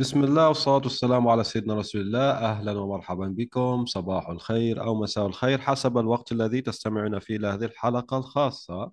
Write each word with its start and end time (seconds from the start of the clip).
بسم 0.00 0.24
الله 0.24 0.48
والصلاة 0.48 0.76
والسلام 0.84 1.28
على 1.28 1.44
سيدنا 1.44 1.74
رسول 1.74 2.00
الله. 2.00 2.30
أهلا 2.30 2.72
ومرحبا 2.72 3.26
بكم. 3.26 3.86
صباح 3.86 4.28
الخير 4.28 4.82
أو 4.82 4.94
مساء 4.94 5.26
الخير 5.26 5.58
حسب 5.60 5.98
الوقت 5.98 6.32
الذي 6.32 6.60
تستمعون 6.60 7.18
فيه 7.18 7.38
لهذه 7.38 7.64
الحلقة 7.64 8.18
الخاصة 8.18 8.92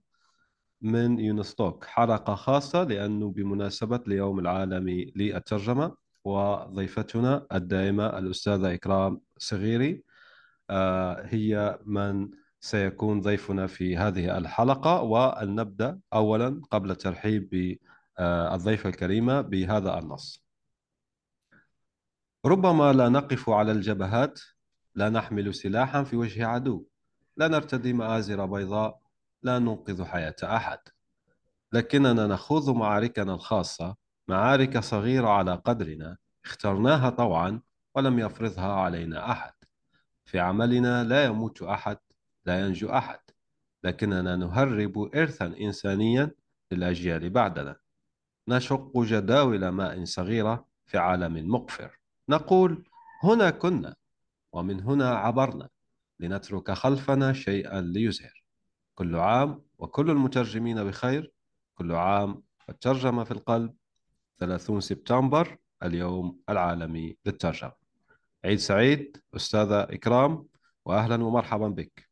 من 0.81 1.19
يونستوك. 1.19 1.85
حلقة 1.85 2.35
خاصة 2.35 2.83
لأنه 2.83 3.31
بمناسبة 3.31 3.99
اليوم 4.07 4.39
العالمي 4.39 5.13
للترجمة 5.15 5.95
وضيفتنا 6.23 7.47
الدائمة 7.53 8.05
الأستاذة 8.19 8.73
إكرام 8.73 9.21
صغيري 9.37 10.03
آه، 10.69 11.21
هي 11.25 11.79
من 11.85 12.29
سيكون 12.59 13.21
ضيفنا 13.21 13.67
في 13.67 13.97
هذه 13.97 14.37
الحلقة. 14.37 15.01
ولنبدأ 15.01 15.99
أولا 16.13 16.61
قبل 16.71 16.91
الترحيب 16.91 17.49
بالضيفة 17.49 18.89
الكريمة 18.89 19.41
بهذا 19.41 19.99
النص. 19.99 20.46
ربما 22.47 22.93
لا 22.93 23.09
نقف 23.09 23.49
على 23.49 23.71
الجبهات 23.71 24.39
لا 24.95 25.09
نحمل 25.09 25.55
سلاحا 25.55 26.03
في 26.03 26.15
وجه 26.15 26.47
عدو 26.47 26.85
لا 27.37 27.47
نرتدي 27.47 27.93
مآزر 27.93 28.45
بيضاء 28.45 28.99
لا 29.43 29.59
ننقذ 29.59 30.03
حياة 30.03 30.35
أحد. 30.43 30.79
لكننا 31.73 32.27
نخوض 32.27 32.69
معاركنا 32.69 33.33
الخاصة 33.33 33.95
معارك 34.27 34.79
صغيرة 34.79 35.29
على 35.29 35.53
قدرنا 35.55 36.17
اخترناها 36.45 37.09
طوعا 37.09 37.61
ولم 37.95 38.19
يفرضها 38.19 38.73
علينا 38.73 39.31
أحد. 39.31 39.53
في 40.25 40.39
عملنا 40.39 41.03
لا 41.03 41.25
يموت 41.25 41.61
أحد 41.61 41.97
لا 42.45 42.59
ينجو 42.59 42.89
أحد. 42.89 43.19
لكننا 43.83 44.35
نهرب 44.35 45.09
إرثا 45.15 45.45
إنسانيا 45.45 46.31
للأجيال 46.71 47.29
بعدنا. 47.29 47.75
نشق 48.47 48.97
جداول 48.97 49.67
ماء 49.67 50.05
صغيرة 50.05 50.65
في 50.85 50.97
عالم 50.97 51.51
مقفر. 51.51 51.97
نقول 52.29 52.83
هنا 53.23 53.49
كنا 53.49 53.95
ومن 54.53 54.81
هنا 54.81 55.15
عبرنا 55.15 55.69
لنترك 56.19 56.71
خلفنا 56.71 57.33
شيئا 57.33 57.81
ليزهر. 57.81 58.43
كل 58.95 59.15
عام 59.15 59.61
وكل 59.77 60.09
المترجمين 60.09 60.83
بخير. 60.83 61.31
كل 61.75 61.91
عام 61.91 62.43
والترجمة 62.67 63.23
في 63.23 63.31
القلب. 63.31 63.75
30 64.37 64.81
سبتمبر 64.81 65.57
اليوم 65.83 66.39
العالمي 66.49 67.17
للترجمة. 67.25 67.73
عيد 68.45 68.59
سعيد 68.59 69.17
أستاذة 69.35 69.83
إكرام 69.83 70.47
وأهلا 70.85 71.23
ومرحبا 71.23 71.67
بك. 71.67 72.09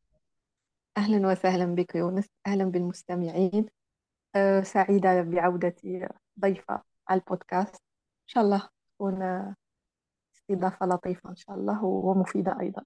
أهلا 0.98 1.28
وسهلا 1.28 1.66
بك 1.66 1.96
يونس. 1.96 2.30
أهلا 2.48 2.64
بالمستمعين. 2.64 3.66
أه 4.36 4.62
سعيدة 4.62 5.22
بعودتي 5.22 6.08
ضيفة 6.40 6.84
على 7.10 7.20
البودكاست. 7.20 7.76
إن 7.76 8.28
شاء 8.28 8.44
الله 8.44 8.70
تكون 8.96 9.56
استضافة 10.52 10.86
لطيفة 10.86 11.30
إن 11.30 11.36
شاء 11.36 11.56
الله 11.56 11.84
ومفيدة 11.84 12.58
أيضا. 12.60 12.84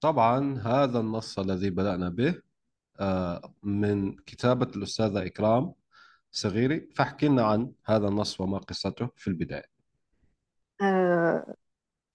طبعا 0.00 0.58
هذا 0.58 1.00
النص 1.00 1.38
الذي 1.38 1.70
بدأنا 1.70 2.08
به 2.08 2.42
آه، 3.00 3.54
من 3.62 4.16
كتابة 4.16 4.66
الأستاذة 4.76 5.26
إكرام 5.26 5.74
صغيري 6.30 6.88
فاحكي 6.96 7.28
لنا 7.28 7.46
عن 7.46 7.72
هذا 7.84 8.08
النص 8.08 8.40
وما 8.40 8.58
قصته 8.58 9.08
في 9.16 9.28
البداية. 9.28 9.74
أه 10.82 11.54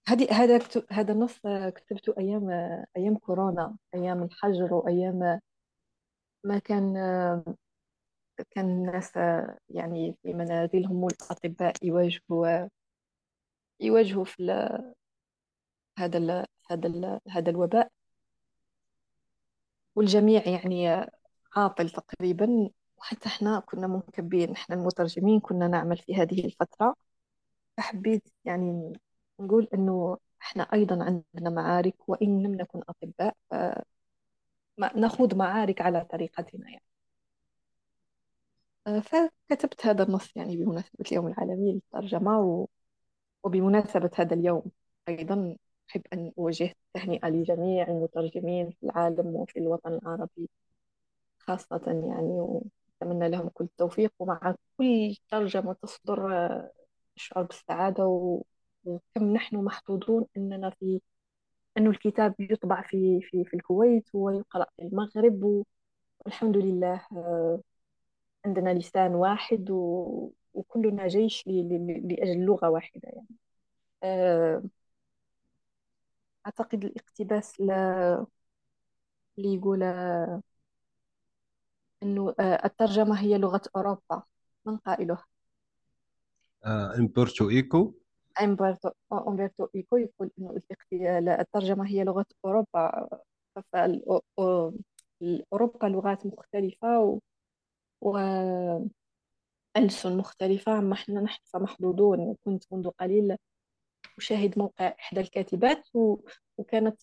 هذه 0.06 0.32
هذا 0.32 0.58
كتب 0.58 0.84
هذا 0.90 1.12
النص 1.12 1.40
كتبته 1.74 2.14
أيام 2.18 2.50
أيام 2.96 3.16
كورونا 3.16 3.76
أيام 3.94 4.22
الحجر 4.22 4.74
وأيام 4.74 5.40
ما 6.44 6.58
كان 6.58 6.94
كان 8.50 8.64
الناس 8.64 9.16
يعني 9.68 10.16
في 10.22 10.34
منازلهم 10.34 11.04
والأطباء 11.04 11.72
يواجهوا 11.82 12.68
يواجهوا 13.80 14.24
في 14.24 14.42
هذا 15.98 16.18
ال 16.18 16.46
هذا 16.70 16.88
ال 16.88 17.20
هذا 17.28 17.50
الوباء. 17.50 17.90
والجميع 19.94 20.48
يعني 20.48 21.06
عاطل 21.56 21.90
تقريبا 21.90 22.70
وحتى 22.98 23.28
إحنا 23.28 23.60
كنا 23.60 23.86
منكبين 23.86 24.52
إحنا 24.52 24.76
المترجمين 24.76 25.40
كنا 25.40 25.68
نعمل 25.68 25.96
في 25.98 26.14
هذه 26.16 26.44
الفترة. 26.46 26.96
فحبيت 27.76 28.24
يعني 28.44 28.92
نقول 29.40 29.68
إنه 29.74 30.18
إحنا 30.42 30.62
أيضا 30.64 31.04
عندنا 31.04 31.50
معارك 31.50 32.08
وإن 32.08 32.42
لم 32.42 32.54
نكن 32.54 32.80
أطباء 32.88 33.36
فنخوض 34.76 35.34
معارك 35.34 35.80
على 35.80 36.04
طريقتنا 36.04 36.70
يعني. 36.70 36.84
آه، 38.86 39.00
فكتبت 39.00 39.86
هذا 39.86 40.02
النص 40.02 40.36
يعني 40.36 40.56
بمناسبة 40.56 41.04
اليوم 41.12 41.26
العالمي 41.26 41.72
للترجمة 41.72 42.68
وبمناسبة 43.44 44.10
هذا 44.14 44.34
اليوم 44.34 44.62
أيضا 45.08 45.56
أحب 45.90 46.02
أن 46.12 46.32
أوجه 46.38 46.74
التهنئة 46.96 47.28
لجميع 47.28 47.88
المترجمين 47.88 48.70
في 48.70 48.82
العالم 48.86 49.26
وفي 49.36 49.58
الوطن 49.58 49.92
العربي 50.02 50.50
خاصة 51.38 51.82
يعني 51.86 52.40
وأتمنى 52.40 53.28
لهم 53.28 53.48
كل 53.48 53.64
التوفيق 53.64 54.12
ومع 54.18 54.54
كل 54.78 55.16
ترجمة 55.30 55.72
تصدر 55.82 56.28
أشعر 57.16 57.42
بالسعادة 57.42 58.06
وكم 58.06 59.32
نحن 59.34 59.56
محظوظون 59.56 60.26
أننا 60.36 60.70
في 60.70 61.00
أن 61.78 61.86
الكتاب 61.86 62.34
يطبع 62.40 62.82
في 62.82 63.20
في 63.22 63.44
في 63.44 63.54
الكويت 63.54 64.04
ويقرأ 64.14 64.66
في 64.76 64.82
المغرب 64.82 65.64
والحمد 66.26 66.56
لله 66.56 67.06
عندنا 68.46 68.74
لسان 68.74 69.14
واحد 69.14 69.70
و... 69.70 70.30
وكلنا 70.54 71.08
جيش 71.08 71.46
ل... 71.48 71.50
ل... 71.52 72.08
لأجل 72.14 72.40
لغة 72.44 72.68
واحدة 72.70 73.02
يعني. 73.08 73.28
آه، 74.04 74.64
أعتقد 76.46 76.84
الاقتباس 76.84 77.60
لا... 77.60 78.26
اللي 79.38 79.54
يقول 79.54 79.82
آه، 79.82 80.42
أنه 82.02 82.34
آه، 82.40 82.64
الترجمة 82.66 83.20
هي 83.20 83.38
لغة 83.38 83.62
أوروبا. 83.76 84.22
من 84.66 84.76
قائله؟ 84.76 85.24
إمبرتو 86.98 87.50
إيكو. 87.50 87.92
أمبرتو 88.42 88.90
أمبرتو 89.12 89.66
إيكو 89.74 89.96
يقول 89.96 90.30
لا، 91.24 91.40
الترجمة 91.40 91.86
هي 91.88 92.04
لغة 92.04 92.26
أوروبا. 92.44 93.08
فأوروبا 93.72 95.86
لغات 95.86 96.26
مختلفة 96.26 97.20
و... 98.00 98.18
وألسن 99.76 100.16
مختلفة 100.16 100.78
أما 100.78 100.94
إحنا 100.94 101.20
نحن 101.20 101.40
فمحظوظون. 101.44 102.36
كنت 102.44 102.64
منذ 102.72 102.88
قليل 102.90 103.36
أشاهد 104.18 104.58
موقع 104.58 104.88
إحدى 105.00 105.20
الكاتبات. 105.20 105.88
وكانت 106.58 107.00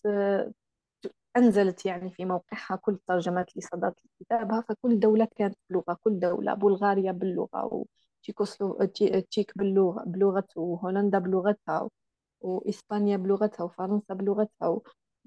أنزلت 1.36 1.86
يعني 1.86 2.10
في 2.10 2.24
موقعها 2.24 2.76
كل 2.76 2.92
الترجمات 2.92 3.48
اللي 3.50 3.60
صدرت 3.72 3.94
لكتابها. 4.20 4.60
فكل 4.68 5.00
دولة 5.00 5.28
كانت 5.36 5.56
بلغة 5.70 5.98
كل 6.04 6.18
دولة 6.20 6.54
بلغاريا 6.54 7.12
باللغة 7.12 7.84
تشيك 9.30 9.58
باللغة 9.58 10.04
بلغته 10.06 10.60
وهولندا 10.60 11.18
بلغتها 11.18 11.88
وإسبانيا 12.40 13.16
بلغتها 13.16 13.64
وفرنسا 13.64 14.14
بلغتها 14.14 14.80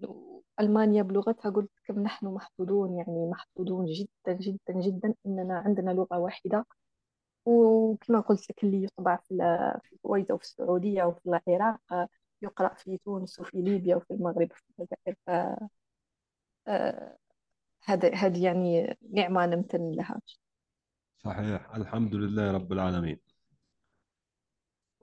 وألمانيا 0.04 1.04
بلغتها. 1.04 1.50
قلت 1.50 1.72
كم 1.86 2.00
نحن 2.04 2.26
محظوظون 2.28 2.98
يعني 2.98 3.30
محظوظون 3.32 3.86
جدا 3.86 4.34
جدا 4.34 4.74
جدا 4.82 5.14
إننا 5.26 5.58
عندنا 5.60 5.92
لغة 5.92 6.20
واحدة. 6.20 6.66
وكما 7.46 8.20
قلت 8.20 8.50
لك 8.50 8.64
اللي 8.64 8.84
يطبع 8.84 9.16
في 9.16 9.32
ال- 9.32 9.80
في 9.84 9.94
الكويت 9.96 10.32
وفي 10.32 10.44
السعودية 10.44 11.04
وفي 11.04 11.40
العراق 11.48 12.10
يقرأ 12.42 12.74
في 12.74 12.98
تونس 12.98 13.40
وفي 13.40 13.62
ليبيا 13.62 13.96
وفي 13.96 14.12
المغرب 14.14 14.52
وفي 14.52 14.64
الجزائر. 14.80 15.16
ف 15.28 15.30
آه، 16.68 17.18
هذا 17.86 18.16
هذه 18.16 18.44
يعني 18.46 18.98
نعمة 19.12 19.46
نمتن 19.46 19.92
لها. 19.92 20.22
صحيح. 21.18 21.76
الحمد 21.76 22.16
لله 22.16 22.52
رب 22.52 22.72
العالمين. 22.74 23.20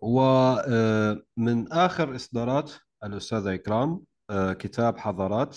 ومن 0.02 1.72
آخر 1.72 2.16
إصدارات 2.16 2.72
الأستاذة 3.04 3.54
إكرام 3.54 4.00
آه، 4.30 4.52
كتاب 4.52 4.98
حضارات 4.98 5.56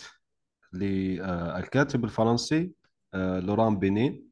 للكاتب 0.73 2.03
الفرنسي 2.05 2.71
آه، 3.13 3.39
لوران 3.39 3.79
بيني. 3.79 4.30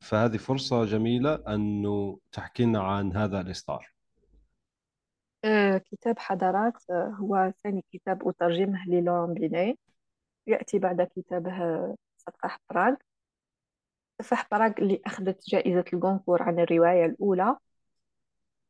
فهذه 0.00 0.36
فرصة 0.36 0.84
جميلة 0.84 1.34
أنه 1.48 2.18
تحكي 2.32 2.64
لنا 2.64 2.82
عن 2.82 3.16
هذا 3.16 3.40
الإصدار. 3.40 3.86
آه، 5.44 5.78
كتاب 5.78 6.18
حضارات 6.18 6.74
آه، 6.90 7.08
هو 7.20 7.52
ثاني 7.62 7.84
كتاب 7.92 8.28
أترجمه 8.28 8.84
للوران 8.88 9.34
بيني. 9.34 9.78
يأتي 10.46 10.78
بعد 10.78 11.02
كتابه 11.02 11.52
سفاح 12.18 12.58
براغ 12.70 12.94
سفاح 14.22 14.48
براغ 14.50 14.72
اللي 14.78 15.00
أخذت 15.06 15.50
جائزة 15.50 15.84
الجونكور 15.92 16.42
عن 16.42 16.60
الرواية 16.60 17.06
الأولى. 17.06 17.56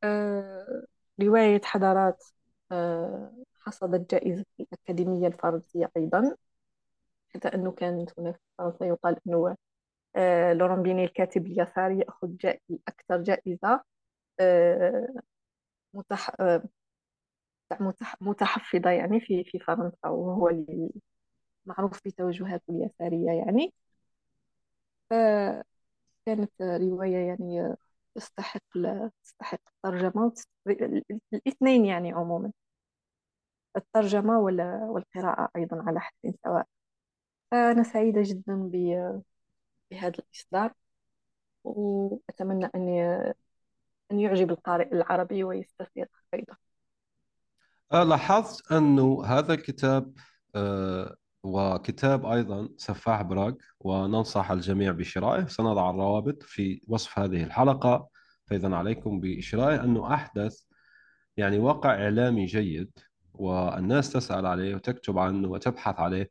آه، 0.05 0.83
رواية 1.23 1.61
حضارات 1.65 2.25
حصدت 3.61 4.11
جائزة 4.15 4.45
الأكاديمية 4.61 5.27
الفرنسية 5.27 5.91
أيضا 5.97 6.37
حتى 7.35 7.49
أنه 7.49 7.73
كانت 7.73 8.21
هنا 8.21 8.33
في 8.33 8.39
فرنسا 8.59 8.87
يقال 8.87 9.17
أنه 9.27 9.57
لوران 10.53 10.83
بيني 10.83 11.05
الكاتب 11.05 11.47
اليساري 11.47 11.99
يأخذ 12.01 12.37
جائزة 12.37 12.79
أكثر 12.89 13.23
جائزة 13.23 13.83
آه، 14.41 15.09
متح... 15.95 16.31
آه، 16.41 16.63
متح... 17.81 18.17
متحفظة 18.23 18.91
يعني 18.91 19.21
في 19.21 19.45
في 19.45 19.59
فرنسا 19.59 20.09
وهو 20.09 20.49
اللي 20.49 20.91
معروف 21.67 22.01
بتوجهاته 22.07 22.65
اليسارية 22.71 23.33
يعني 23.33 23.75
فكانت 25.11 25.63
رواية 26.63 27.17
يعني 27.29 27.77
تستحق 28.15 28.63
تستحق 29.25 29.61
الترجمة. 29.85 30.33
الاثنين 31.35 31.85
يعني 31.85 32.13
عموما 32.13 32.53
الترجمة 33.77 34.39
وال- 34.39 34.61
والقراءة 34.91 35.49
أيضا 35.57 35.83
على 35.83 36.01
حد 36.01 36.35
سواء 36.45 36.67
فأنا 37.53 37.83
سعيدة 37.83 38.23
جدا 38.25 38.71
بهذا 39.91 40.19
الإصدار 40.19 40.73
وأتمنى 41.65 42.71
أن 42.75 42.89
أن 44.13 44.21
يعجب 44.21 44.51
القارئ 44.51 44.93
العربي 44.93 45.45
ويستفيد 45.45 46.07
أيضا 46.35 46.57
آه، 47.93 48.03
لاحظت 48.03 48.73
أنه 48.73 49.25
هذا 49.25 49.55
الكتاب 49.55 50.15
آه، 50.55 51.17
وكتاب 51.43 52.27
أيضا 52.27 52.69
سفاح 52.77 53.23
براغ 53.23 53.55
وننصح 53.81 54.51
الجميع 54.51 54.93
بشرائه. 54.93 55.47
سنضع 55.47 55.91
الروابط 55.91 56.43
في 56.43 56.83
وصف 56.89 57.19
هذه 57.19 57.43
الحلقة. 57.43 58.09
فإذا 58.47 58.75
عليكم 58.77 59.21
بشرائه 59.21 59.85
أنه 59.85 60.15
أحدث 60.15 60.63
يعني 61.37 61.59
واقع 61.59 61.91
إعلامي 61.91 62.45
جيد 62.45 62.91
والناس 63.35 64.13
تسأل 64.13 64.47
عليه 64.47 64.75
وتكتب 64.75 65.19
عنه 65.19 65.49
وتبحث 65.49 66.01
عليه. 66.01 66.31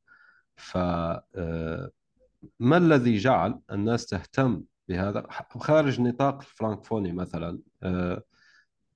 فما 2.59 2.77
الذي 2.77 3.17
جعل 3.17 3.59
الناس 3.71 4.05
تهتم 4.05 4.63
بهذا؟ 4.87 5.27
خارج 5.49 6.01
نطاق 6.01 6.35
الفرانكفوني 6.39 7.11
مثلا 7.11 7.59
آه، 7.83 8.23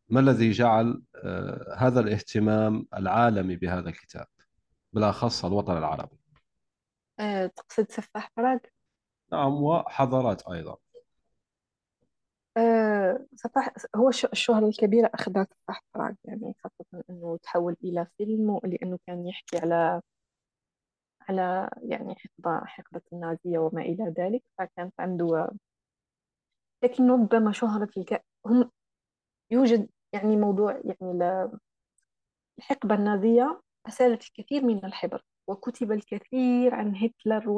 ما 0.09 0.19
الذي 0.19 0.51
جعل 0.51 1.01
آه، 1.15 1.75
هذا 1.77 1.99
الاهتمام 1.99 2.87
العالمي 2.97 3.55
بهذا 3.55 3.89
الكتاب؟ 3.89 4.25
بالأخص 4.93 5.45
الوطن 5.45 5.77
العربي. 5.77 6.17
أه 7.19 7.45
تقصد 7.47 7.91
سفاح 7.91 8.31
براغ 8.37 8.57
نعم 9.31 9.53
وحضارات 9.63 10.47
أيضا. 10.47 10.77
أه 12.57 13.25
سفاح 13.35 13.73
هو 13.95 14.09
الش- 14.09 14.25
الشهرة 14.25 14.67
الكبيرة 14.67 15.11
أخذها 15.13 15.47
سفاح 15.63 15.83
براغ 15.95 16.13
يعني 16.25 16.55
خاصة 16.63 17.03
أنه 17.09 17.37
تحول 17.43 17.77
إلى 17.83 18.07
فيلم 18.17 18.59
لأنه 18.63 18.99
كان 19.07 19.27
يحكي 19.27 19.57
على 19.57 20.01
على 21.31 21.69
يعني 21.83 22.15
حقبة 22.15 22.65
حقبة 22.65 23.01
النازية 23.13 23.59
وما 23.59 23.81
إلى 23.81 24.13
ذلك. 24.17 24.43
فكانت 24.57 24.93
عنده 24.99 25.51
لكن 26.83 27.11
ربما 27.11 27.51
شهرة 27.51 27.89
الك... 27.97 28.25
هم 28.45 28.71
يوجد 29.51 29.89
يعني 30.13 30.35
موضوع 30.37 30.81
يعني 30.85 31.13
الحقبة 32.59 32.95
النازية 32.95 33.61
أسالت 33.87 34.23
الكثير 34.23 34.63
من 34.65 34.85
الحبر 34.85 35.23
وكتب 35.47 35.91
الكثير 35.91 36.75
عن 36.75 36.95
هتلر 36.95 37.49
و... 37.49 37.57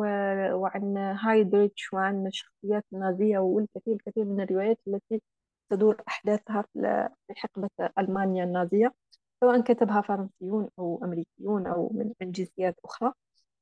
وعن 0.55 0.97
هايدريتش 0.97 1.93
وعن 1.93 2.27
الشخصيات 2.27 2.85
النازية 2.93 3.39
والكثير 3.39 3.93
الكثير 3.93 4.25
من 4.25 4.41
الروايات 4.41 4.79
التي 4.87 5.21
تدور 5.69 6.01
أحداثها 6.07 6.65
في 6.73 7.09
حقبة 7.35 7.69
ألمانيا 7.99 8.43
النازية 8.43 8.93
سواء 9.41 9.61
كتبها 9.61 10.01
فرنسيون 10.01 10.69
أو 10.79 10.99
أمريكيون 11.03 11.67
أو 11.67 11.91
من 12.19 12.31
جنسيات 12.31 12.75
أخرى. 12.85 13.13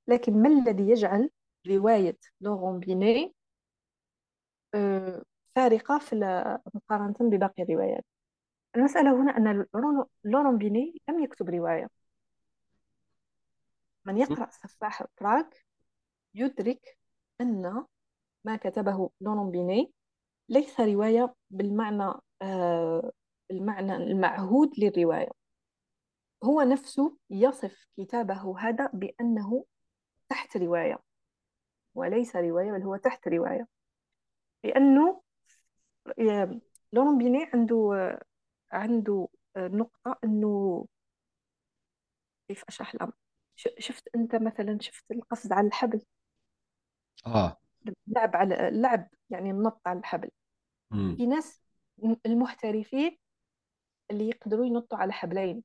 لكن 0.07 0.41
ما 0.41 0.49
الذي 0.49 0.89
يجعل 0.89 1.29
رواية 1.67 2.17
لورون 2.41 2.79
بيني 2.79 3.35
آه، 4.75 5.23
فارقة 5.55 5.99
في 5.99 6.15
مقارنة 6.75 7.15
بباقي 7.21 7.63
الروايات؟ 7.63 8.05
المسألة 8.75 9.21
هنا 9.21 9.37
أن 9.37 9.65
لورون 10.23 10.57
بيني 10.57 11.01
لم 11.09 11.23
يكتب 11.23 11.49
رواية. 11.49 11.89
من 14.05 14.17
يقرأ 14.17 14.49
سفاح 14.49 15.03
براغ 15.21 15.45
يدرك 16.35 16.97
أن 17.41 17.85
ما 18.45 18.55
كتبه 18.55 19.09
لورون 19.21 19.51
بيني 19.51 19.93
ليس 20.49 20.79
رواية 20.79 21.35
بالمعنى 21.49 22.13
آه، 22.41 23.11
بالمعنى 23.49 23.95
المعهود 23.95 24.79
للرواية. 24.79 25.31
هو 26.43 26.61
نفسه 26.61 27.17
يصف 27.29 27.87
كتابه 27.97 28.59
هذا 28.59 28.89
بأنه 28.93 29.65
تحت 30.31 30.57
رواية 30.57 30.99
وليس 31.95 32.35
رواية 32.35 32.71
بل 32.71 32.83
هو 32.83 32.95
تحت 32.95 33.27
رواية. 33.27 33.67
لأنه 34.63 35.21
لورون 36.93 37.17
بيني 37.17 37.49
عنده 37.53 38.19
عنده 38.71 39.27
نقطة 39.57 40.19
أنه 40.23 40.85
كيف 42.47 42.63
أشرح 42.67 42.93
الأمر 42.93 43.13
شفت 43.55 44.09
أنت 44.15 44.35
مثلا 44.35 44.77
شفت 44.81 45.11
القفز 45.11 45.51
على 45.51 45.67
الحبل؟ 45.67 46.01
آه. 47.25 47.57
اللعب 48.07 48.35
على 48.35 48.67
اللعب 48.67 49.07
يعني 49.29 49.51
النط 49.51 49.81
على 49.85 49.99
الحبل. 49.99 50.29
مم. 50.91 51.15
في 51.17 51.25
ناس 51.25 51.61
م- 51.97 52.15
المحترفين 52.25 53.17
اللي 54.11 54.29
يقدروا 54.29 54.65
ينطوا 54.65 54.97
على 54.97 55.13
حبلين. 55.13 55.63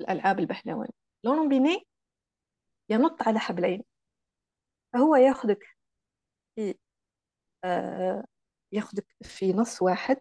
الألعاب 0.00 0.38
البهلوانية 0.38 0.92
لون 1.24 1.48
بيني 1.48 1.86
ينط 2.90 3.22
على 3.22 3.38
حبلين. 3.38 3.84
فهو 4.92 5.16
ياخذك 5.16 5.64
في 6.56 6.74
آه 7.64 8.24
ياخذك 8.72 9.06
في 9.22 9.52
نص 9.52 9.82
واحد 9.82 10.18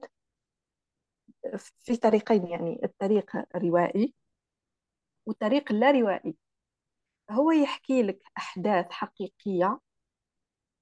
في 1.79 1.95
طريقين 1.97 2.47
يعني 2.47 2.79
الطريق 2.83 3.31
الروائي 3.55 4.13
والطريق 5.25 5.71
اللا 5.71 5.91
روائي. 5.91 6.35
هو 7.31 7.51
يحكي 7.51 8.03
لك 8.03 8.21
أحداث 8.37 8.91
حقيقية 8.91 9.79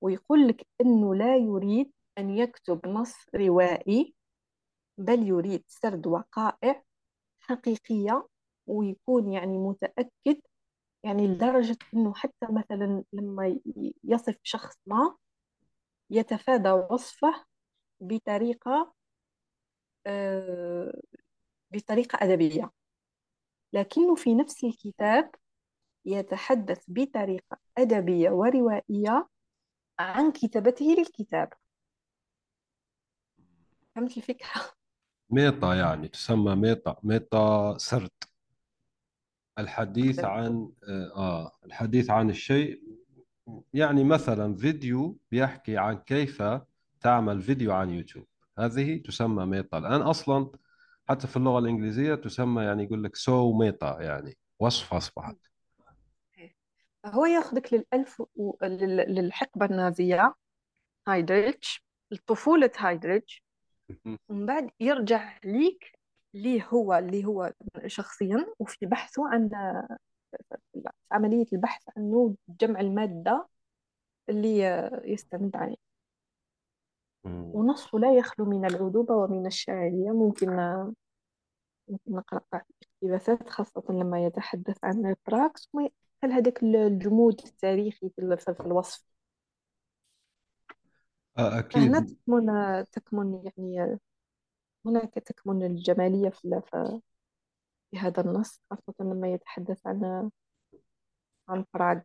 ويقول 0.01 0.47
لك 0.47 0.67
أنه 0.81 1.15
لا 1.15 1.37
يريد 1.37 1.91
أن 2.17 2.29
يكتب 2.29 2.87
نص 2.87 3.15
روائي 3.35 4.15
بل 4.97 5.27
يريد 5.27 5.63
سرد 5.67 6.07
وقائع 6.07 6.83
حقيقية 7.39 8.27
ويكون 8.67 9.33
يعني 9.33 9.57
متأكد 9.57 10.41
يعني 11.03 11.27
لدرجة 11.27 11.77
أنه 11.93 12.13
حتى 12.13 12.47
مثلا 12.51 13.03
لما 13.13 13.59
يصف 14.03 14.35
شخص 14.43 14.75
ما 14.85 15.15
يتفادى 16.09 16.71
وصفه 16.71 17.45
بطريقة 17.99 18.93
آه، 20.07 20.93
بطريقة 21.71 22.17
أدبية. 22.21 22.71
لكنه 23.73 24.15
في 24.15 24.35
نفس 24.35 24.63
الكتاب 24.63 25.31
يتحدث 26.05 26.83
بطريقة 26.87 27.57
أدبية 27.77 28.29
وروائية 28.29 29.27
عن 29.99 30.31
كتابته 30.31 30.85
للكتاب. 30.85 31.53
فهمت 33.95 34.17
الفكرة؟ 34.17 34.61
ميتا 35.29 35.73
يعني 35.75 36.07
تسمى 36.07 36.55
ميتا 36.55 36.95
ميتا 37.03 37.75
سرد 37.77 38.11
الحديث 39.59 40.19
عن 40.19 40.71
آه 40.89 41.11
آه، 41.15 41.51
الحديث 41.65 42.09
عن 42.09 42.29
الشيء. 42.29 42.81
يعني 43.73 44.03
مثلا 44.03 44.55
فيديو 44.55 45.17
بيحكي 45.31 45.77
عن 45.77 45.97
كيف 45.97 46.43
تعمل 47.01 47.41
فيديو 47.41 47.73
عن 47.73 47.89
يوتيوب. 47.89 48.27
هذه 48.59 48.97
تسمى 48.97 49.45
meta 49.45 49.77
الآن 49.77 50.01
أصلا 50.01 50.51
حتى 51.09 51.27
في 51.27 51.37
اللغة 51.37 51.59
الإنجليزية 51.59 52.15
تسمى 52.15 52.63
يعني 52.63 52.83
يقول 52.83 53.03
لك 53.03 53.15
so 53.15 53.53
meta 53.57 54.01
يعني 54.01 54.37
وصف 54.59 54.93
أصبحت. 54.93 55.37
هو 57.05 57.25
ياخذك 57.25 57.73
للألف 57.73 58.23
و... 58.35 58.53
لل- 58.63 59.15
للحقبة 59.15 59.65
النازية 59.65 60.35
هايدريتش 61.07 61.85
لطفولة 62.11 62.71
هايدريتش. 62.77 63.43
ومن 64.29 64.45
بعد 64.45 64.69
يرجع 64.79 65.39
ليك 65.43 65.99
اللي 66.35 66.63
هو 66.73 66.93
اللي 66.93 67.25
هو 67.25 67.53
شخصيا 67.87 68.45
وفي 68.59 68.85
بحثه 68.85 69.27
عن 69.29 69.49
عملية 71.11 71.45
البحث 71.53 71.83
عنه 71.97 72.35
جمع 72.49 72.79
المادة 72.79 73.47
اللي 74.29 74.59
يستند 75.05 75.55
عليه. 75.55 75.75
ونصه 77.25 77.99
لا 77.99 78.13
يخلو 78.17 78.45
من 78.45 78.65
العذوبة 78.65 79.15
ومن 79.15 79.45
الشاعرية 79.45 80.11
ممكن 80.11 80.49
ممكن 81.87 82.11
نقرأ 82.11 82.41
بعض 82.51 82.65
الاقتباسات 83.03 83.49
خاصة 83.49 83.83
لما 83.89 84.25
يتحدث 84.25 84.77
عن 84.83 85.15
براكس 85.27 85.69
هل 86.23 86.31
هذاك 86.31 86.63
الجمود 86.63 87.41
التاريخي 87.45 88.09
في 88.09 88.21
ال- 88.21 88.37
في 88.37 88.59
الوصف. 88.59 89.03
آه 91.37 91.59
أكيد. 91.59 91.91
تكمن 92.27 92.85
تكمن 92.91 93.43
يعني 93.45 93.99
هناك 94.85 95.13
تكمن 95.13 95.63
الجمالية 95.65 96.29
في 96.29 96.61
في 97.91 97.97
هذا 97.99 98.21
النص 98.21 98.61
خاصة 98.71 98.93
لما 99.01 99.33
يتحدث 99.33 99.87
عن 99.87 100.31
عن 101.49 101.65
براغ 101.73 102.01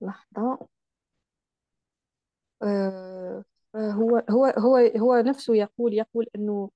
لحظة. 0.00 0.68
آه، 2.62 3.44
هو 3.76 4.22
هو 4.30 4.44
هو 4.46 4.76
هو 4.76 5.14
نفسه 5.20 5.54
يقول 5.56 5.94
يقول 5.94 6.26
إنه 6.36 6.70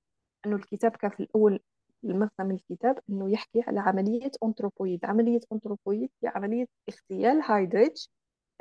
أنه 0.45 0.55
الكتاب 0.55 0.91
كان 0.91 1.11
في 1.11 1.19
الأول 1.23 1.59
المغزى 2.03 2.31
من 2.39 2.55
الكتاب 2.55 2.99
أنه 3.09 3.31
يحكي 3.31 3.61
على 3.61 3.79
عملية 3.79 4.31
أنثروبويد 4.43 5.05
عملية 5.05 5.39
أنثروبويد 5.53 6.09
هي 6.23 6.29
عملية 6.29 6.67
اغتيال 6.89 7.41
هايدريتش 7.41 8.09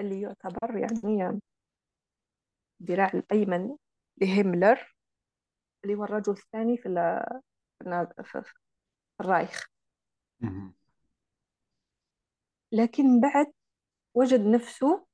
اللي 0.00 0.20
يعتبر 0.20 0.76
يعني 0.76 1.40
الذراع 2.80 3.10
الأيمن 3.14 3.76
لهملر 4.20 4.94
اللي 5.84 5.94
هو 5.94 6.04
الرجل 6.04 6.32
الثاني 6.32 6.76
في 6.76 6.88
في 8.22 8.42
الرايخ. 9.20 9.66
لكن 12.72 13.20
بعد 13.20 13.52
وجد 14.14 14.40
نفسه 14.40 15.06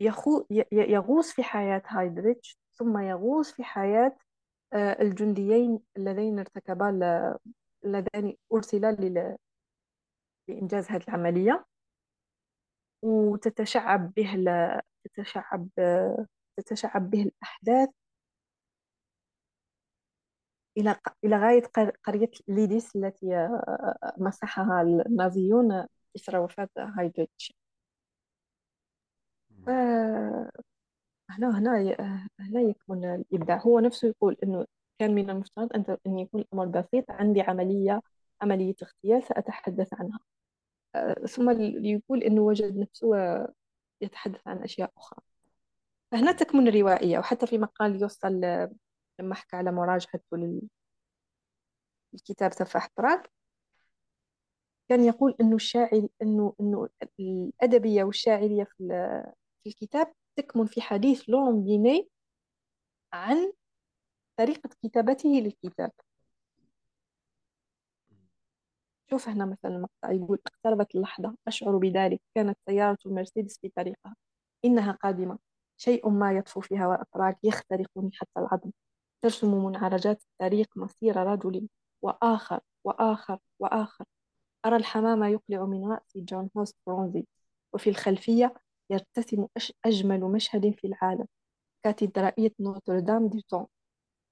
يخو 0.00 0.46
يغوص 0.72 1.32
في 1.32 1.42
حياة 1.42 1.82
هايدريتش 1.86 2.58
ثم 2.74 2.98
يغوص 2.98 3.52
في 3.52 3.64
حياة 3.64 4.16
آه، 4.72 5.02
الجنديين 5.02 5.80
اللذين 5.96 6.38
ارتكبا 6.38 6.90
اللذان 7.84 8.36
أرسلا 8.52 8.92
لإنجاز 10.48 10.90
هذه 10.90 11.04
العملية. 11.08 11.64
وتتشعب 13.02 14.12
به 14.14 14.34
تتشعب 15.04 15.68
تتشعب 16.56 17.10
به 17.10 17.22
الأحداث. 17.22 17.88
إلى 20.78 20.96
إلى 21.24 21.36
غاية 21.36 21.62
قرية 22.04 22.30
ليديس 22.48 22.96
التي 22.96 23.36
آه، 23.36 24.14
مسحها 24.18 24.82
النازيون 24.82 25.86
إثر 26.16 26.38
وفاة 26.40 26.68
هايدريتش 26.78 27.52
هنا 31.30 31.58
هنا 31.58 32.28
هنا 32.40 32.60
يكمن 32.60 33.04
الإبداع. 33.04 33.58
هو 33.58 33.80
نفسه 33.80 34.08
يقول 34.08 34.36
إنه 34.42 34.66
كان 34.98 35.14
من 35.14 35.30
المفترض 35.30 35.72
أن 35.74 35.96
أن 36.06 36.18
يكون 36.18 36.40
الأمر 36.40 36.66
بسيط. 36.66 37.10
عندي 37.10 37.40
عملية 37.40 38.02
عملية 38.42 38.74
اغتيال 38.82 39.22
سأتحدث 39.22 39.94
عنها. 39.94 40.20
آه، 40.94 41.14
ثم 41.14 41.50
يقول 41.84 42.22
إنه 42.22 42.42
وجد 42.42 42.78
نفسه 42.78 43.08
يتحدث 44.00 44.48
عن 44.48 44.58
أشياء 44.62 44.92
أخرى. 44.98 45.20
فهنا 46.12 46.32
تكمن 46.32 46.68
الروائية. 46.68 47.18
وحتى 47.18 47.46
في 47.46 47.58
مقال 47.58 48.02
يوصل 48.02 48.40
لما 49.20 49.34
حكى 49.34 49.56
على 49.56 49.72
مراجعته 49.72 50.60
للكتاب 52.12 52.52
سفاح 52.52 52.88
براغ 52.98 53.22
كان 54.88 55.04
يقول 55.04 55.36
إنه 55.40 55.56
الشاعر 55.56 56.08
إنه 56.22 56.54
إنه 56.60 56.88
الأدبية 57.20 58.04
والشاعرية 58.04 58.64
في 58.64 58.88
في 59.62 59.70
الكتاب 59.70 60.12
تكمن 60.36 60.66
في 60.66 60.80
حديث 60.80 61.22
لورون 61.28 61.64
بيني 61.64 62.08
عن 63.12 63.52
طريقة 64.38 64.70
كتابته 64.82 65.28
للكتاب. 65.28 65.92
شوف 69.10 69.28
هنا 69.28 69.46
مثلا 69.46 69.70
المقطع 69.76 70.12
يقول 70.12 70.38
اقتربت 70.46 70.94
اللحظة 70.94 71.36
أشعر 71.48 71.76
بذلك 71.78 72.20
كانت 72.34 72.58
سيارة 72.68 72.98
المرسيدس 73.06 73.58
في 73.58 73.68
طريقها 73.68 74.16
إنها 74.64 74.92
قادمة 74.92 75.38
شيء 75.76 76.08
ما 76.10 76.32
يطفو 76.32 76.60
في 76.60 76.80
هواء 76.80 77.02
براغ 77.14 77.34
يخترقني 77.42 78.10
حتى 78.14 78.40
العظم. 78.40 78.70
ترسم 79.22 79.64
منعرجات 79.64 80.22
التاريخ 80.22 80.66
مصير 80.76 81.16
رجل 81.16 81.68
وآخر 82.02 82.60
وآخر 82.84 83.38
وآخر. 83.60 84.04
أرى 84.66 84.76
الحمام 84.76 85.24
يقلع 85.24 85.64
من 85.64 85.92
رأس 85.92 86.16
جون 86.16 86.50
هوست 86.56 86.76
برونزي 86.86 87.26
وفي 87.74 87.90
الخلفية 87.90 88.54
يرتسم 88.90 89.46
أجمل 89.86 90.20
مشهد 90.20 90.70
في 90.70 90.86
العالم 90.86 91.26
كاتدرائية 91.84 92.52
نوتردام 92.60 93.28
دي 93.28 93.44
تون 93.48 93.66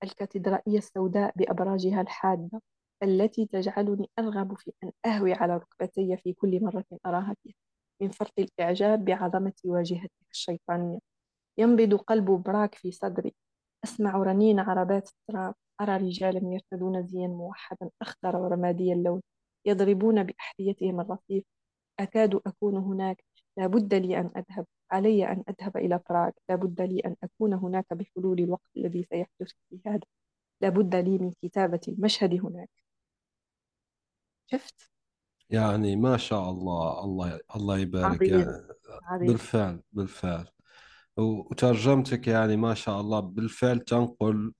الكاتدرائية 0.05 0.78
السوداء 0.78 1.33
بأبراجها 1.37 2.00
الحادة 2.00 2.62
التي 3.02 3.47
تجعلني 3.47 4.11
أرغب 4.19 4.59
في 4.59 4.73
أن 4.85 4.93
أهوي 5.07 5.33
على 5.33 5.57
ركبتي 5.57 6.16
في 6.16 6.33
كل 6.33 6.64
مرة 6.64 6.85
أراها 7.07 7.37
فيها 7.43 7.55
من 8.02 8.09
فرط 8.11 8.33
الإعجاب 8.38 9.05
بعظمة 9.05 9.52
واجهتها 9.64 10.09
الشيطانية. 10.33 10.99
ينبض 11.59 11.95
قلب 11.95 12.25
براك 12.31 12.75
في 12.75 12.93
صدري 12.93 13.35
أسمع 13.87 14.16
رنين 14.16 14.61
عربات 14.61 15.09
التراب 15.09 15.55
أرى 15.81 15.97
رجالا 15.97 16.40
يرتدون 16.55 17.07
زيا 17.07 17.26
موحدا 17.28 17.90
أخضر 18.02 18.37
ورمادي 18.37 18.93
اللون 18.93 19.23
يضربون 19.66 20.23
بأحذيتهم 20.23 21.00
الرصيف. 21.00 21.45
أكاد 22.00 22.35
أكون 22.35 22.76
هناك 22.76 23.25
لا 23.59 23.66
بد 23.66 23.95
لي 23.95 24.21
أن 24.21 24.31
أذهب. 24.37 24.66
علي 24.90 25.33
أن 25.33 25.45
أذهب 25.49 25.76
إلى 25.76 26.00
براغ 26.11 26.31
لا 26.49 26.55
بد 26.55 26.81
لي 26.81 27.00
أن 27.00 27.16
أكون 27.23 27.55
هناك 27.55 27.95
بحلول 27.95 28.38
الوقت 28.38 28.71
الذي 28.76 29.02
سيحدث 29.02 29.52
في 29.71 29.81
هذا. 29.87 30.00
لا 30.61 30.69
بد 30.69 30.95
لي 30.95 31.19
من 31.19 31.33
كتابة 31.43 31.81
المشهد 31.88 32.45
هناك. 32.45 32.71
شفت؟ 34.47 34.90
يعني 35.50 35.97
ما 35.97 36.16
شاء 36.16 36.50
الله 36.50 37.05
الله 37.05 37.40
الله 37.57 37.78
يبارك. 37.78 38.14
عظيم. 38.14 38.40
يعني 38.40 38.66
عظيم. 39.02 39.28
بالفعل 39.28 39.83
بالفعل. 39.93 40.49
وترجمتك 41.16 42.28
يعني 42.28 42.56
ما 42.56 42.75
شاء 42.75 43.00
الله 43.00 43.20
بالفعل 43.20 43.80
تنقل 43.80 44.52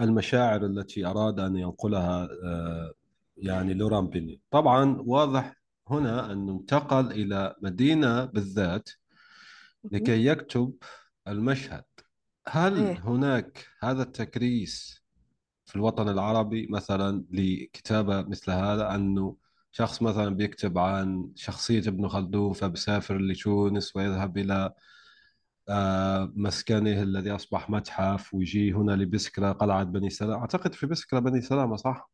المشاعر 0.00 0.64
التي 0.66 1.06
أراد 1.06 1.40
أن 1.40 1.56
ينقلها 1.56 2.28
آه، 2.44 2.92
يعني 3.36 3.74
لوران 3.74 4.08
بيني 4.08 4.40
طبعا 4.50 4.96
واضح 5.06 5.56
هنا 5.88 6.32
أنه 6.32 6.52
انتقل 6.52 7.12
إلى 7.12 7.54
مدينة 7.62 8.24
بالذات 8.24 8.90
لكي 9.84 10.26
يكتب 10.26 10.74
المشهد. 11.28 11.84
هل 12.48 12.76
إيه. 12.76 12.98
هناك 12.98 13.66
هذا 13.80 14.02
التكريس 14.02 15.02
في 15.66 15.76
الوطن 15.76 16.08
العربي 16.08 16.66
مثلا 16.70 17.24
لكتابة 17.30 18.22
مثل 18.22 18.50
هذا؟ 18.50 18.94
أنه 18.94 19.36
شخص 19.72 20.02
مثلا 20.02 20.34
بيكتب 20.34 20.78
عن 20.78 21.32
شخصية 21.34 21.88
ابن 21.88 22.08
خلدون 22.08 22.52
فبسافر 22.52 23.18
لتونس 23.18 23.96
ويذهب 23.96 24.38
إلى 24.38 24.74
مسكنه 26.36 27.02
الذي 27.02 27.30
أصبح 27.30 27.70
متحف 27.70 28.34
ويجي 28.34 28.72
هنا 28.72 28.92
لبسكرة 28.92 29.52
قلعة 29.52 29.84
بني 29.84 30.10
سلامة 30.10 30.36
أعتقد 30.42 30.74
في 30.74 30.86
بسكرة 30.86 31.18
بني 31.18 31.40
سلامة 31.40 31.76
صح؟ 31.76 32.10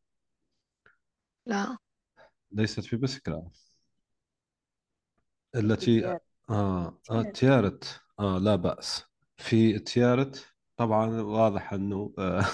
لا. 1.45 1.77
ليست 2.51 2.79
في 2.79 2.97
بسكرة. 2.97 3.51
التي 5.55 6.05
آه, 6.05 6.19
آه 6.49 6.93
تيارت. 7.03 7.35
تيارت. 7.35 8.01
آه 8.19 8.37
لا 8.39 8.55
بأس. 8.55 9.03
في 9.37 9.79
تيارت 9.79 10.45
طبعا 10.77 11.21
واضح 11.21 11.73
أنه 11.73 12.13
آه 12.19 12.45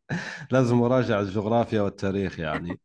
لازم 0.52 0.76
مراجعة 0.76 1.20
الجغرافيا 1.20 1.80
والتاريخ 1.82 2.38
يعني. 2.40 2.80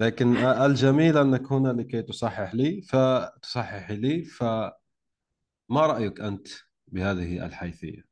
لكن 0.00 0.36
آه 0.36 0.66
الجميل 0.66 1.18
أنك 1.18 1.52
هنا 1.52 1.68
لكي 1.82 2.02
تصحح 2.02 2.54
لي 2.54 2.82
فتصحح 2.82 3.90
لي 3.90 4.24
فما 4.24 4.72
رأيك 5.70 6.20
أنت؟ 6.20 6.48
بهذه 6.92 7.46
الحيثية؟ 7.46 8.10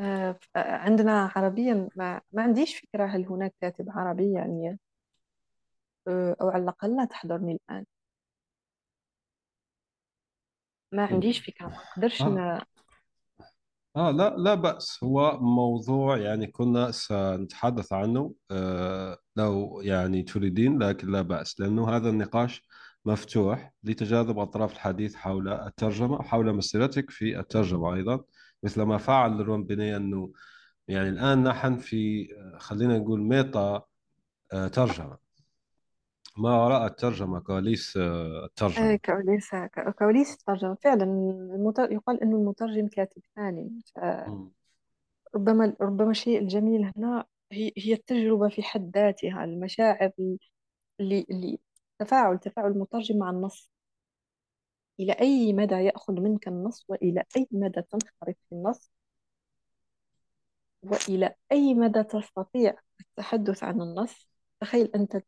آه، 0.00 0.38
عندنا 0.56 1.32
عربيا 1.36 1.88
ما, 1.96 2.20
ما 2.32 2.42
عنديش 2.42 2.78
فكرة 2.78 3.06
هل 3.06 3.26
هناك 3.26 3.54
كاتب 3.60 3.90
عربي 3.90 4.32
يعني 4.32 4.78
آه، 6.08 6.36
أو 6.40 6.48
على 6.48 6.62
الأقل 6.62 6.96
لا 6.96 7.04
تحضرني 7.04 7.52
الآن. 7.52 7.84
ما 10.92 11.04
عنديش 11.06 11.38
فكرة 11.38 11.66
ما 11.66 11.76
نقدرش 11.96 12.22
آه. 12.22 12.28
ن... 12.28 12.60
آه 13.96 14.10
لا 14.10 14.36
لا 14.36 14.54
بأس. 14.54 15.04
هو 15.04 15.38
موضوع 15.40 16.18
يعني 16.18 16.46
كنا 16.46 16.90
سنتحدث 16.90 17.92
عنه 17.92 18.34
آه 18.50 19.18
لو 19.36 19.80
يعني 19.80 20.22
تريدين 20.22 20.82
لكن 20.82 21.10
لا 21.10 21.22
بأس 21.22 21.60
لأنه 21.60 21.96
هذا 21.96 22.08
النقاش 22.10 22.62
مفتوح 23.04 23.72
لتجاذب 23.84 24.38
أطراف 24.38 24.72
الحديث 24.72 25.14
حول 25.14 25.48
الترجمة 25.48 26.14
وحول 26.14 26.52
مسيرتك 26.52 27.10
في 27.10 27.38
الترجمة 27.38 27.94
أيضا 27.94 28.24
مثل 28.62 28.82
ما 28.82 28.98
فعل 28.98 29.40
روان 29.40 29.64
بيني 29.64 29.96
أنه 29.96 30.32
يعني 30.88 31.08
الآن 31.08 31.42
نحن 31.42 31.76
في 31.76 32.28
خلينا 32.58 32.98
نقول 32.98 33.20
ميتا 33.20 33.82
آه 34.52 34.68
ترجمة. 34.68 35.18
ما 36.36 36.64
وراء 36.64 36.86
الترجمة؟ 36.86 37.40
كواليس 37.40 37.96
آه 37.96 38.44
الترجمة. 38.44 38.96
كواليس 38.96 39.50
كواليس 39.98 40.32
الترجمة. 40.34 40.74
فعلا 40.74 41.04
المتر... 41.54 41.92
يقال 41.92 42.22
أنه 42.22 42.36
المترجم 42.36 42.88
كاتب 42.88 43.22
ثاني. 43.36 43.80
مم. 44.28 44.50
فربما 45.32 45.76
ربما 45.80 46.10
الشيء 46.10 46.38
الجميل 46.38 46.90
هنا 46.96 47.24
هي 47.52 47.72
هي 47.78 47.92
التجربة 47.92 48.48
في 48.48 48.62
حد 48.62 48.90
ذاتها 48.94 49.44
المشاعر 49.44 50.10
اللي 51.00 51.26
اللي 51.30 51.58
تفاعل 52.00 52.38
تفاعل 52.38 52.70
المترجم 52.70 53.18
مع 53.18 53.30
النص. 53.30 53.70
إلى 55.00 55.12
أي 55.12 55.52
مدى 55.52 55.74
يأخذ 55.74 56.12
منك 56.12 56.48
النص؟ 56.48 56.84
وإلى 56.88 57.24
أي 57.36 57.48
مدى 57.52 57.82
تنخرط 57.82 58.36
في 58.48 58.52
النص؟ 58.52 58.90
وإلى 60.82 61.34
أي 61.52 61.74
مدى 61.74 62.02
تستطيع 62.02 62.74
التحدث 63.00 63.64
عن 63.64 63.80
النص؟ 63.80 64.28
تخيل 64.60 64.90
أنت 64.94 65.22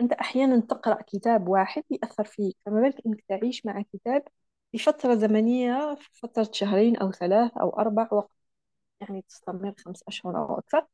أنت 0.00 0.12
أحيانا 0.12 0.60
تقرأ 0.60 1.02
كتاب 1.02 1.48
واحد 1.48 1.82
يأثر 1.90 2.24
فيك 2.24 2.56
فما 2.66 2.80
بالك 2.80 3.06
أنك 3.06 3.24
تعيش 3.28 3.66
مع 3.66 3.82
كتاب 3.92 4.22
في 4.72 4.78
فترة 4.78 5.14
زمنية 5.14 5.94
في 5.94 6.08
فترة 6.12 6.48
شهرين 6.52 6.96
أو 6.96 7.12
ثلاث 7.12 7.56
أو 7.56 7.70
أربع 7.70 8.08
وقت 8.12 8.30
يعني 9.00 9.22
تستمر 9.22 9.74
خمس 9.78 10.04
أشهر 10.08 10.38
أو 10.38 10.58
أكثر؟ 10.58 10.86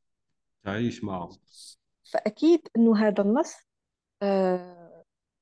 تعيش 0.63 1.03
معهم. 1.03 1.37
فأكيد 2.11 2.67
أنه 2.77 3.07
هذا 3.07 3.21
النص 3.23 3.55
آه 4.21 4.82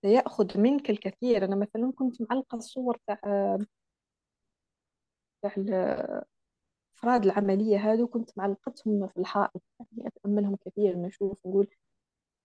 سيأخذ 0.02 0.60
منك 0.60 0.90
الكثير. 0.90 1.46
أنا 1.46 1.56
مثلا 1.56 1.92
كنت 1.96 2.22
معلقة 2.22 2.56
الصور 2.56 2.98
تاع 3.08 3.20
تاع 5.42 5.54
الأفراد 5.58 7.26
العملية 7.26 7.78
هذو 7.78 8.08
كنت 8.08 8.38
معلقتهم 8.38 9.08
في 9.08 9.18
الحائط. 9.18 9.64
يعني 9.80 10.08
أتأملهم 10.08 10.56
كثير 10.66 10.98
نشوف 10.98 11.40
نقول 11.48 11.68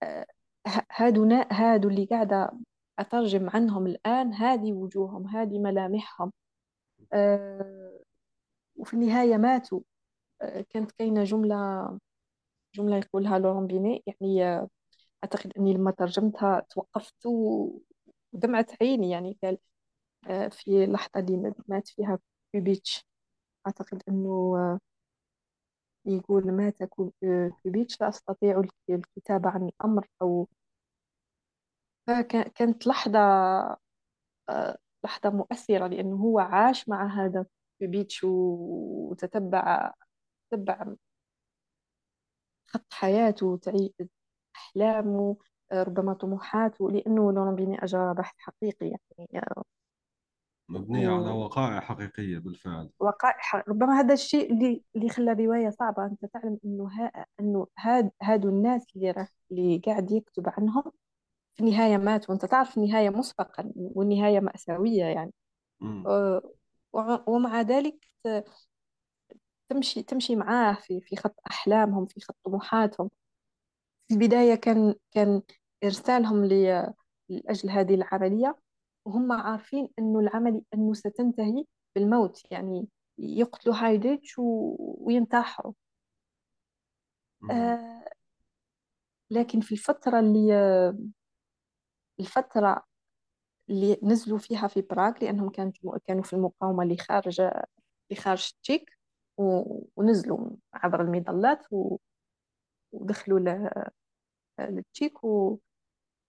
آه 0.03 0.27
هادو 0.93 1.25
هادو 1.53 1.89
اللي 1.89 2.05
قاعدة 2.07 2.51
أترجم 2.99 3.51
عنهم 3.51 3.87
الآن 3.87 4.35
هذه 4.35 4.73
وجوههم 4.73 5.29
هذه 5.29 5.59
ملامحهم. 5.59 6.33
آه 7.13 8.01
وفي 8.77 8.95
النهاية 8.95 9.37
ماتوا. 9.37 9.81
آه 10.43 10.61
كانت 10.71 10.93
كاينة 10.93 11.25
جملة 11.25 11.89
جملة 12.75 12.97
يقولها 12.97 13.39
لورون 13.39 13.67
بيني 13.67 14.03
يعني 14.07 14.69
أعتقد 15.25 15.53
أني 15.59 15.75
لما 15.75 15.91
ترجمتها 15.91 16.61
توقفت 16.71 17.27
ودمعت 17.27 18.83
عيني 18.83 19.11
يعني 19.11 19.39
قال 19.43 19.59
آه، 20.29 20.49
في 20.49 20.85
اللحظة 20.85 21.21
اللي 21.21 21.55
مات 21.69 21.89
فيها 21.89 22.19
بيبيتش 22.55 23.07
أعتقد 23.67 24.03
أنه 24.09 24.55
آه، 24.59 24.81
يقول 26.07 26.53
مات 26.53 26.83
بيبيتش 27.65 28.01
لا 28.01 28.09
أستطيع 28.09 28.63
الكتابة 28.91 29.51
عن 29.51 29.69
الأمر 29.69 30.07
أو 30.23 30.49
فكانت 32.07 32.87
لحظة 32.87 33.21
لحظة 35.05 35.31
مؤثرة 35.31 35.87
لأنه 35.87 36.17
هو 36.17 36.39
عاش 36.39 36.89
مع 36.89 37.07
هذا 37.07 37.47
بيبيتش 37.81 38.25
وتتبع 38.25 39.93
تتبع 40.51 40.95
خط 42.71 42.87
حياته 42.93 43.59
أحلامه 44.57 45.37
ربما 45.73 46.15
طموحاته 46.15 46.91
لأنه 46.91 47.33
لوران 47.33 47.55
بيني 47.55 47.85
أجرى 47.85 48.15
بحث 48.15 48.35
حقيقي 48.39 48.87
يعني 49.19 49.55
مبنية 50.69 51.09
على 51.09 51.31
وقائع 51.31 51.81
حقيقية 51.81 52.39
بالفعل. 52.39 52.91
وقائع 53.01 53.65
ربما 53.69 54.01
هذا 54.01 54.15
الشيء 54.15 54.53
اللي 54.53 54.83
اللي 54.97 55.09
خلى 55.09 55.33
الرواية 55.33 55.71
صعبة. 55.71 56.07
أنت 56.07 56.25
تعلم 56.25 56.59
إنه 56.65 56.89
ها... 56.89 57.27
إنه 57.41 57.67
هاد 57.79 58.11
هادو 58.23 58.49
الناس 58.49 58.87
اللي 58.97 59.11
راه 59.11 59.29
اللي 59.51 59.83
قاعد 59.87 60.11
يكتب 60.11 60.49
عنهم 60.49 60.83
في 61.55 61.61
النهاية 61.65 61.97
مات 61.97 62.31
وأنت 62.31 62.45
تعرف 62.45 62.79
النهاية 62.79 63.11
مسبقا 63.11 63.73
والنهاية 63.77 64.41
مأساوية 64.41 65.05
يعني. 65.05 65.33
أه 66.07 66.43
ومع 67.29 67.61
ذلك 67.61 68.09
تمشي 69.69 70.03
تمشي 70.03 70.37
معاه 70.37 70.75
في 70.75 71.01
في 71.01 71.17
خط 71.17 71.37
أحلامهم 71.51 72.07
في 72.07 72.21
خط 72.21 72.37
طموحاتهم. 72.45 73.11
في 74.09 74.15
البداية 74.15 74.55
كان 74.55 74.95
كان 75.13 75.43
إرسالهم 75.85 76.45
لأجل 76.45 77.71
هذه 77.71 77.95
العملية 77.95 78.57
وهم 79.05 79.33
عارفين 79.33 79.89
أنه 79.99 80.21
العمل 80.21 80.63
أنه 80.75 80.93
ستنتهي 80.95 81.65
بالموت 81.95 82.53
يعني 82.53 82.89
يقتلوا 83.19 83.75
هايديتش 83.75 84.39
و... 84.39 84.77
وينتحروا 84.79 85.73
آه 87.51 88.05
لكن 89.31 89.61
في 89.61 89.73
الفترة 89.73 90.21
اللي 90.21 90.53
الفترة 92.21 92.85
اللي 93.71 93.99
نزلوا 94.03 94.39
فيها 94.39 94.67
في 94.69 94.83
براغ 94.83 95.13
لأنهم 95.23 95.51
كانوا 95.51 95.73
كانوا 96.05 96.23
في 96.23 96.33
المقاومة 96.33 96.83
اللي 96.83 96.97
خارج 96.97 97.41
اللي 97.41 98.23
خارج 98.23 98.51
تشيك. 98.63 98.99
ونزلوا 99.97 100.51
عبر 100.75 101.01
المظلات 101.01 101.73
و... 101.73 101.97
ودخلوا 102.93 103.39
للتشيك. 104.61 105.25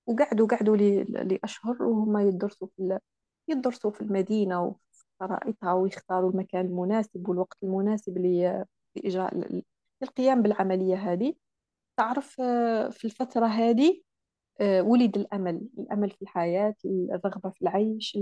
وقعدوا 0.07 0.47
قعدوا 0.47 0.77
لأشهر 0.77 1.83
وهم 1.83 2.17
يدرسوا 2.17 2.67
في 2.77 2.99
يدرسوا 3.47 3.91
في 3.91 4.01
المدينة 4.01 4.63
وفي 4.63 5.05
خرائطها 5.19 5.73
ويختاروا 5.73 6.31
المكان 6.31 6.65
المناسب 6.65 7.29
والوقت 7.29 7.57
المناسب 7.63 8.17
لإجراء 8.17 9.63
للقيام 10.01 10.41
بالعملية 10.41 10.95
هذه 10.95 11.33
تعرف 11.97 12.41
آه، 12.41 12.89
في 12.89 13.05
الفترة 13.05 13.45
هذه 13.45 14.01
آه، 14.61 14.81
ولد 14.81 15.17
الأمل 15.17 15.69
الأمل 15.79 16.11
في 16.11 16.21
الحياة 16.21 16.75
الرغبة 16.85 17.49
في 17.49 17.61
العيش 17.61 18.17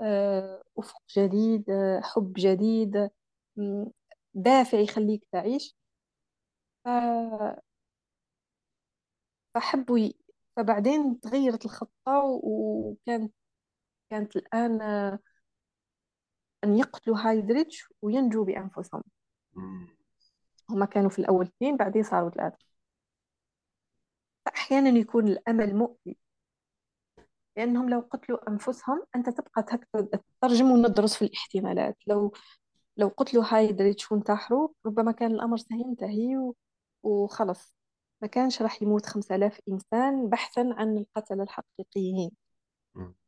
آه، 0.00 0.62
أفق 0.78 1.02
جديد 1.16 1.64
حب 2.02 2.32
جديد 2.36 3.10
دافع 4.34 4.78
يخليك 4.78 5.24
تعيش 5.32 5.76
فحبوا 9.54 9.98
ي... 9.98 10.14
فبعدين 10.56 11.20
تغيرت 11.20 11.64
الخطة 11.64 12.22
وكانت 12.42 13.34
كانت 14.10 14.36
الآن 14.36 14.82
آه، 14.82 15.18
أن 16.64 16.78
يقتلوا 16.78 17.16
هايدريتش 17.18 17.88
وينجوا 18.02 18.44
بأنفسهم. 18.44 19.02
هما 20.70 20.86
كانوا 20.86 21.10
في 21.10 21.18
الأول 21.18 21.46
اثنين 21.46 21.76
بعدين 21.76 22.02
صاروا 22.02 22.30
ثلاثة. 22.30 22.58
فأحيانا 24.46 24.90
يكون 24.98 25.28
الأمل 25.28 25.76
مؤذي. 25.76 26.18
لأنهم 27.56 27.90
لو 27.90 28.00
قتلوا 28.00 28.48
أنفسهم 28.48 29.06
أنت 29.16 29.30
تبقى 29.30 29.62
تترجم 30.42 30.70
وندرس 30.70 31.16
في 31.16 31.24
الاحتمالات. 31.24 31.96
لو 32.06 32.32
لو 32.96 33.08
قتلوا 33.08 33.44
هايدريتش 33.48 34.12
وانتحروا 34.12 34.68
ربما 34.86 35.12
كان 35.12 35.30
الأمر 35.32 35.56
سينتهي 35.56 36.36
و... 36.36 36.54
وخلص. 37.04 37.74
ما 38.22 38.28
كانش 38.28 38.62
راح 38.62 38.82
يموت 38.82 39.06
خمسة 39.06 39.34
آلاف 39.34 39.60
إنسان 39.68 40.28
بحثا 40.28 40.74
عن 40.76 40.96
القتلة 40.98 41.42
الحقيقيين. 41.42 42.30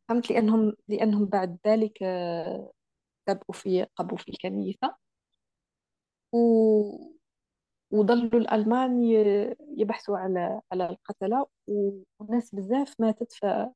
فهمت؟ 0.08 0.30
لأنهم 0.30 0.72
لأنهم 0.88 1.26
بعد 1.26 1.58
ذلك 1.66 2.02
آه، 2.02 2.72
تبقوا 3.26 3.54
في 3.54 3.84
قبوا 3.96 4.16
في 4.18 4.28
الكنيسة. 4.28 4.96
و... 6.32 6.38
وظلوا 7.90 8.40
الألمان 8.40 9.02
يبحثوا 9.78 10.18
على 10.18 10.60
على 10.72 10.86
القتلة. 10.90 11.46
وناس 12.20 12.54
بزاف 12.54 12.94
ماتت 13.00 13.32
في 13.32 13.70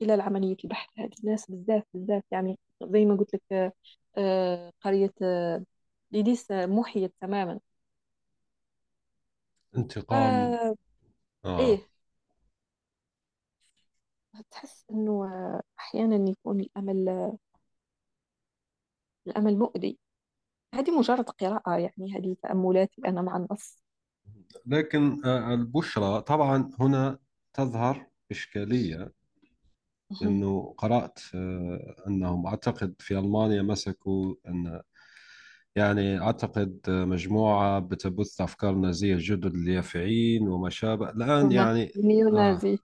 خلال 0.00 0.20
عملية 0.20 0.56
البحث 0.64 0.88
هذه. 0.98 1.10
ناس 1.24 1.50
بزاف 1.50 1.84
بزاف. 1.94 2.22
يعني 2.30 2.58
زي 2.82 3.04
ما 3.04 3.16
قلت 3.16 3.34
لك 3.34 3.74
آه، 4.18 4.72
قرية 4.80 5.12
آه، 5.22 5.64
ليديس 6.12 6.50
محيت 6.52 7.14
تماما. 7.20 7.60
انتقام. 9.76 10.18
آه 10.18 10.74
آه. 11.44 11.58
إيه. 11.60 11.90
تحس 14.50 14.84
إنه 14.90 15.28
أحيانا 15.78 16.30
يكون 16.30 16.60
الأمل 16.60 17.32
الأمل 19.26 19.58
مؤذي. 19.58 19.98
هذه 20.74 20.98
مجرد 20.98 21.30
قراءة 21.30 21.76
يعني 21.78 22.14
هذه 22.16 22.36
تأملاتي 22.42 23.02
أنا 23.06 23.22
مع 23.22 23.36
النص. 23.36 23.82
لكن 24.66 25.24
آه، 25.24 25.54
البشرى 25.54 26.20
طبعا 26.20 26.70
هنا 26.80 27.18
تظهر 27.52 28.06
إشكالية. 28.30 29.12
إنه 30.22 30.74
قرأت 30.78 31.18
آه، 31.34 31.96
أنهم 32.06 32.46
أعتقد 32.46 32.94
في 32.98 33.18
ألمانيا 33.18 33.62
مسكوا 33.62 34.34
إن 34.48 34.82
يعني 35.76 36.20
أعتقد 36.20 36.80
مجموعة 36.88 37.78
بتبث 37.78 38.40
أفكار 38.40 38.74
نازية 38.74 39.16
جدد 39.20 39.54
اليافعين 39.54 40.48
وما 40.48 40.70
شابه 40.70 41.10
الآن 41.10 41.40
هما 41.44 41.54
يعني 41.54 41.82
آه. 41.84 41.90
نيونازي 41.96 42.78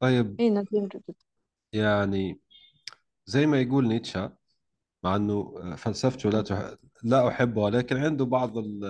طيب. 0.00 0.36
أي 0.40 0.50
نازيين 0.50 0.88
جدد. 0.88 1.14
يعني 1.72 2.40
زي 3.26 3.46
ما 3.46 3.60
يقول 3.60 3.88
نيتشه 3.88 4.32
مع 5.04 5.16
إنه 5.16 5.54
فلسفته 5.76 6.30
لا 6.30 6.42
تح... 6.42 6.74
لا 7.02 7.28
أحبه 7.28 7.62
ولكن 7.62 7.96
عنده 7.96 8.24
بعض 8.24 8.58
ال- 8.58 8.84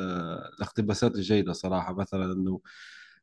الاقتباسات 0.59 1.15
الجيدة 1.15 1.53
صراحة. 1.53 1.93
مثلا 1.95 2.33
إنه 2.33 2.61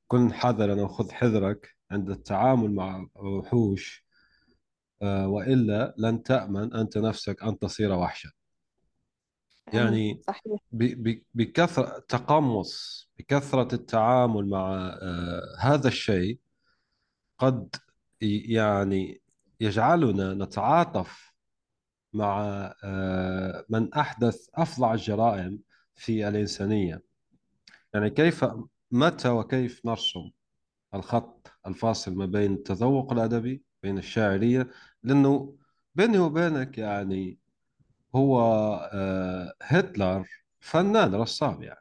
كن 0.08 0.34
حذرا 0.34 0.82
وخذ 0.82 1.12
حذرك 1.12 1.76
عند 1.92 2.10
التعامل 2.10 2.72
مع 2.76 3.08
وحوش 3.16 4.06
آه، 5.02 5.28
وإلا 5.28 5.96
لن 5.98 6.24
تأمن 6.24 6.74
أنت 6.74 6.98
نفسك 6.98 7.44
أن 7.44 7.60
تصير 7.60 7.92
وحشا. 7.92 8.30
يعني 9.74 10.22
صحيح. 10.28 10.60
بكثرة 11.34 12.00
تقمص 12.00 13.04
بكثرة 13.20 13.76
التعامل 13.76 14.50
مع 14.50 14.98
آه، 15.02 15.42
هذا 15.60 15.88
الشيء 15.88 16.40
قد 17.38 17.76
يعني 18.22 19.22
يجعلنا 19.60 20.34
نتعاطف 20.34 21.34
مع 22.14 22.42
آه، 22.84 23.66
من 23.70 23.94
أحدث 23.94 24.48
أفظع 24.56 24.94
الجرائم 24.94 25.60
في 25.96 26.28
الإنسانية. 26.28 27.04
يعني 27.94 28.10
كيف 28.10 28.46
متى 28.92 29.30
وكيف 29.30 29.86
نرسم 29.86 30.32
الخط 30.96 31.52
الفاصل 31.68 32.16
ما 32.16 32.26
بين 32.26 32.54
التذوق 32.54 33.14
الأدبي 33.14 33.64
بين 33.84 33.98
الشاعرية 33.98 34.70
لأنه 35.04 35.56
بيني 35.96 36.20
وبينك 36.20 36.78
يعني 36.78 37.40
هو 38.16 38.40
آه، 38.94 39.54
هتلر 39.62 40.28
فنان 40.60 41.16
رسام 41.16 41.64
يعني 41.64 41.80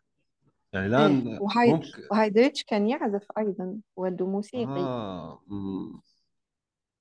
يعني 0.73 0.87
إيه 0.99 1.07
الآن 1.07 1.41
وهاي 1.41 1.69
ممكن 1.73 2.03
وهايدريتش 2.11 2.65
كان 2.65 2.89
يعزف 2.89 3.27
أيضا 3.39 3.81
والده 3.97 4.27
موسيقي 4.27 4.89
آه 4.89 5.43
مم. 5.47 6.03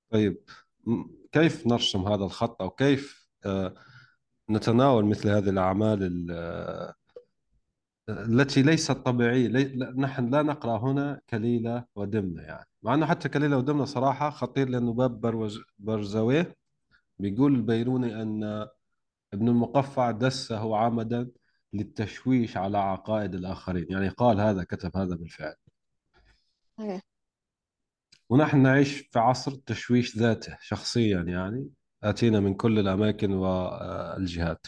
طيب 0.09 0.37
مم. 0.87 1.09
كيف 1.31 1.67
نرسم 1.67 2.07
هذا 2.07 2.23
الخط 2.25 2.61
أو 2.61 2.69
كيف 2.69 3.29
آه، 3.45 3.73
نتناول 4.49 5.05
مثل 5.05 5.29
هذه 5.29 5.49
الأعمال 5.49 6.03
ال- 6.03 6.31
آه، 6.31 6.95
التي 8.09 8.61
ليست 8.61 8.91
طبيعية 8.91 9.47
لي... 9.47 9.63
نحن 9.97 10.29
لا 10.29 10.41
نقرأ 10.41 10.77
هنا 10.77 11.21
كليلة 11.29 11.85
ودمنة 11.95 12.41
يعني 12.41 12.65
مع 12.83 12.93
أنه 12.93 13.05
حتى 13.05 13.29
كليلة 13.29 13.57
ودمنة 13.57 13.85
صراحة 13.85 14.29
خطير 14.29 14.69
لأنه 14.69 14.93
باب 14.93 15.21
بروز... 15.21 15.61
برزويه 15.79 16.55
بيقول 17.19 17.55
البيروني 17.55 18.21
أن 18.21 18.67
ابن 19.33 19.49
المقفع 19.49 20.11
دسه 20.11 20.77
عمدا 20.77 21.29
للتشويش 21.73 22.57
على 22.57 22.77
عقائد 22.77 23.35
الآخرين. 23.35 23.85
يعني 23.89 24.09
قال 24.09 24.39
هذا 24.39 24.63
كتب 24.63 24.97
هذا 24.97 25.15
بالفعل. 25.15 25.55
ونحن 28.29 28.61
نعيش 28.61 28.99
في 28.99 29.19
عصر 29.19 29.51
التشويش 29.51 30.17
ذاته 30.17 30.57
شخصيا 30.61 31.21
يعني 31.21 31.69
آتينا 32.03 32.39
من 32.39 32.53
كل 32.53 32.79
الأماكن 32.79 33.33
والجهات. 33.33 34.67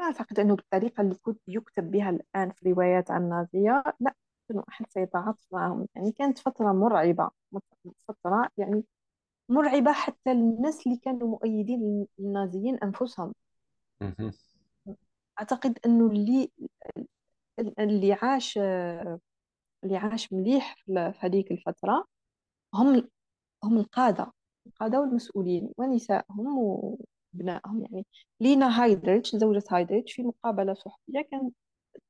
أعتقد 0.00 0.40
أنه 0.40 0.56
بالطريقة 0.56 1.00
اللي 1.00 1.14
كنت 1.14 1.40
يكتب 1.48 1.90
بها 1.90 2.10
الآن 2.10 2.50
في 2.50 2.72
روايات 2.72 3.10
عن 3.10 3.22
النازية 3.22 3.82
لا 4.00 4.14
أنه 4.50 4.64
أحد 4.68 4.86
سيتعاطف 4.88 5.46
معهم. 5.52 5.88
يعني 5.94 6.12
كانت 6.12 6.38
فترة 6.38 6.72
مرعبة 6.72 7.30
فترة 8.08 8.48
يعني 8.56 8.84
مرعبة 9.48 9.92
حتى 9.92 10.34
للناس 10.34 10.86
اللي 10.86 10.98
كانوا 10.98 11.28
مؤيدين 11.28 12.06
للنازيين 12.18 12.78
أنفسهم. 12.78 13.34
مهم. 14.00 14.32
أعتقد 15.40 15.78
أنه 15.86 16.06
اللي 16.06 16.50
اللي 17.78 18.12
عاش 18.12 18.58
اللي 19.84 19.96
عاش 19.96 20.32
مليح 20.32 20.76
في 20.86 21.14
هذيك 21.20 21.50
الفترة 21.50 22.04
هم 22.74 23.08
هم 23.64 23.78
القادة 23.78 24.32
القادة 24.66 25.00
والمسؤولين 25.00 25.70
ونسائهم 25.78 26.58
وابنائهم 26.58 27.82
يعني 27.82 28.06
لينا 28.40 28.82
هايدريتش 28.82 29.36
زوجة 29.36 29.62
هايدريتش 29.70 30.12
في 30.12 30.22
مقابلة 30.22 30.74
صحفية 30.74 31.22
كانت 31.30 31.54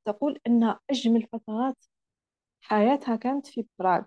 تقول 0.05 0.39
أن 0.47 0.75
أجمل 0.89 1.27
فترات 1.33 1.77
حياتها 2.61 3.15
كانت 3.15 3.47
في 3.47 3.65
براغ. 3.79 4.03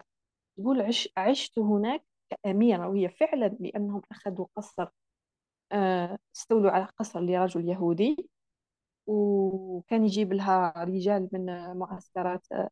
تقول 0.59 0.81
عش 0.83 1.09
عشت 1.17 1.59
هناك 1.59 2.05
كأميرة 2.31 2.89
وهي 2.89 3.09
فعلا 3.09 3.57
لأنهم 3.61 4.03
أخذوا 4.13 4.47
قصر 4.57 4.89
آه، 5.73 6.19
استولوا 6.37 6.71
على 6.71 6.85
قصر 6.99 7.21
لرجل 7.21 7.69
يهودي 7.69 8.31
وكان 9.07 10.05
يجيب 10.05 10.33
لها 10.33 10.75
رجال 10.85 11.29
من 11.33 11.47
معسكرات 11.79 12.47
آه، 12.53 12.71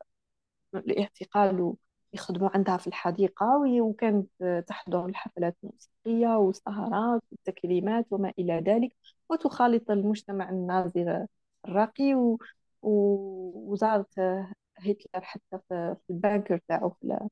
الاعتقال 0.74 1.74
ويخدموا 2.14 2.50
عندها 2.54 2.76
في 2.76 2.86
الحديقة 2.86 3.46
وكانت 3.82 4.30
آه، 4.42 4.60
تحضر 4.60 5.06
الحفلات 5.06 5.56
الموسيقية 5.64 6.28
والسهرات 6.38 7.22
والتكريمات 7.32 8.06
وما 8.10 8.32
إلى 8.38 8.54
ذلك 8.60 8.92
وتخالط 9.30 9.90
المجتمع 9.90 10.50
النازي 10.50 11.26
الراقي 11.68 12.14
و- 12.14 12.38
و- 12.82 13.72
وزارت 13.72 14.18
آه، 14.18 14.52
هتلر 14.78 15.22
حتى 15.24 15.58
في 15.70 15.96
البانكر 16.10 16.60
تاعو 16.68 16.90
في 16.90 17.12
آه، 17.12 17.28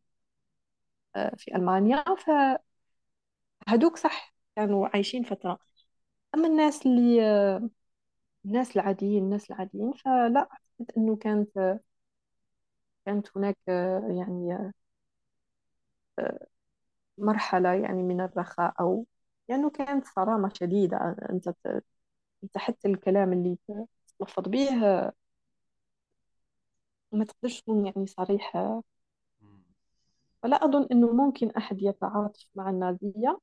في 1.39 1.55
ألمانيا. 1.57 2.05
فهدوك 3.67 3.97
صح 3.97 4.35
كانوا 4.57 4.89
عايشين 4.95 5.23
فترة. 5.25 5.59
أما 6.35 6.49
الناس 6.49 6.87
اللي 6.87 7.23
آه، 7.27 7.71
الناس 8.47 8.77
العاديين 8.77 9.25
الناس 9.25 9.51
العاديين 9.53 9.93
فلا 9.95 10.41
أعتقد 10.41 10.93
أنه 10.99 11.17
كانت 11.17 11.81
كانت 13.07 13.29
هناك 13.37 13.59
آه، 13.69 14.09
يعني 14.19 14.73
آه، 16.19 16.47
مرحلة 17.19 17.73
يعني 17.75 18.03
من 18.03 18.21
الرخاء 18.21 18.75
أو 18.81 19.07
لأنه 19.49 19.71
كانت 19.71 20.07
صرامة 20.07 20.51
شديدة. 20.55 21.17
أنت 21.31 21.49
أنت 22.45 22.59
حتى 22.59 22.89
الكلام 22.89 23.33
اللي 23.33 23.59
تلفظ 24.21 24.45
به 24.49 24.87
آه، 24.87 25.13
ما 27.13 27.25
تقدرش 27.25 27.61
تكون 27.61 27.87
يعني 27.87 28.07
صريح 28.07 28.57
آه، 28.57 28.83
فلا 30.45 30.57
أظن 30.65 30.87
أنه 30.93 31.13
ممكن 31.13 31.51
أحد 31.51 31.79
يتعاطف 31.83 32.47
مع 32.55 32.71
النازية. 32.71 33.39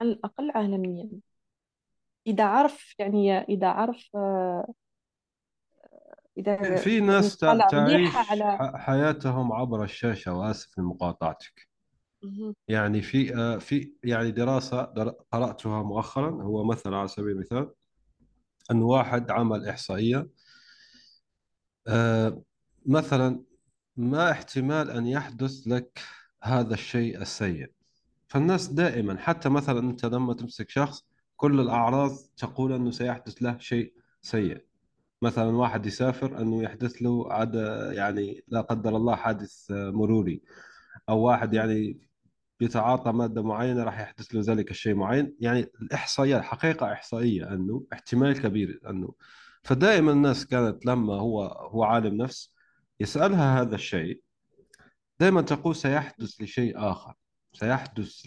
على 0.00 0.10
الأقل 0.12 0.50
عالميا. 0.50 1.10
إذا 2.26 2.44
عرف 2.44 2.94
يعني 2.98 3.38
إذا 3.38 3.68
عرف 3.68 4.10
آه، 4.14 4.74
إذا 6.38 6.76
في 6.76 6.94
يعني 6.94 7.06
ناس 7.06 7.36
تع- 7.36 7.52
طلع 7.52 7.68
مليحة 7.80 8.20
تعيش 8.20 8.30
على 8.30 8.58
ح- 8.58 8.76
حياتهم 8.76 9.52
عبر 9.52 9.84
الشاشة 9.84 10.34
وآسف 10.34 10.78
لمقاطعتك. 10.78 11.68
مهم. 12.22 12.54
يعني 12.68 13.02
في 13.02 13.36
آه، 13.36 13.58
في 13.58 13.92
يعني 14.04 14.30
دراسة 14.30 14.84
در- 14.84 15.14
قرأتها 15.32 15.82
مؤخرا 15.82 16.30
هو 16.42 16.64
مثلا 16.64 16.96
على 16.96 17.08
سبيل 17.08 17.30
المثال 17.30 17.70
أن 18.70 18.82
واحد 18.82 19.30
عمل 19.30 19.68
إحصائية 19.68 20.28
آه، 21.88 22.42
مثلا 22.86 23.42
ما 23.96 24.30
احتمال 24.30 24.90
أن 24.90 25.06
يحدث 25.06 25.66
لك 25.66 26.00
هذا 26.42 26.74
الشيء 26.74 27.20
السيء. 27.20 27.70
فالناس 28.28 28.68
دائما 28.68 29.18
حتى 29.18 29.48
مثلا 29.48 29.80
أنت 29.80 30.04
لما 30.04 30.34
تمسك 30.34 30.70
شخص 30.70 31.04
كل 31.36 31.60
الأعراض 31.60 32.10
تقول 32.36 32.72
أنه 32.72 32.90
سيحدث 32.90 33.42
له 33.42 33.58
شيء 33.58 33.92
سيء. 34.22 34.64
مثلا 35.22 35.56
واحد 35.56 35.86
يسافر 35.86 36.40
أنه 36.40 36.62
يحدث 36.62 37.02
له 37.02 37.32
عاد 37.32 37.54
يعني 37.92 38.44
لا 38.48 38.60
قدر 38.60 38.96
الله 38.96 39.16
حادث 39.16 39.66
مروري. 39.70 40.42
أو 41.08 41.18
واحد. 41.20 41.54
يعني 41.54 42.00
يتعاطى 42.60 43.12
مادة 43.12 43.42
معينة 43.42 43.84
راح 43.84 44.00
يحدث 44.00 44.34
له 44.34 44.40
ذلك 44.40 44.70
الشيء 44.70 44.94
معين. 44.94 45.36
يعني 45.40 45.66
الإحصائيات 45.82 46.42
حقيقة 46.42 46.92
إحصائية 46.92 47.54
أنه 47.54 47.84
احتمال 47.92 48.40
كبير 48.42 48.80
أنه. 48.90 49.14
فدائما 49.62 50.12
الناس 50.12 50.46
كانت 50.46 50.86
لما 50.86 51.14
هو 51.14 51.42
هو 51.44 51.84
عالم 51.84 52.22
نفس 52.22 52.52
يسألها 53.02 53.60
هذا 53.60 53.74
الشيء 53.74 54.22
دائما 55.20 55.42
تقول 55.42 55.76
سيحدث 55.76 56.40
لشيء 56.40 56.90
آخر 56.90 57.14
سيحدث 57.52 58.22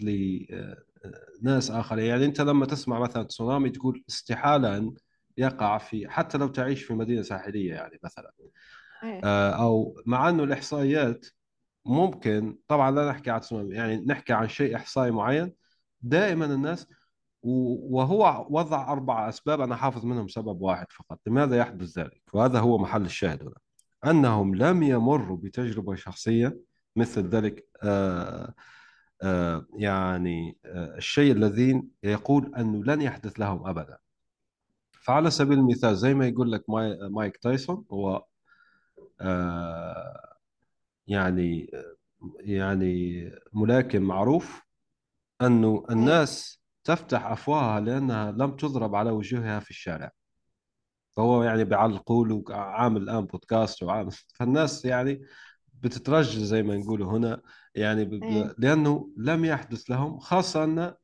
لناس 1.42 1.70
آخر 1.70 1.98
يعني 1.98 2.24
أنت 2.24 2.40
لما 2.40 2.66
تسمع 2.66 2.98
مثلا 2.98 3.22
تسونامي 3.22 3.70
تقول 3.70 4.04
استحالة 4.08 4.76
أن 4.76 4.94
يقع 5.36 5.78
في 5.78 6.08
حتى 6.08 6.38
لو 6.38 6.48
تعيش 6.48 6.82
في 6.82 6.94
مدينة 6.94 7.22
ساحلية 7.22 7.74
يعني 7.74 7.98
مثلا 8.04 8.32
آه، 9.24 9.50
أو 9.50 10.02
مع 10.06 10.28
أنه 10.28 10.44
الإحصائيات 10.44 11.26
ممكن 11.84 12.58
طبعا 12.68 12.90
لا 12.90 13.10
نحكي 13.10 13.30
عن 13.30 13.40
تسونامي 13.40 13.74
يعني 13.74 13.96
نحكي 14.06 14.32
عن 14.32 14.48
شيء 14.48 14.76
إحصائي 14.76 15.10
معين 15.10 15.52
دائما 16.00 16.44
الناس 16.44 16.86
وهو 17.42 18.46
وضع 18.50 18.92
أربع 18.92 19.28
أسباب 19.28 19.60
أنا 19.60 19.76
حافظ 19.76 20.04
منهم 20.04 20.28
سبب 20.28 20.62
واحد 20.62 20.86
فقط 20.92 21.20
لماذا 21.26 21.56
يحدث 21.56 21.98
ذلك؟ 21.98 22.22
وهذا 22.32 22.60
هو 22.60 22.78
محل 22.78 23.04
الشاهد 23.04 23.42
هنا. 23.42 23.65
أنهم 24.06 24.54
لم 24.54 24.82
يمروا 24.82 25.36
بتجربة 25.36 25.94
شخصية 25.94 26.58
مثل 26.96 27.28
ذلك 27.28 27.66
آه 27.82 28.54
آه 29.22 29.66
يعني 29.74 30.58
آه 30.66 30.96
الشيء 30.96 31.32
الذي 31.32 31.82
يقول 32.02 32.54
أنه 32.54 32.84
لن 32.84 33.02
يحدث 33.02 33.40
لهم 33.40 33.66
أبدا. 33.68 33.98
فعلى 34.92 35.30
سبيل 35.30 35.58
المثال 35.58 35.96
زي 35.96 36.14
ما 36.14 36.26
يقول 36.28 36.52
لك 36.52 36.70
ماي 36.70 36.98
مايك 37.08 37.36
تايسون 37.36 37.84
هو 37.92 38.24
يعني 41.06 41.70
يعني 42.40 43.30
ملاكم 43.52 44.02
معروف 44.02 44.62
أنه 45.42 45.84
الناس 45.90 46.62
تفتح 46.84 47.26
أفواهها 47.26 47.80
لأنها 47.80 48.32
لم 48.32 48.56
تضرب 48.56 48.94
على 48.94 49.10
وجوهها 49.10 49.60
في 49.60 49.70
الشارع. 49.70 50.10
فهو 51.16 51.42
يعني 51.42 51.64
بيعلقوا 51.64 52.26
له 52.26 52.44
عامل 52.50 53.02
الآن 53.02 53.26
بودكاست 53.26 53.82
وعامل 53.82 54.12
فالناس 54.34 54.84
يعني 54.84 55.22
بتترجل 55.82 56.44
زي 56.44 56.62
ما 56.62 56.76
نقولوا 56.76 57.12
هنا. 57.18 57.42
يعني 57.74 58.04
ب... 58.04 58.22
إيه. 58.24 58.42
ب... 58.44 58.54
لأنه 58.58 59.10
لم 59.16 59.44
يحدث 59.44 59.90
لهم 59.90 60.18
خاصة 60.18 60.64
أن 60.64 60.94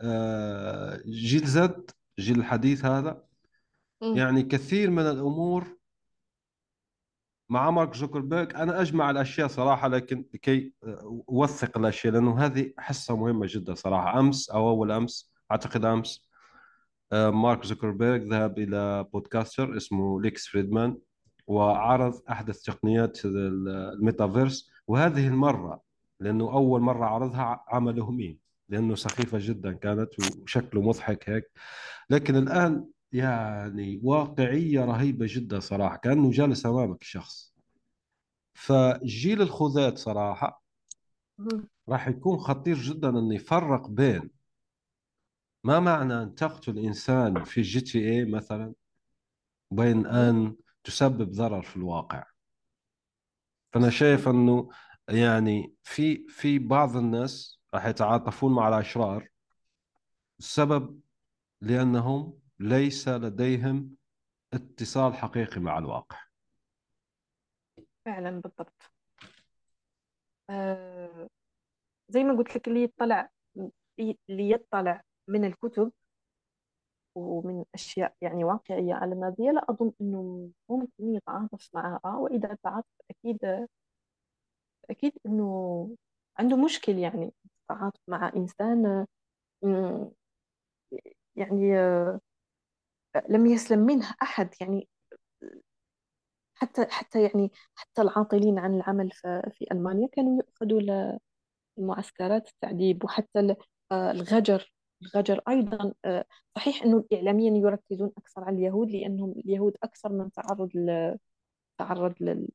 آه، 0.00 1.02
جيل 1.06 1.46
زد 1.46 1.90
جيل 2.18 2.38
الحديث 2.38 2.84
هذا. 2.84 3.24
مم. 4.02 4.16
يعني 4.16 4.42
كثير 4.42 4.90
من 4.90 5.02
الأمور 5.02 5.78
مع 7.48 7.70
مارك 7.70 7.94
زوكربيرج 7.94 8.54
أنا 8.54 8.80
أجمع 8.80 9.10
الأشياء 9.10 9.48
صراحة 9.48 9.88
لكن 9.88 10.24
لكي 10.34 10.72
آه، 10.84 11.24
أوثق 11.28 11.78
الأشياء 11.78 12.12
لأنه 12.12 12.44
هذه 12.44 12.72
حصة 12.78 13.16
مهمة 13.16 13.46
جدا 13.50 13.74
صراحة. 13.74 14.20
أمس 14.20 14.50
أو 14.50 14.68
أول 14.68 14.92
أمس 14.92 15.32
أعتقد 15.50 15.84
أمس 15.84 16.28
آه، 16.28 16.33
مارك 17.14 17.64
زوكربيرج 17.66 18.22
ذهب 18.22 18.58
إلى 18.58 19.04
podcaster 19.12 19.76
اسمه 19.76 20.20
ليكس 20.20 20.46
فريدمان 20.46 20.98
وعرض 21.46 22.22
أحدث 22.30 22.62
تقنيات 22.62 23.24
ال- 23.24 23.68
الميتافيرس 23.68 24.70
وهذه 24.86 25.26
المرة 25.28 25.80
لأنه 26.20 26.44
أول 26.52 26.80
مرة 26.80 27.06
عرضها 27.06 27.64
عمله 27.68 28.10
مين؟ 28.10 28.38
لأنه 28.68 28.94
سخيفة 28.94 29.38
جدا 29.40 29.72
كانت 29.72 30.10
وشكله 30.42 30.82
مضحك 30.82 31.30
هيك 31.30 31.50
لكن 32.10 32.36
الآن 32.36 32.86
يعني 33.12 34.00
واقعية 34.04 34.84
رهيبة 34.84 35.26
جدا 35.28 35.60
صراحة 35.60 35.96
كأنه 35.96 36.30
جالس 36.30 36.66
أمامك 36.66 37.02
شخص 37.02 37.54
فجيل 38.54 39.42
الخوذات 39.42 39.98
صراحة. 39.98 40.62
راح 41.88 42.08
يكون 42.08 42.38
خطير 42.38 42.76
جدا 42.76 43.08
أنه 43.08 43.34
يفرق 43.34 43.88
بين 43.88 44.30
ما 45.64 45.80
معنى 45.80 46.22
أن 46.22 46.34
تقتل 46.34 46.78
إنسان 46.78 47.44
في 47.44 47.62
جي 47.62 47.80
تي 47.80 48.10
اي 48.10 48.24
مثلا 48.24 48.74
وبين 49.70 49.96
مم. 49.96 50.06
أن 50.06 50.56
تسبب 50.84 51.30
ضرر 51.30 51.62
في 51.62 51.76
الواقع؟ 51.76 52.24
فأنا 53.72 53.90
شايف 53.90 54.28
أنه 54.28 54.70
يعني 55.08 55.74
في 55.82 56.26
في 56.28 56.58
بعض 56.58 56.96
الناس 56.96 57.60
راح 57.74 57.86
يتعاطفون 57.86 58.54
مع 58.54 58.68
الأشرار 58.68 59.28
السبب 60.38 61.00
لأنهم 61.60 62.38
ليس 62.60 63.08
لديهم 63.08 63.96
اتصال 64.52 65.14
حقيقي 65.14 65.60
مع 65.60 65.78
الواقع. 65.78 66.18
فعلا 68.04 68.30
بالضبط. 68.30 68.92
آه 70.50 71.28
زي 72.08 72.24
ما 72.24 72.36
قلت 72.38 72.56
لك 72.56 72.68
اللي 72.68 72.82
يطلع 72.82 73.30
اللي 74.30 74.50
يطلع 74.50 75.02
من 75.28 75.44
الكتب 75.44 75.92
ومن 77.14 77.64
أشياء 77.74 78.14
يعني 78.20 78.44
واقعية 78.44 78.94
على 78.94 79.12
النازية 79.14 79.50
لا 79.50 79.64
أظن 79.70 79.92
أنه 80.00 80.50
ممكن 80.68 81.14
يتعاطف 81.14 81.70
معها. 81.74 82.16
وإذا 82.16 82.58
تعاطف 82.62 82.86
أكيد 83.10 83.66
أكيد 84.90 85.12
أنه 85.26 85.88
عنده 86.38 86.56
مشكل 86.56 86.98
يعني 86.98 87.32
التعاطف 87.62 88.00
مع 88.08 88.32
إنسان 88.36 89.06
يعني 91.36 91.74
لم 93.28 93.46
يسلم 93.46 93.78
منه 93.78 94.14
أحد. 94.22 94.54
يعني 94.60 94.88
حتى 96.54 96.86
حتى 96.90 97.22
يعني 97.22 97.52
حتى 97.74 98.02
العاطلين 98.02 98.58
عن 98.58 98.74
العمل 98.74 99.10
في 99.50 99.66
ألمانيا 99.72 100.08
كانوا 100.12 100.42
يؤخذوا 100.42 101.18
لمعسكرات 101.78 102.48
التعذيب 102.48 103.04
وحتى 103.04 103.56
آه، 103.92 104.10
الغجر 104.10 104.73
الغجر 105.04 105.40
أيضا 105.48 105.94
آه، 106.04 106.24
صحيح 106.56 106.82
أنه 106.82 107.04
إعلاميا 107.14 107.50
يركزون 107.58 108.12
أكثر 108.18 108.44
على 108.44 108.56
اليهود 108.56 108.90
لأنهم 108.90 109.30
اليهود 109.30 109.76
أكثر 109.82 110.12
من 110.12 110.32
تعرض 110.32 110.76
ل- 110.76 111.16
تعرض 111.78 112.14
لل- 112.20 112.48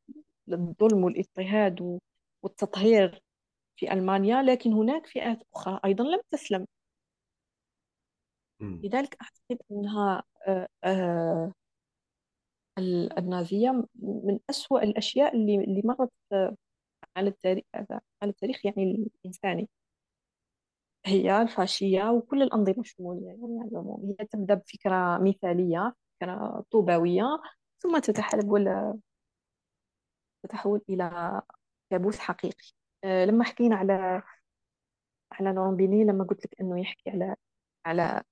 للظلم 0.48 1.04
والاضطهاد 1.04 2.00
والتطهير 2.44 3.24
في 3.76 3.94
ألمانيا 3.94 4.42
لكن 4.44 4.74
هناك 4.74 5.08
فئات 5.08 5.40
أخرى 5.56 5.80
أيضا 5.86 6.04
لم 6.04 6.22
تسلم. 6.32 6.68
لذلك 8.84 9.18
أعتقد 9.22 9.66
أنها 9.72 10.24
آه، 10.48 10.68
آه، 10.84 11.54
ال- 12.78 13.18
النازية 13.20 13.86
من 14.02 14.40
أسوأ 14.50 14.84
الأشياء 14.84 15.36
اللي 15.36 15.82
مرت 15.86 16.12
على 17.18 17.30
التاريخ 17.30 17.64
على 18.22 18.32
التاريخ 18.32 18.66
يعني 18.66 18.84
الإنساني 19.26 19.70
هي 21.06 21.42
الفاشية 21.42 22.10
وكل 22.12 22.42
الأنظمة 22.42 22.80
الشمولية 22.80 23.28
يعني 23.28 23.60
على 23.62 23.70
العموم 23.72 24.16
هي 24.20 24.26
تبدأ 24.28 24.54
بفكرة 24.54 25.18
مثالية 25.18 25.96
فكرة 26.22 26.66
طوبوية 26.72 27.42
ثم 27.80 28.00
تتحول 28.00 28.94
تتحول 30.44 30.82
إلى 30.90 31.42
كابوس 31.92 32.20
حقيقي. 32.20 32.74
آه، 33.04 33.26
لما 33.26 33.44
حكينا 33.44 33.76
على 33.76 34.24
على 35.32 35.54
لورامبيني 35.54 36.04
لما 36.04 36.24
قلت 36.24 36.46
لك 36.46 36.62
أنه 36.62 36.80
يحكي 36.82 37.10
على 37.10 37.36
على 37.86 38.24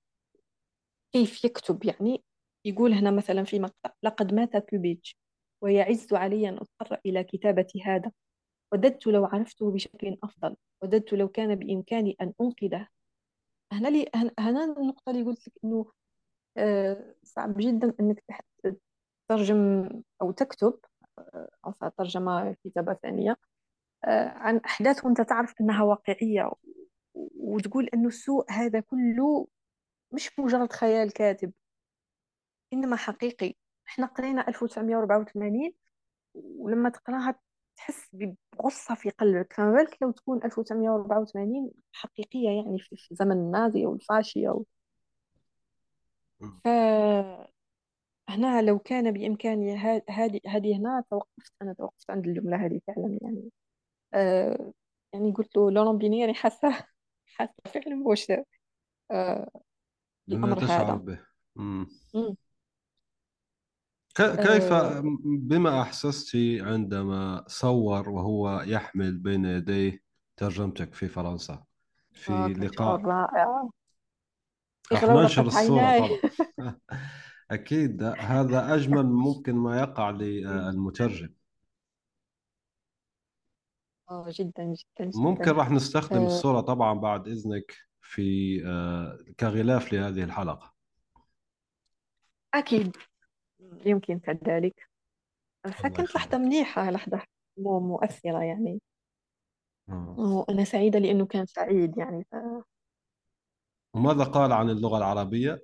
كيف 1.12 1.44
يكتب 1.44 1.84
يعني 1.84 2.24
يقول 2.64 2.92
هنا 2.92 3.10
مثلا 3.10 3.44
في 3.44 3.58
مقطع 3.58 3.90
لقد 4.02 4.34
مات 4.34 4.74
بوبيتش 4.74 5.16
ويعز 5.60 6.14
علي 6.14 6.48
أن 6.48 6.54
أضطر 6.58 7.00
إلى 7.06 7.24
كتابة 7.24 7.66
هذا 7.84 8.12
وددت 8.72 9.06
لو 9.06 9.24
عرفته 9.24 9.70
بشكل 9.72 10.18
أفضل 10.22 10.56
وددت 10.82 11.12
لو 11.12 11.28
كان 11.28 11.54
بإمكاني 11.54 12.16
أن 12.20 12.32
أنقذه. 12.40 12.88
هنا 13.72 13.88
لي 13.88 14.06
هنا 14.38 14.64
النقطة 14.64 15.10
اللي 15.10 15.22
قلت 15.22 15.48
لك 15.48 15.54
إنه 15.64 15.92
آه، 16.56 17.14
صعب 17.22 17.54
جدا 17.58 17.94
تح- 18.28 18.40
تترجم 19.28 19.90
أو 20.22 20.30
تكتب 20.30 20.78
آه، 21.18 21.48
أو 21.66 21.72
ترجمة 21.98 22.56
كتابة 22.64 22.94
ثانية 22.94 23.36
آه، 24.04 24.28
عن 24.28 24.56
أحداث 24.56 25.04
وأنت 25.04 25.20
تعرف 25.20 25.54
أنها 25.60 25.82
واقعية 25.82 26.50
وتقول 27.14 27.88
أنه 27.94 28.08
السوء 28.08 28.52
هذا 28.52 28.80
كله 28.80 29.46
مش 30.12 30.38
مجرد 30.38 30.72
خيال 30.72 31.12
كاتب 31.12 31.52
إنما 32.72 32.96
حقيقي. 32.96 33.54
إحنا 33.88 34.06
قرينا 34.06 34.48
1984 34.48 35.72
ولما 36.34 36.88
تقراها 36.88 37.40
تحس 37.78 38.08
بغصة 38.58 38.94
في 38.94 39.10
قلبك 39.10 39.52
فما 39.52 39.72
بالك 39.72 39.98
لو 40.02 40.10
تكون 40.10 40.44
1984 40.44 41.70
حقيقية 41.92 42.50
يعني 42.50 42.78
في 42.78 42.96
في 42.96 43.14
زمن 43.14 43.32
النازي 43.32 43.86
أو 43.86 43.94
الفاشية 43.94 44.48
أو 44.50 44.66
مم. 46.40 46.60
فهنا 46.64 48.62
لو 48.62 48.78
كان 48.78 49.12
بإمكاني 49.12 49.76
ها- 49.76 50.02
هذه 50.10 50.40
هذه 50.46 50.76
هنا 50.76 51.04
توقفت 51.10 51.52
أنا 51.62 51.72
توقفت 51.72 52.10
عند 52.10 52.26
الجملة 52.26 52.66
هذه 52.66 52.80
فعلا 52.86 53.18
يعني 53.22 53.50
آه 54.14 54.72
يعني 55.14 55.32
قلت 55.32 55.56
له 55.56 55.70
لورون 55.70 55.98
بيني 55.98 56.20
يعني 56.20 56.34
حاسة 56.34 56.86
حاسة 57.26 57.54
فعلا 57.66 58.02
بوش 58.04 58.26
آه 59.10 59.50
بما 60.28 60.46
الأمر 60.48 60.60
تشعر 60.60 60.82
هذا 60.84 60.96
به 60.96 61.18
مم. 61.56 61.86
مم. 62.14 62.36
ك- 64.18 64.36
كيف 64.36 64.72
آه 64.72 65.02
بما 65.24 65.82
أحسست 65.82 66.36
عندما 66.60 67.44
صور 67.48 68.08
وهو 68.08 68.60
يحمل 68.66 69.18
بين 69.18 69.44
يديه 69.44 70.02
ترجمتك 70.36 70.94
في 70.94 71.08
فرنسا؟ 71.08 71.54
آه 71.54 71.64
في 72.12 72.24
شعور 72.26 72.48
لقاء 72.58 73.00
رائع 73.00 73.68
راح 74.92 75.04
ننشر 75.04 75.46
الصورة 75.46 75.98
طبعا. 75.98 76.08
أكيد 77.50 78.02
هذا 78.02 78.74
أجمل 78.74 79.06
ممكن 79.06 79.54
ما 79.54 79.80
يقع 79.80 80.10
للمترجم. 80.10 81.28
آه 84.10 84.26
جدا 84.28 84.64
جدا 84.74 85.10
ممكن 85.14 85.42
جدا 85.42 85.52
راح 85.52 85.70
نستخدم 85.70 86.20
آه. 86.20 86.26
الصورة 86.26 86.60
طبعا 86.60 86.94
بعد 86.94 87.28
إذنك 87.28 87.74
في 88.00 88.62
آه، 88.66 89.18
كغلاف 89.40 89.92
لهذه 89.92 90.24
الحلقة. 90.24 90.74
أكيد. 92.54 92.96
يمكن 93.86 94.18
كذلك. 94.18 94.88
الله 95.66 95.76
فكانت 95.76 96.00
لحظة 96.00 96.20
يخليك 96.20 96.34
منيحة 96.34 96.90
لحظة 96.90 97.22
مو- 97.56 97.80
مؤثرة 97.80 98.42
يعني. 98.42 98.80
آه. 99.88 100.14
وأنا 100.18 100.64
سعيدة 100.64 100.98
لأنه 100.98 101.26
كان 101.26 101.46
سعيد 101.46 101.98
يعني 101.98 102.24
ف... 102.32 102.36
وماذا 103.94 104.24
قال 104.24 104.52
عن 104.52 104.70
اللغة 104.70 104.98
العربية؟ 104.98 105.62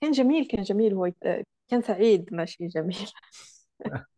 كان 0.00 0.10
جميل 0.10 0.46
كان 0.46 0.62
جميل. 0.62 0.94
هو 0.94 1.06
يت- 1.06 1.46
كان 1.68 1.82
سعيد. 1.82 2.34
ماشي 2.34 2.66
جميل. 2.66 3.10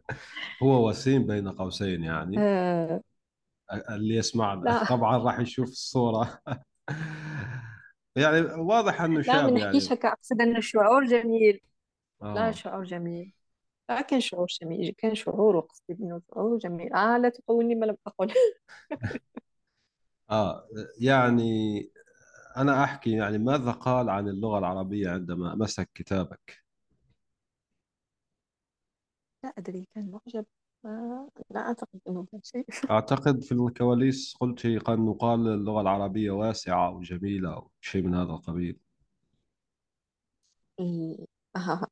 هو 0.63 0.89
وسيم 0.89 1.27
بين 1.27 1.49
قوسين 1.49 2.03
يعني. 2.05 2.37
آه. 2.39 3.01
اللي 3.91 4.15
يسمعنا 4.17 4.61
لا. 4.65 4.85
طبعا 4.89 5.19
راح 5.19 5.39
يشوف 5.41 5.69
الصورة. 5.69 6.41
يعني 8.17 8.41
واضح 8.41 9.01
إنه 9.01 9.21
لا 9.21 9.43
ما 9.43 9.49
شاب 9.49 9.51
نحكيش 9.53 9.85
يعني. 9.85 9.95
هكا 10.01 10.09
أقصد 10.13 10.41
أنه 10.41 10.59
الشعور 10.59 11.05
جميل. 11.07 11.61
لا 12.23 12.49
آه. 12.49 12.51
شعور 12.51 12.85
جميل. 12.85 13.33
لا 13.89 14.01
كان 14.01 14.21
شعور 14.21 14.47
جميل 14.63 14.95
كان 14.99 15.15
شعور 15.15 15.57
وقصدي 15.57 15.95
أنه 16.01 16.23
شعور 16.35 16.59
جميل. 16.59 16.93
آه 16.95 17.19
لا 17.19 17.29
تقولني 17.29 17.75
ما 17.75 17.87
لم 17.87 17.97
أقل. 18.07 18.35
آه 20.31 20.69
يعني 21.01 21.83
أنا 22.57 22.85
أحكي 22.85 23.13
يعني 23.13 23.39
ماذا 23.39 23.71
قال 23.71 24.11
عن 24.11 24.29
اللغة 24.29 24.59
العربية 24.59 25.11
عندما 25.11 25.55
مسك 25.55 25.91
كتابك؟ 25.95 26.65
لا 29.45 29.53
أدري 29.59 29.89
كان 29.95 30.11
معجب. 30.11 30.47
آه 30.85 31.31
لا 31.51 31.61
أعتقد 31.61 32.01
أنه 32.09 32.27
كان 32.33 32.41
شيء 32.45 32.67
أعتقد 32.91 33.43
في 33.43 33.53
الكواليس 33.53 34.37
قلت 34.41 34.67
انه 34.95 35.15
قال 35.15 35.49
اللغة 35.49 35.81
العربية 35.81 36.31
واسعة 36.31 36.91
وجميلة 36.91 37.55
أو 37.55 37.71
شيء 37.81 38.03
من 38.03 38.15
هذا 38.15 38.31
القبيل. 38.33 38.79
ال- 40.81 41.27
آه 41.57 41.87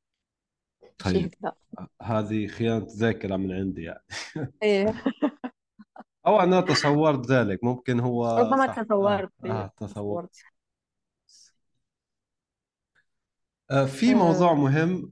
شيء 1.05 1.25
طيب 1.25 1.33
هكذا 1.43 1.55
هذه 2.01 2.47
خيانة 2.47 2.87
ذاكرة 2.97 3.35
من 3.37 3.51
عندي 3.51 3.83
يعني. 3.83 4.03
إيه 4.63 4.93
أو 6.27 6.39
أنا 6.39 6.61
تصورت 6.61 7.31
ذلك 7.31 7.63
ممكن 7.63 7.99
هو 7.99 8.25
ربما 8.37 8.67
صح. 8.67 8.85
آه 9.01 9.25
تصورت 9.25 9.31
إيه 9.45 9.63
آه 9.63 9.73
تصور 9.77 10.21
تصورت. 10.21 10.45
آه 13.71 13.85
في 13.85 14.13
موضوع 14.15 14.53
آه 14.53 14.53
مهم. 14.53 15.11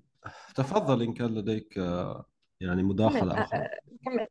تفضل 0.55 1.01
إن 1.03 1.13
كان 1.13 1.35
لديك 1.35 1.77
آه، 1.77 2.25
يعني 2.61 2.81
كمل. 2.81 2.89
مداخلة 2.89 3.37
آه 3.37 3.43
أخرى 3.43 3.59
آه 3.59 3.79
كمل. 4.05 4.27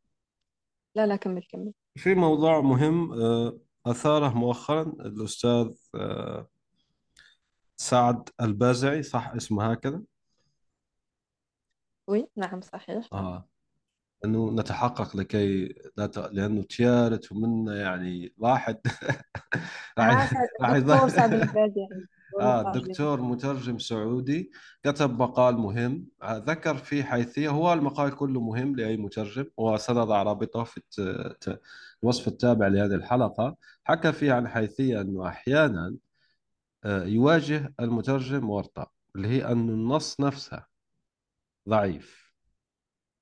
لا 0.95 1.07
لا 1.07 1.15
كمل 1.15 1.43
كمل. 1.43 1.73
في 1.95 2.15
موضوع 2.15 2.61
مهم 2.61 3.13
آه، 3.13 3.59
أثاره 3.85 4.29
مؤخرا 4.37 4.81
الأستاذ 4.81 5.73
آه، 5.95 6.47
سعد 7.77 8.29
البازعي 8.41 9.03
صح 9.03 9.29
اسمه 9.29 9.71
هكذا؟ 9.71 10.01
وي 12.07 12.27
نعم 12.35 12.61
صحيح. 12.61 13.07
آه. 13.13 13.47
أنه 14.25 14.51
نتحقق 14.51 15.15
لكي 15.17 15.75
لا 15.97 16.07
ت... 16.07 16.17
لأنه 16.17 16.63
تيارت 16.63 17.31
ومنا 17.31 17.81
يعني 17.81 18.33
واحد. 18.37 18.77
آه 19.97 20.01
راح 20.01 20.29
سعد 20.33 20.89
راح 20.89 21.07
سعد 21.07 21.33
يظهر 21.33 22.07
يعني 22.39 22.71
دكتور 22.79 23.19
آه 23.19 23.21
مترجم 23.21 23.79
سعودي 23.79 24.51
كتب 24.83 25.21
مقال 25.21 25.55
مهم 25.57 26.07
آه، 26.23 26.37
ذكر 26.37 26.77
فيه 26.77 27.03
حيثية 27.03 27.49
هو 27.49 27.73
المقال 27.73 28.15
كله 28.15 28.41
مهم 28.41 28.75
لأي 28.75 28.97
مترجم 28.97 29.45
وسنضع 29.57 30.23
رابطه 30.23 30.63
في 30.63 30.81
الوصف 32.03 32.27
التابع 32.27 32.67
لهذه 32.67 32.95
الحلقة. 32.95 33.57
حكى 33.83 34.11
فيه 34.11 34.33
عن 34.33 34.47
حيثية 34.47 35.01
أنه 35.01 35.27
أحيانا 35.27 35.95
آه، 36.85 37.03
يواجه 37.03 37.73
المترجم 37.79 38.49
ورطة 38.49 38.91
اللي 39.15 39.27
هي 39.27 39.45
أن 39.45 39.69
النص 39.69 40.19
نفسه 40.19 40.65
ضعيف 41.69 42.33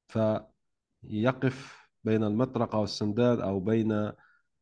فيقف 0.07 1.87
بين 2.03 2.23
المطرقة 2.23 2.77
والسندان 2.79 3.41
أو 3.41 3.59
بين 3.59 4.11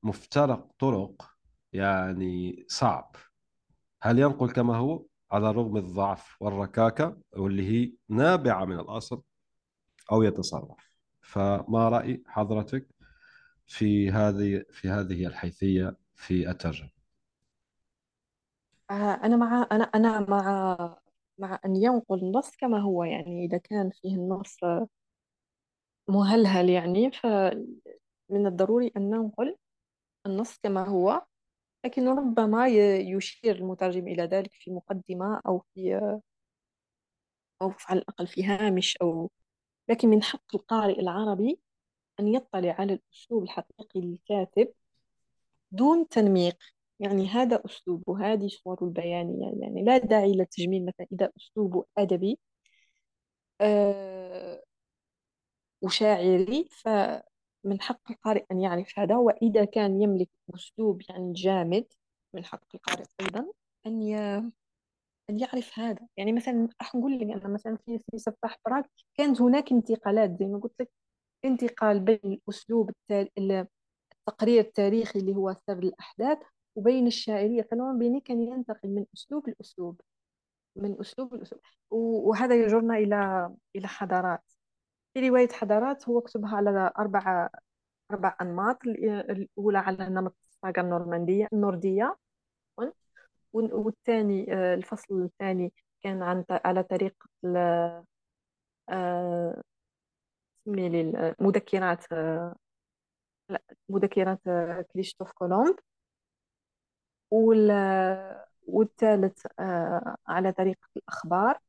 مفترق 0.03 0.67
طرق 0.79 1.31
يعني 1.73 2.65
صعب. 2.69 3.15
هل 4.03 4.19
ينقل 4.19 4.51
كما 4.51 4.77
هو 4.77 5.03
على 5.31 5.49
الرغم 5.49 5.77
الضعف 5.77 6.41
والركاكة 6.41 7.17
واللي 7.37 7.63
هي 7.69 7.93
نابعة 8.09 8.65
من 8.65 8.79
الأصل 8.79 9.21
أو 10.11 10.23
يتصرف؟ 10.23 10.97
فما 11.21 11.89
رأي 11.89 12.23
حضرتك 12.27 12.87
في 13.67 14.11
هذه 14.11 14.63
في 14.71 14.89
هذه 14.89 15.27
الحيثية 15.27 15.97
في 16.15 16.49
الترجمة؟ 16.49 16.89
آه 18.91 18.93
أنا 19.23 19.35
مع 19.37 19.67
أنا 19.71 19.83
أنا 19.83 20.19
مع 20.19 20.97
مع 21.37 21.59
أن 21.65 21.75
ينقل 21.75 22.19
النص 22.19 22.55
كما 22.55 22.79
هو 22.79 23.03
يعني 23.03 23.45
إذا 23.45 23.57
كان 23.57 23.89
فيه 23.89 24.15
النص 24.15 24.57
مهلهل 26.07 26.69
يعني 26.69 27.11
فمن 27.11 28.47
الضروري 28.47 28.91
أن 28.97 29.09
ننقل 29.09 29.57
النص 30.25 30.57
كما 30.57 30.87
هو. 30.87 31.25
لكن 31.85 32.07
ربما 32.07 32.67
يشير 32.97 33.55
المترجم 33.55 34.07
إلى 34.07 34.23
ذلك 34.23 34.51
في 34.53 34.71
مقدمة 34.71 35.41
أو 35.47 35.59
في 35.73 35.95
أو 37.61 37.73
على 37.89 37.99
الأقل 37.99 38.27
في 38.27 38.43
هامش 38.45 38.97
أو 38.97 39.31
لكن 39.89 40.09
من 40.09 40.23
حق 40.23 40.55
القارئ 40.55 40.99
العربي 40.99 41.59
أن 42.19 42.27
يطلع 42.27 42.75
على 42.79 42.93
الأسلوب 42.93 43.43
الحقيقي 43.43 44.01
للكاتب 44.01 44.73
دون 45.71 46.07
تنميق. 46.09 46.57
يعني 46.99 47.27
هذا 47.27 47.61
أسلوبه 47.65 48.33
هذه 48.33 48.47
صور 48.47 48.77
البيانية 48.83 49.53
يعني 49.61 49.83
لا 49.83 49.97
داعي 49.97 50.33
للتجميل 50.33 50.85
مثلا 50.85 51.07
إذا 51.13 51.31
أسلوبه 51.37 51.85
أدبي 51.97 52.39
آه 53.61 54.61
وشاعري 55.81 56.67
فمن 57.63 57.81
حق 57.81 58.11
القارئ 58.11 58.45
أن 58.51 58.61
يعرف. 58.61 58.99
هذا 58.99 59.15
وإذا 59.17 59.65
كان 59.65 60.01
يملك 60.01 60.29
أسلوب 60.55 61.01
يعني 61.09 61.33
جامد 61.33 61.85
من 62.33 62.45
حق 62.45 62.63
القارئ 62.75 63.05
أيضا 63.21 63.51
أن 63.85 64.01
ي... 64.01 64.17
أن 65.29 65.39
يعرف 65.39 65.79
هذا. 65.79 66.07
يعني 66.17 66.33
مثلا 66.33 66.69
راح 66.81 66.95
نقول 66.95 67.19
لك 67.19 67.21
أنا 67.21 67.47
مثلا 67.53 67.77
في 67.85 67.99
في 68.11 68.17
سفاح 68.19 68.57
براك 68.65 68.89
كانت 69.17 69.41
هناك 69.41 69.71
انتقالات 69.71 70.39
زي 70.39 70.45
ما 70.45 70.59
قلت 70.59 70.81
لك. 70.81 70.91
انتقال 71.45 71.99
بين 71.99 72.19
الأسلوب. 72.25 72.91
التقرير 73.11 74.61
التاريخي 74.61 75.19
اللي 75.19 75.35
هو 75.35 75.55
سرد 75.67 75.83
الأحداث 75.83 76.37
وبين 76.75 77.07
الشاعرية. 77.07 77.61
فنوع 77.71 77.93
بيني 77.93 78.19
كان 78.21 78.41
ينتقل 78.41 78.89
من 78.89 79.05
أسلوب 79.15 79.49
لأسلوب 79.49 80.01
من 80.75 80.99
أسلوب 80.99 81.33
لأسلوب. 81.35 81.61
وهذا 81.91 82.55
يجرنا 82.63 82.97
إلى 82.97 83.51
إلى 83.75 83.87
حضارات. 83.87 84.52
في 85.13 85.29
رواية 85.29 85.47
حضارات 85.49 86.09
هو 86.09 86.21
كتبها 86.21 86.55
على 86.57 86.91
أربع 86.99 87.49
أربع 88.11 88.35
أنماط 88.41 88.85
ال- 88.87 89.31
الأولى 89.31 89.77
على 89.77 90.09
نمط 90.09 90.35
الساغا 90.45 90.81
النورماندية 90.85 91.47
النوردية 91.53 92.17
وال- 93.53 93.73
والثاني 93.73 94.53
آه، 94.53 94.73
الفصل 94.73 95.23
الثاني 95.23 95.73
كان 96.03 96.23
عن 96.23 96.45
على 96.49 96.83
طريقة 96.83 97.29
آه، 98.89 99.61
سمي 100.65 100.89
لي 100.89 101.35
مذكرات 101.39 102.05
آه، 102.13 102.55
مذكرات 103.89 104.39
كريستوف 104.93 105.31
كولومب. 105.31 105.75
وال 107.31 107.71
والثالث 108.67 109.45
على 110.27 110.51
طريقة 110.51 110.87
الأخبار. 110.97 111.59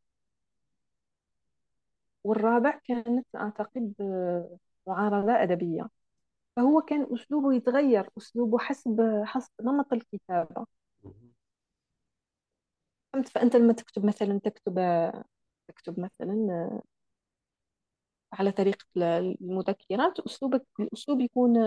والرابع 2.25 2.81
كانت 2.85 3.27
أعتقد 3.37 3.95
آه، 4.01 4.59
معارضة 4.87 5.33
أدبية. 5.43 5.91
فهو 6.57 6.81
كان 6.83 7.07
أسلوبه 7.15 7.55
يتغير 7.55 8.11
أسلوبه 8.19 8.59
حسب 8.59 9.23
حسب 9.25 9.53
نمط 9.63 9.93
الكتابة. 9.93 10.67
فهمت؟ 13.13 13.29
فأنت 13.29 13.57
لما 13.57 13.73
تكتب 13.73 14.05
مثلا 14.05 14.41
تكتب 14.45 14.75
تكتب 15.69 16.01
مثلا 16.01 16.71
على 18.33 18.53
طريقة 18.53 18.85
المذكرات 18.97 20.21
أسلوبك 20.21 20.67
الأسلوب 20.81 21.21
يكون 21.21 21.59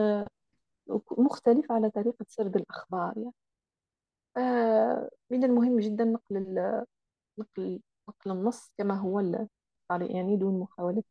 مختلف 1.17 1.71
على 1.71 1.89
طريقة 1.89 2.25
سرد 2.29 2.55
الأخبار 2.55 3.13
يعني. 3.17 3.33
آه، 4.37 5.09
من 5.29 5.43
المهم 5.43 5.79
جدا 5.79 6.03
نقل 6.03 6.43
نقل 7.39 7.81
نقل 8.09 8.31
النص 8.31 8.71
كما 8.77 8.95
هو 8.99 9.19
الطريق 9.91 10.15
يعني 10.15 10.35
دون 10.35 10.59
محاولة 10.59 11.03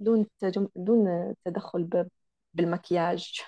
دون 0.00 0.26
تجم... 0.38 0.68
دون 0.76 1.34
تدخل 1.44 1.84
ب... 1.84 2.08
بالمكياج 2.54 3.40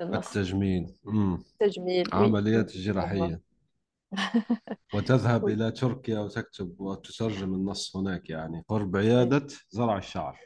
التجميل. 0.00 0.98
مم. 1.04 1.42
تجميل 1.58 2.08
وي. 2.14 2.20
وي 2.20 2.24
عمليات 2.24 2.76
جراحية 2.76 3.40
وتذهب 4.94 5.48
إلى 5.48 5.70
تركيا 5.70 6.18
وتكتب 6.18 6.80
وتترجم 6.80 7.54
النص 7.54 7.96
هناك 7.96 8.30
يعني. 8.30 8.64
قرب 8.68 8.96
عيادة 8.96 9.46
زرع 9.70 9.98
الشعر. 9.98 10.40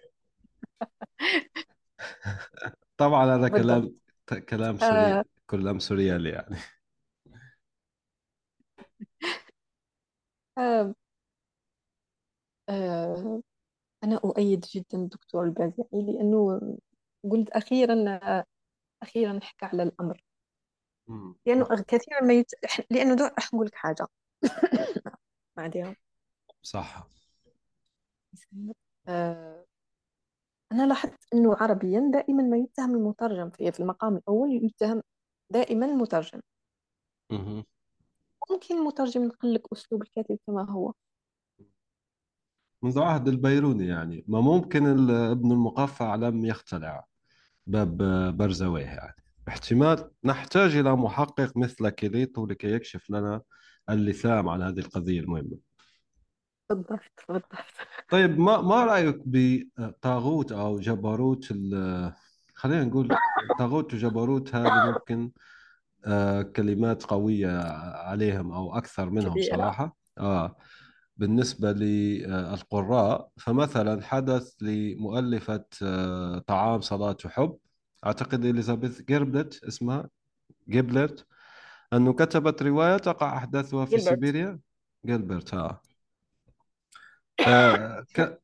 طبعا 2.97 3.37
هذا 3.37 3.49
كلام 3.49 3.97
كلام 4.49 4.75
آه. 4.75 4.79
سوري 4.79 5.25
كلام 5.47 5.79
سوريالي 5.79 6.29
يعني. 6.29 6.57
آه 12.73 13.43
أنا 14.05 14.21
أؤيد 14.25 14.61
جدا 14.61 14.99
الدكتور 14.99 15.45
البازعي 15.45 15.87
لأنه 15.93 16.61
قلت 17.31 17.51
أخيرا 17.51 18.19
أخيرا 19.03 19.41
حكى 19.43 19.67
على 19.67 19.83
الأمر. 19.83 20.25
مم. 21.09 21.35
لأنه 21.47 21.67
كثيرا 21.89 22.21
ما 22.23 22.33
يت... 22.35 22.51
لأنه 22.91 23.15
دو... 23.15 23.25
راح 23.25 23.55
نقول 23.55 23.67
لك 23.67 23.75
حاجة. 23.75 24.07
بعدها 25.57 25.97
صح. 26.63 27.07
آه 29.09 29.65
أنا 30.73 30.87
لاحظت 30.87 31.35
أنه 31.35 31.57
عربيا 31.61 32.11
دائما 32.13 32.43
ما 32.43 32.57
يتهم 32.57 32.95
المترجم 32.95 33.51
في 33.51 33.73
في 33.73 33.81
المقام 33.81 34.17
الأول 34.17 34.65
يتهم 34.65 35.03
دائما 35.51 35.87
المترجم. 35.87 36.41
مهم. 37.31 37.65
ممكن 38.51 38.79
المترجم 38.79 39.23
ينقل 39.23 39.55
لك 39.55 39.73
أسلوب 39.73 40.03
الكاتب 40.03 40.39
كما 40.47 40.71
هو. 40.71 40.93
منذ 42.83 43.01
عهد 43.01 43.29
البيروني 43.29 43.87
يعني. 43.87 44.25
ما 44.29 44.41
ممكن 44.41 45.11
ابن 45.11 45.53
المقفع 45.53 46.15
لم 46.15 46.45
يخترع 46.45 47.05
باب 47.67 47.97
برزويه 48.37 48.85
يعني. 48.85 49.17
احتمال 49.49 50.11
نحتاج 50.25 50.77
إلى 50.77 50.97
محقق 50.97 51.57
مثل 51.57 51.89
كيليتو 51.89 52.47
لكي 52.47 52.73
يكشف 52.73 53.11
لنا 53.11 53.41
اللثام 53.91 54.49
عن 54.49 54.63
هذه 54.63 54.79
القضية 54.79 55.21
المهمة. 55.21 55.57
بالضبط 56.71 57.01
بالضبط. 57.29 57.53
طيب 58.11 58.39
ما 58.39 58.61
ما 58.61 58.85
رأيك 58.85 59.23
بطاغوت 59.27 60.53
أو 60.53 60.79
جبروت 60.79 61.45
خلينا 62.55 62.85
نقول 62.85 63.17
طاغوت 63.59 63.95
وجبروت 63.95 64.55
هذه 64.55 64.91
ممكن 64.91 65.31
آه، 66.05 66.43
كلمات 66.43 67.03
قوية 67.03 67.63
عليهم 67.95 68.53
أو 68.53 68.77
أكثر 68.77 69.11
منهم 69.11 69.33
كبيرة 69.33 69.57
صراحة. 69.57 69.97
آه. 70.19 70.57
بالنسبة 71.17 71.73
للقراء 71.73 73.29
فمثلا 73.37 74.03
حدث 74.03 74.55
لمؤلفة 74.63 75.65
آه، 75.83 76.39
طعام 76.39 76.81
صلاة 76.81 77.17
وحب 77.25 77.59
أعتقد 78.07 78.45
إليزابيث 78.45 79.03
جيربلت 79.03 79.65
اسمها 79.65 80.09
جيبلت 80.69 81.27
أنه 81.93 82.13
كتبت 82.13 82.63
رواية 82.63 82.97
تقع 82.97 83.37
أحداثها 83.37 83.85
في 83.85 83.91
جيلبرت 83.97 84.09
سيبيريا. 84.15 84.59
جيلبرت 85.07 85.55
آه, 85.55 85.81
آه 87.49 88.05
ك... 88.15 88.43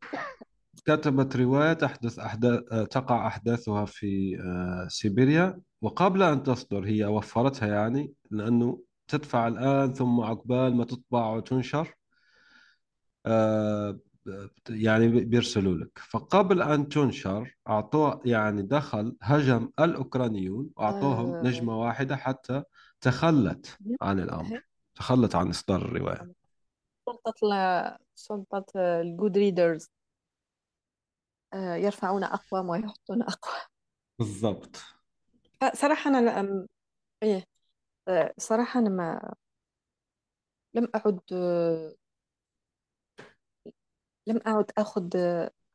كتبت 0.87 1.37
رواية 1.37 1.73
تحدث 1.73 2.19
أحداث 2.19 2.61
تقع 2.91 3.27
أحداثها 3.27 3.85
في 3.85 4.41
آه، 4.41 4.89
سيبيريا. 4.89 5.61
وقبل 5.83 6.23
أن 6.23 6.43
تصدر 6.43 6.87
هي 6.87 7.05
وفرتها 7.05 7.69
يعني 7.69 8.12
لأنه 8.31 8.83
تدفع 9.09 9.49
الآن 9.49 9.93
ثم 9.95 10.21
عقبال 10.21 10.77
ما 10.77 10.85
تطبع 10.85 11.27
وتنشر. 11.31 11.89
آه، 11.89 11.97
يعني 14.70 15.09
بيرسلوا 15.09 15.74
لك. 15.74 15.99
فقبل 16.11 16.62
أن 16.62 16.89
تنشر 16.89 17.57
أعطوه 17.68 18.20
يعني 18.24 18.62
دخل 18.62 19.16
هجم 19.22 19.70
الأوكرانيون 19.81 20.70
وأعطوهم 20.76 21.35
آه، 21.35 21.43
نجمة 21.43 21.81
واحدة 21.81 22.16
حتى 22.16 22.62
تخلت 23.01 23.79
عن 24.03 24.20
الأمر. 24.20 24.62
تخلت 24.95 25.35
عن 25.35 25.49
إصدار 25.49 25.83
الرواية. 25.83 26.33
سلطة 27.07 27.35
ال- 27.43 27.99
سلطة 28.14 28.66
ال 28.76 29.39
Goodreads 29.39 29.89
يرفعون 31.55 32.24
أقوام 32.24 32.68
ويحطون 32.68 33.22
أقوام. 33.22 33.62
بالضبط. 34.18 34.76
صراحة 35.74 36.11
أنا 36.11 36.20
لا- 36.20 36.43
أم- 36.43 36.66
إيه. 37.22 37.45
آه، 38.09 38.35
صراحة 38.39 38.81
أنا 38.81 38.89
ما 38.89 39.35
لم 40.74 40.89
آه، 41.33 41.95
لم 44.29 44.41
أعد 44.47 44.70
أخذ 44.79 45.09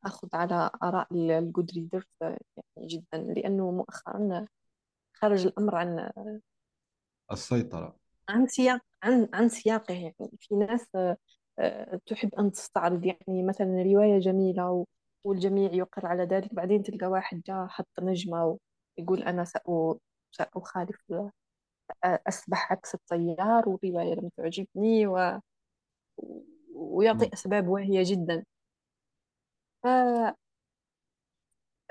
أخذ 0.05 0.27
على 0.33 0.69
آراء 0.83 1.07
ال 1.11 1.71
Goodreads 1.71 2.03
يعني 2.21 2.37
جدا 2.79 3.17
لأنه 3.17 3.71
مؤخرا 3.71 4.45
خرج 5.13 5.45
الأمر 5.45 5.75
عن 5.75 6.09
السيطرة. 7.31 7.95
عن 8.29 8.47
سياق 8.47 8.81
عن 9.03 9.29
عن 9.33 9.49
سياقه. 9.49 9.93
يعني 9.93 10.31
في 10.39 10.55
ناس 10.55 10.87
آه، 11.59 11.99
تحب 12.05 12.35
أن 12.35 12.51
تستعرض 12.51 13.05
يعني 13.05 13.43
مثلا 13.43 13.83
رواية 13.83 14.19
جميلة 14.19 14.85
والجميع 15.23 15.73
يقر 15.73 16.05
على 16.05 16.23
ذلك 16.23 16.53
بعدين 16.53 16.83
تلقى 16.83 17.07
واحد 17.07 17.41
جاء 17.41 17.67
حط 17.67 17.87
نجمة 18.01 18.57
ويقول 18.97 19.23
أنا 19.23 19.45
سأ- 19.45 19.97
سأخالف 20.31 21.13
أسبح 22.03 22.71
عكس 22.71 22.95
التيار 22.95 23.69
والرواية 23.69 24.13
لم 24.13 24.29
تعجبني 24.37 25.07
و... 25.07 25.39
ويعطي. 26.73 27.29
أسباب 27.33 27.67
واهية 27.67 28.03
جدا. 28.05 28.43
ف 29.83 29.87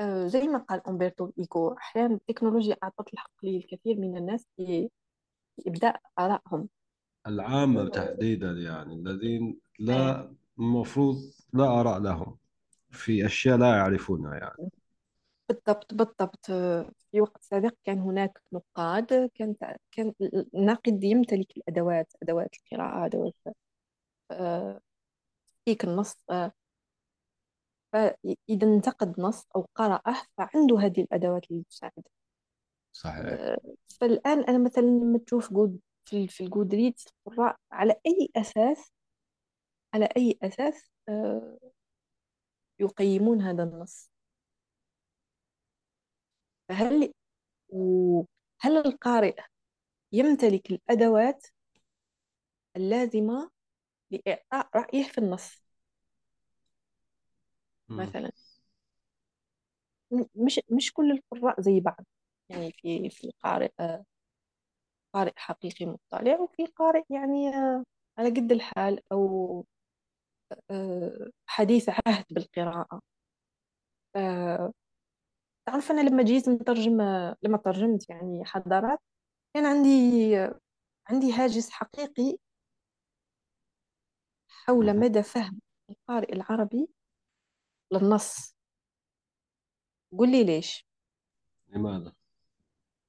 آه، 0.00 0.26
زي 0.26 0.42
ما 0.48 0.58
قال 0.58 0.86
أمبرتو 0.88 1.30
إيكو 1.38 1.72
أحيانا 1.72 2.14
التكنولوجيا 2.14 2.76
أعطت 2.82 3.14
الحق 3.14 3.30
للكثير 3.42 3.96
من 3.96 4.16
الناس 4.16 4.46
في 4.56 4.90
إبداء 5.66 6.00
آرائهم. 6.18 6.68
العامة 7.26 7.88
تحديدا 7.88 8.50
يعني 8.50 8.94
الذين 8.94 9.60
لا 9.78 10.32
المفروض 10.58 11.16
لا 11.52 11.80
آراء 11.80 11.98
لهم 11.98 12.36
في 12.90 13.26
أشياء 13.26 13.58
لا 13.58 13.76
يعرفونها 13.76 14.34
يعني. 14.34 14.70
بالضبط 15.48 15.94
بالضبط. 15.94 16.46
في 17.10 17.20
وقت 17.20 17.42
سابق 17.42 17.74
كان 17.84 17.98
هناك 17.98 18.42
نقاد 18.52 19.30
كان 19.34 19.54
كان 19.92 20.12
الناقد 20.54 21.04
يمتلك 21.04 21.56
الأدوات 21.56 22.12
أدوات 22.22 22.54
القراءة 22.54 23.06
أدوات 23.06 23.34
تحقيق 25.66 25.84
النص 25.84 26.16
آه، 26.30 26.52
فإذا 27.92 28.66
انتقد 28.66 29.20
نص 29.20 29.46
أو 29.56 29.66
قرأه 29.74 30.22
فعنده 30.36 30.78
هذه 30.78 31.00
الأدوات 31.00 31.50
اللي 31.50 31.64
تساعده 31.70 32.10
صحيح. 32.92 33.26
آه، 33.26 33.58
فالآن 34.00 34.44
أنا 34.44 34.58
مثلا 34.58 34.82
لما 34.82 35.18
تشوف 35.18 35.52
جود 35.52 35.80
في 36.04 36.28
في 36.28 36.46
القراء 37.26 37.56
على 37.72 37.94
أي 38.06 38.28
أساس 38.36 38.92
على 39.94 40.08
أي 40.16 40.38
أساس 40.42 40.90
آه، 41.08 41.58
يقيمون 42.80 43.42
هذا 43.42 43.62
النص؟ 43.62 44.10
فهل 46.68 47.12
وهل 47.68 48.76
القارئ 48.86 49.40
يمتلك 50.12 50.70
الأدوات 50.70 51.46
اللازمة 52.76 53.51
لإعطاء 54.12 54.70
رأيه 54.76 55.04
في 55.04 55.18
النص. 55.18 55.62
مم. 57.88 57.98
مثلا. 58.02 58.32
م- 60.10 60.24
مش 60.34 60.60
مش 60.70 60.92
كل 60.92 61.10
القراء 61.12 61.60
زي 61.60 61.80
بعض. 61.80 62.04
يعني 62.48 62.72
في 62.72 63.10
في 63.10 63.32
قارئ 63.44 63.70
آه، 63.80 64.04
قارئ 65.14 65.32
حقيقي 65.36 65.86
مطلع 65.86 66.40
وفي 66.40 66.66
قارئ 66.66 67.02
يعني 67.10 67.48
آه، 67.48 67.84
على 68.18 68.28
قد 68.30 68.52
الحال 68.52 69.00
أو 69.12 69.64
آه، 70.70 71.30
حديث 71.46 71.88
عهد 72.06 72.24
بالقراءة. 72.30 73.00
آه، 74.16 74.72
تعرف 75.66 75.90
أنا 75.90 76.00
لما 76.10 76.22
جيت 76.22 76.48
نترجم 76.48 77.02
لما 77.42 77.58
ترجمت 77.58 78.10
يعني 78.10 78.44
حضارات 78.44 78.98
كان 79.54 79.66
عندي 79.66 79.90
عندي 81.10 81.32
هاجس 81.34 81.70
حقيقي 81.70 82.38
حول. 84.66 85.00
مدى 85.00 85.22
فهم 85.22 85.60
القارئ 85.90 86.32
العربي 86.32 86.88
للنص 87.92 88.56
قل 90.18 90.30
لي 90.30 90.44
ليش 90.44 90.86
لماذا؟ 91.68 92.12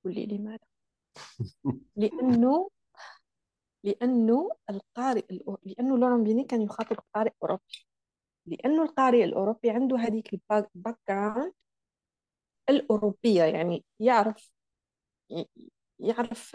قل 0.05 0.13
لي 0.13 0.25
لماذا 0.25 0.67
لأنه 1.95 2.69
لأنه 3.83 4.49
القارئ 4.69 5.25
لأنه 5.63 5.97
لوران 5.97 6.23
بيني 6.23 6.43
كان 6.43 6.61
يخاطب 6.61 6.97
قارئ 7.15 7.31
أوروبي 7.43 7.85
لأنه 8.45 8.83
القارئ 8.83 9.23
الأوروبي 9.23 9.69
عنده 9.69 9.97
هذيك 9.97 10.33
ال 10.33 10.69
back 10.75 10.97
background 11.09 11.53
الأوروبية 12.69 13.43
يعني 13.43 13.85
يعرف 13.99 14.51
يعرف 15.99 16.53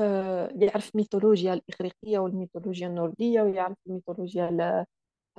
يعرف 0.62 0.90
الميثولوجيا 0.94 1.54
الإغريقية 1.54 2.18
والميثولوجيا 2.18 2.86
النوردية 2.86 3.42
ويعرف 3.42 3.76
الميثولوجيا 3.86 4.48
ال- 4.48 4.86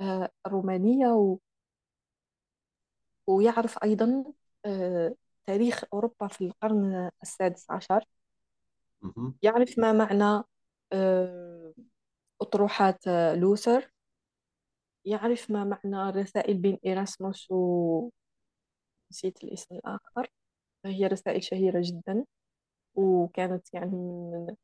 آه، 0.00 0.30
الرومانية 0.46 1.08
و- 1.08 1.38
ويعرف 3.26 3.78
أيضا 3.84 4.24
آه، 4.64 5.14
تاريخ 5.46 5.84
أوروبا 5.92 6.26
في 6.28 6.44
القرن 6.44 7.10
السادس 7.22 7.70
عشر. 7.70 8.04
يعرف 9.42 9.78
ما 9.78 9.92
معنى 9.92 10.44
آه، 10.92 11.72
أطروحات 12.40 13.06
لوثر. 13.36 13.92
يعرف 15.04 15.50
ما 15.50 15.64
معنى 15.64 16.08
الرسائل 16.08 16.58
بين 16.58 16.78
إيراسموس 16.86 17.46
ونسيت 17.50 19.44
الاسم 19.44 19.74
الآخر. 19.74 20.30
هي 20.84 21.06
رسائل 21.06 21.42
شهيرة 21.44 21.80
جدا. 21.84 22.24
وكانت 22.94 23.74
يعني 23.74 23.90
من 23.96 24.56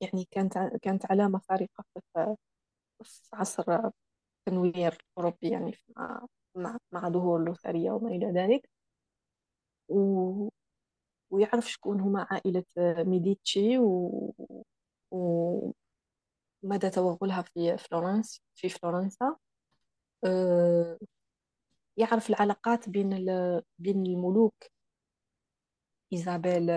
يعني 0.00 0.24
كانت 0.30 0.58
كانت 0.82 1.06
علامة 1.10 1.38
فارقة 1.38 1.84
في 3.04 3.30
عصر 3.32 3.64
التنوير 4.48 4.98
الأوروبي 5.18 5.50
يعني 5.50 5.72
مع 5.96 6.26
مع 6.56 6.78
مع 6.92 7.08
ظهور 7.10 7.40
اللوثرية 7.40 7.90
وما 7.92 8.08
إلى 8.10 8.26
ذلك. 8.32 8.70
و... 9.88 10.48
ويعرف 11.30 11.70
شكون 11.70 12.00
هما 12.00 12.26
عائلة 12.30 12.64
ميديتشي 12.78 13.78
و... 13.78 14.34
ومدى 15.10 15.74
توغلها 16.94 17.42
في 17.42 17.78
فلورنس 17.78 18.40
في 18.54 18.68
فرنسا 18.68 19.36
أه، 20.24 20.98
يعرف 21.96 22.30
العلاقات 22.30 22.88
بين 22.88 23.12
ال... 23.12 23.62
بين 23.78 24.06
الملوك 24.06 24.54
إيزابيل 26.12 26.70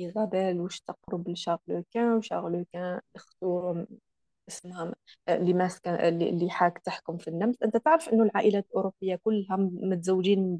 إيزابيل 0.00 0.60
واش 0.60 0.80
تقرب 0.80 1.28
لشارل 1.28 1.84
كان 1.92 2.12
وشارل 2.12 2.66
كان 2.72 3.00
اخته 3.16 3.86
اسمها 4.48 4.94
اللي 5.28 5.52
ماسكة 5.52 5.90
اللي 6.08 6.30
اللي 6.30 6.50
حاك 6.50 6.78
تحكم 6.78 7.18
في 7.18 7.28
النمس 7.28 7.62
أنت 7.62 7.76
تعرف 7.76 8.08
إنه 8.08 8.22
العائلات 8.24 8.66
الأوروبية 8.70 9.16
كلها 9.16 9.56
متزوجين 9.82 10.38
من 10.42 10.56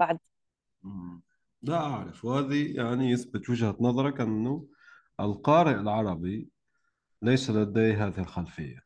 مم. 0.82 1.22
لا 1.62 1.76
أعرف 1.76 2.24
وهذه 2.24 2.76
يعني 2.76 3.10
يثبت 3.10 3.50
وجهة 3.50 3.76
نظرك 3.80 4.20
أنه 4.20 4.66
القارئ 5.20 5.74
العربي 5.80 6.48
ليس 7.22 7.50
لديه 7.50 8.06
هذه 8.06 8.20
الخلفية 8.20 8.82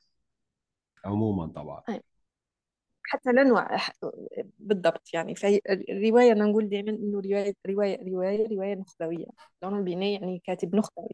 عموما 1.05 1.47
طبعا 1.47 1.83
أي. 1.89 2.03
حتى 3.11 3.33
لا 3.33 3.43
نوع 3.43 3.77
ح- 3.77 3.93
بالضبط 4.59 5.03
يعني. 5.15 5.35
في 5.35 5.61
الرواية 5.91 6.33
أنا 6.33 6.45
نقول 6.45 6.69
دائما 6.69 6.91
إنه 6.91 7.21
رواية 7.21 7.55
رواية 7.69 7.99
رواية 8.13 8.49
رواية 8.57 8.75
نخبوية. 8.75 9.27
لون 9.63 9.85
بيني 9.85 10.15
يعني 10.15 10.43
كاتب 10.47 10.75
نخبوي. 10.77 11.09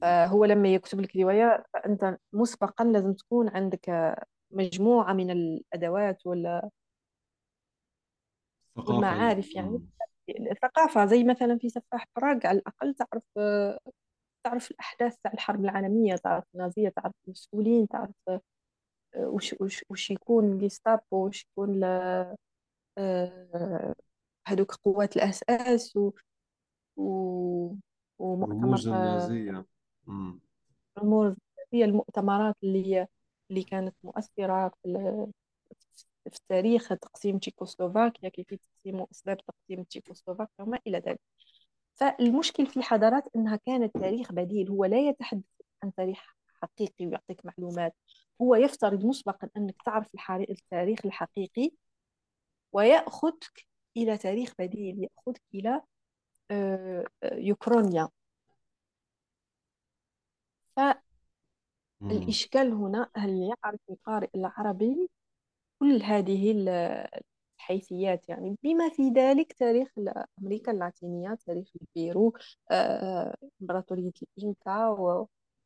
فهو 0.00 0.44
لما 0.44 0.68
يكتب 0.74 1.00
لك 1.00 1.16
رواية 1.16 1.64
فأنت 1.74 2.16
مسبقا 2.32 2.84
لازم 2.84 3.12
تكون 3.14 3.48
عندك 3.48 4.14
مجموعة 4.50 5.12
من 5.12 5.30
الأدوات 5.30 6.26
ولا 6.26 6.70
ثقافة 8.76 8.92
والمعارف 8.92 9.54
يعني. 9.54 9.82
الثقافة 10.52 11.06
زي 11.06 11.24
مثلا 11.24 11.58
في 11.58 11.68
سفاح 11.68 12.04
براغ 12.16 12.38
على 12.46 12.58
الأقل 12.58 12.94
تعرف 12.94 13.22
تعرف 14.44 14.70
الأحداث 14.70 15.16
تاع 15.24 15.32
الحرب 15.32 15.64
العالمية 15.64 16.16
تعرف 16.16 16.44
النازية 16.54 16.88
تعرف 16.88 17.12
المسؤولين 17.26 17.88
تعرف 17.88 18.40
وش, 19.16 19.54
وش, 19.60 19.84
وش 19.90 20.10
يكون 20.10 20.58
جيستابو 20.58 21.26
وش 21.26 21.46
يكون 21.52 21.84
آه، 22.98 23.94
هذوك 24.46 24.74
قوات 24.74 25.16
الأس 25.16 25.42
أس 25.48 25.96
و... 25.96 26.10
و... 26.96 27.74
ومؤتمر 28.18 28.78
النازية. 28.78 29.66
رموز 30.98 31.34
هي 31.72 31.84
المؤتمرات 31.84 32.56
اللي 32.62 33.06
اللي 33.50 33.62
كانت 33.62 33.94
مؤثرة 34.02 34.68
في, 34.68 34.88
ال... 34.88 35.26
في 36.30 36.36
التاريخ 36.36 36.88
تقسيم 36.88 37.38
تشيكوسلوفاكيا 37.38 38.28
كيف 38.28 38.46
تقسيم 38.46 39.06
أسباب 39.12 39.36
تقسيم 39.36 39.82
تشيكوسلوفاكيا 39.84 40.64
وما 40.64 40.78
إلى 40.86 40.98
ذلك. 40.98 41.20
فالمشكل 41.94 42.66
في 42.66 42.76
الحضارات 42.76 43.24
أنها 43.36 43.56
كانت 43.56 43.94
تاريخ 43.94 44.32
بديل 44.32 44.68
هو 44.70 44.84
لا 44.84 44.98
يتحدث 45.08 45.44
عن 45.82 45.94
تاريخ 45.94 46.34
حقيقي 46.62 47.06
ويعطيك 47.06 47.46
معلومات. 47.46 47.94
هو 48.42 48.54
يفترض 48.54 49.04
مسبقا 49.04 49.48
أنك 49.56 49.82
تعرف 49.84 50.08
التاريخ 50.50 51.06
الحقيقي 51.06 51.70
ويأخذك 52.72 53.66
إلى 53.96 54.18
تاريخ 54.18 54.54
بديل 54.58 54.98
يأخذك 55.04 55.42
إلى 55.54 55.82
آه، 56.50 57.04
آه، 57.22 57.34
يوكرونيا. 57.34 58.08
فالإشكال 62.00 62.72
هنا 62.72 63.10
هل 63.16 63.30
يعرف 63.42 63.80
القارئ 63.90 64.28
العربي 64.34 65.08
كل 65.78 66.02
هذه 66.02 66.52
الحيثيات؟ 67.58 68.28
يعني 68.28 68.56
بما 68.62 68.88
في 68.88 69.10
ذلك 69.10 69.52
تاريخ 69.52 69.88
أمريكا 70.40 70.72
اللاتينية 70.72 71.34
تاريخ 71.46 71.68
البيرو 71.82 72.34
آه، 72.70 73.36
إمبراطورية 73.62 74.12
الإنكا 74.38 74.96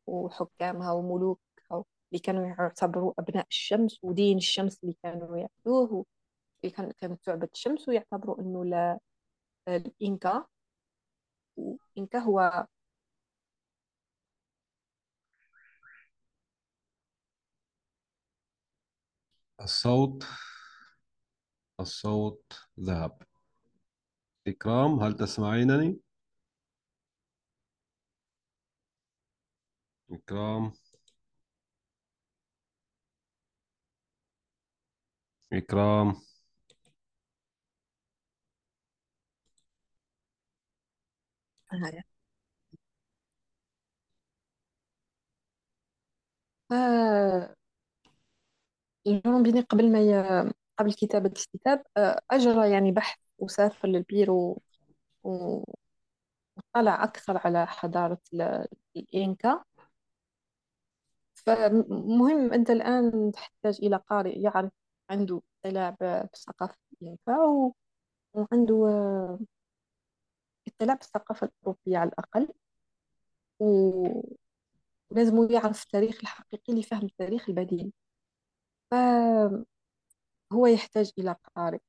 وحكامها 0.07 0.93
وملوكها. 0.93 1.53
اللي 2.15 2.23
كانوا 2.23 2.47
يعتبروا 2.47 3.12
أبناء 3.19 3.47
الشمس 3.51 3.99
ودين 4.05 4.37
الشمس 4.39 4.85
اللي 4.85 4.97
كانوا 5.03 5.37
يعبدوه. 5.39 6.07
اللي 6.65 6.75
كانت 7.01 7.25
تعبد 7.25 7.49
الشمس 7.55 7.89
ويعتبروا 7.89 8.41
أنه 8.41 8.99
الإنكا. 9.69 10.47
الإنكا 11.59 12.19
هو 12.19 12.67
الصوت 19.61 20.25
الصوت 21.81 22.53
ذهب. 22.81 23.23
إكرام 24.47 25.01
هل 25.01 25.15
تسمعينني؟ 25.17 25.99
إكرام. 30.11 30.73
إكرام. 35.59 36.14
هاي. 41.72 42.02
آه 46.72 47.55
الجولومبيني 49.07 49.61
قبل 49.61 49.92
ما 49.92 50.00
ي... 50.00 50.50
قبل 50.78 50.92
كتابة 50.92 51.26
الكتاب 51.28 51.82
آه 51.96 52.20
أجرى 52.30 52.70
يعني 52.70 52.92
بحث 52.92 53.18
وسافر 53.38 53.88
للبيرو 53.88 54.62
و... 55.24 55.64
وطلع 56.57 57.05
أكثر 57.05 57.38
على 57.44 57.66
حضارة 57.66 58.18
الإنكا. 58.96 59.64
فمهم 61.34 62.52
أنت 62.52 62.70
الآن 62.70 63.32
تحتاج 63.32 63.78
إلى 63.82 63.96
قارئ 63.96 64.40
يعرف 64.42 64.72
عنده 65.11 65.42
اطلاع 65.64 65.96
الإنكا 67.02 67.38
و... 67.46 67.74
وعنده 68.34 68.74
آه، 68.88 69.38
اطلاع 70.68 70.94
بالثقافة 70.94 71.46
الأوروبية 71.46 71.98
على 71.98 72.09
الأقل. 72.09 72.48
ولازم 75.11 75.50
يعرف 75.50 75.82
التاريخ 75.84 76.18
الحقيقي 76.22 76.74
لفهم 76.74 77.05
التاريخ 77.07 77.48
البديل. 77.48 77.92
فهو 78.90 79.64
يحتاج 80.66 81.12
إلى 81.18 81.36
قارئ 81.57 81.80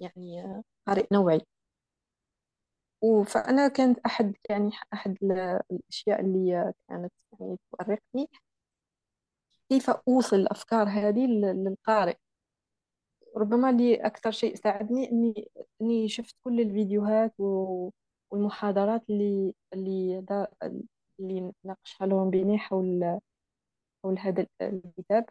يعني 0.00 0.62
قارئ 0.86 1.06
نوعي. 1.12 1.40
فأنا 3.26 3.68
كانت 3.68 3.98
أحد 3.98 4.34
يعني 4.50 4.70
أحد 4.92 5.16
الأشياء 5.70 6.20
اللي 6.20 6.72
كانت 6.88 7.12
يعني 7.40 7.58
تؤرقني. 7.72 8.28
كيف 9.68 9.90
أوصل 9.90 10.36
الأفكار 10.36 10.88
هذه 10.88 11.26
للقارئ؟ 11.26 12.16
ربما 13.36 13.72
لي 13.72 13.94
أكثر 14.06 14.30
شيء 14.30 14.54
ساعدني 14.54 15.10
إني 15.12 15.48
إني 15.82 16.08
شفت 16.08 16.36
كل 16.44 16.60
الفيديوهات 16.60 17.34
والمحاضرات 18.30 19.10
اللي 19.10 19.54
اللي 19.74 20.24
اللي 21.20 21.52
ناقشها 21.64 22.06
لهم 22.06 22.30
بيني 22.30 22.58
حول 22.58 23.20
حول 24.04 24.18
هذا 24.18 24.46
الكتاب. 24.62 25.26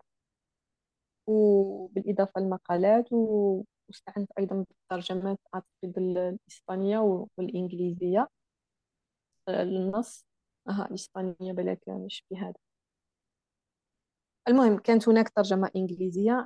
وبالإضافة 1.28 2.42
للمقالات 2.42 3.06
واستعنت 3.14 4.32
أيضا 4.40 4.66
بالترجمات 4.70 5.40
أعتقد 5.56 5.98
الإسبانية 5.98 7.00
والإنجليزية. 7.38 8.28
للنص. 9.50 10.26
أها 10.70 10.86
الإسبانية 10.90 11.54
بلا 11.54 11.78
مش 11.88 12.24
بهذا. 12.32 12.54
المهم 14.48 14.78
كانت 14.78 15.10
هناك 15.10 15.30
ترجمة 15.30 15.72
إنجليزية 15.76 16.46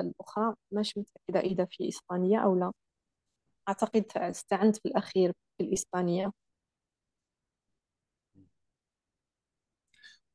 الأخرى 0.00 0.54
مش 0.72 0.98
متأكدة 0.98 1.40
إذا 1.40 1.64
في 1.64 1.88
إسبانية 1.88 2.38
أو 2.38 2.54
لا. 2.54 2.72
أعتقد 3.68 4.04
استعنت 4.16 4.76
في 4.76 4.86
الأخير 4.86 5.32
في 5.58 5.64
الإسبانية 5.64 6.32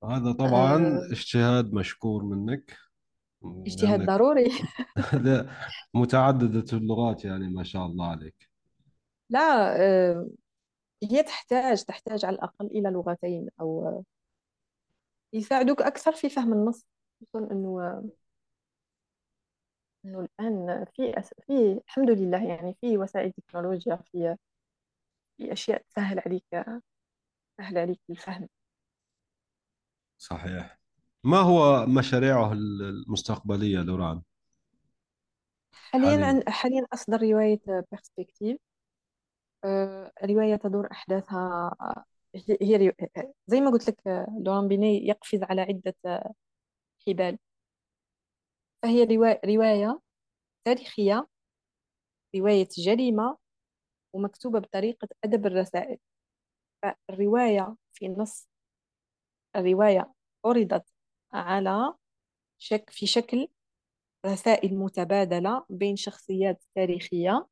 هذا 0.03 0.31
طبعا 0.31 0.75
أه. 0.87 1.11
اجتهاد 1.11 1.73
مشكور 1.73 2.23
منك. 2.23 2.77
اجتهاد 3.43 4.05
ضروري. 4.05 4.51
متعددة 5.93 6.77
اللغات 6.77 7.25
يعني 7.25 7.47
ما 7.49 7.63
شاء 7.63 7.85
الله 7.85 8.07
عليك. 8.07 8.49
لا 9.29 9.75
أه 9.81 10.29
هي 11.03 11.23
تحتاج 11.23 11.83
تحتاج 11.83 12.25
على 12.25 12.35
الأقل 12.35 12.65
إلى 12.65 12.89
لغتين 12.89 13.49
أو 13.61 14.03
يساعدوك 15.33 15.81
أكثر 15.81 16.11
في 16.11 16.29
فهم 16.29 16.53
النص. 16.53 16.85
خصوصا 17.21 17.47
أنه 17.51 18.01
إنه 20.05 20.19
الآن 20.39 20.85
في 20.95 21.19
أس... 21.19 21.33
في 21.47 21.53
الحمد 21.87 22.09
لله 22.09 22.43
يعني 22.49 22.75
في 22.81 22.97
وسائل 22.97 23.31
تكنولوجيا 23.31 23.95
في 23.95 24.37
في 25.37 25.53
أشياء 25.53 25.81
تسهل 25.89 26.19
عليك 26.25 26.45
تسهل 27.59 27.77
عليك 27.77 27.99
الفهم. 28.09 28.49
صحيح. 30.17 30.79
ما 31.23 31.37
هو 31.39 31.85
مشاريعه 31.85 32.53
المستقبلية 32.53 33.79
لوران؟ 33.79 34.21
حاليا 35.73 36.25
عن... 36.25 36.43
حاليا 36.49 36.87
أصدر 36.93 37.21
رواية 37.21 37.59
Perspective 37.91 38.57
آه، 39.65 40.11
رواية 40.23 40.55
تدور 40.55 40.87
أحداثها 40.91 41.75
هي, 42.35 42.57
هي 42.61 42.93
زي 43.47 43.61
ما 43.61 43.71
قلت 43.71 43.89
لك 43.89 43.97
لوران 44.45 44.67
بيني 44.67 45.07
يقفز 45.07 45.43
على 45.43 45.61
عدة 45.61 45.95
حبال. 47.07 47.37
فهي 48.83 49.03
رواية 49.45 49.99
تاريخية 50.65 51.27
رواية 52.35 52.67
جريمة 52.77 53.37
ومكتوبة 54.13 54.59
بطريقة 54.59 55.07
أدب 55.23 55.45
الرسائل. 55.45 55.97
فالرواية 56.81 57.75
في 57.93 58.07
نص 58.07 58.47
الرواية 59.55 60.13
عرضت 60.45 60.85
على 61.33 61.93
شك 62.59 62.89
في 62.89 63.07
شكل 63.07 63.47
رسائل 64.25 64.75
متبادلة 64.77 65.65
بين 65.69 65.95
شخصيات 65.95 66.63
تاريخية 66.75 67.47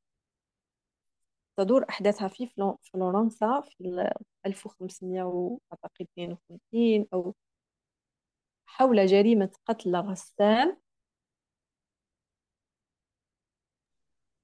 تدور 1.58 1.86
أحداثها 1.90 2.28
في 2.28 2.48
فلورنسا 2.94 3.62
في 3.62 4.12
1552 4.46 7.08
أو 7.14 7.36
حول 8.70 9.06
جريمة 9.08 9.50
قتل 9.68 9.96
غسان. 9.96 10.78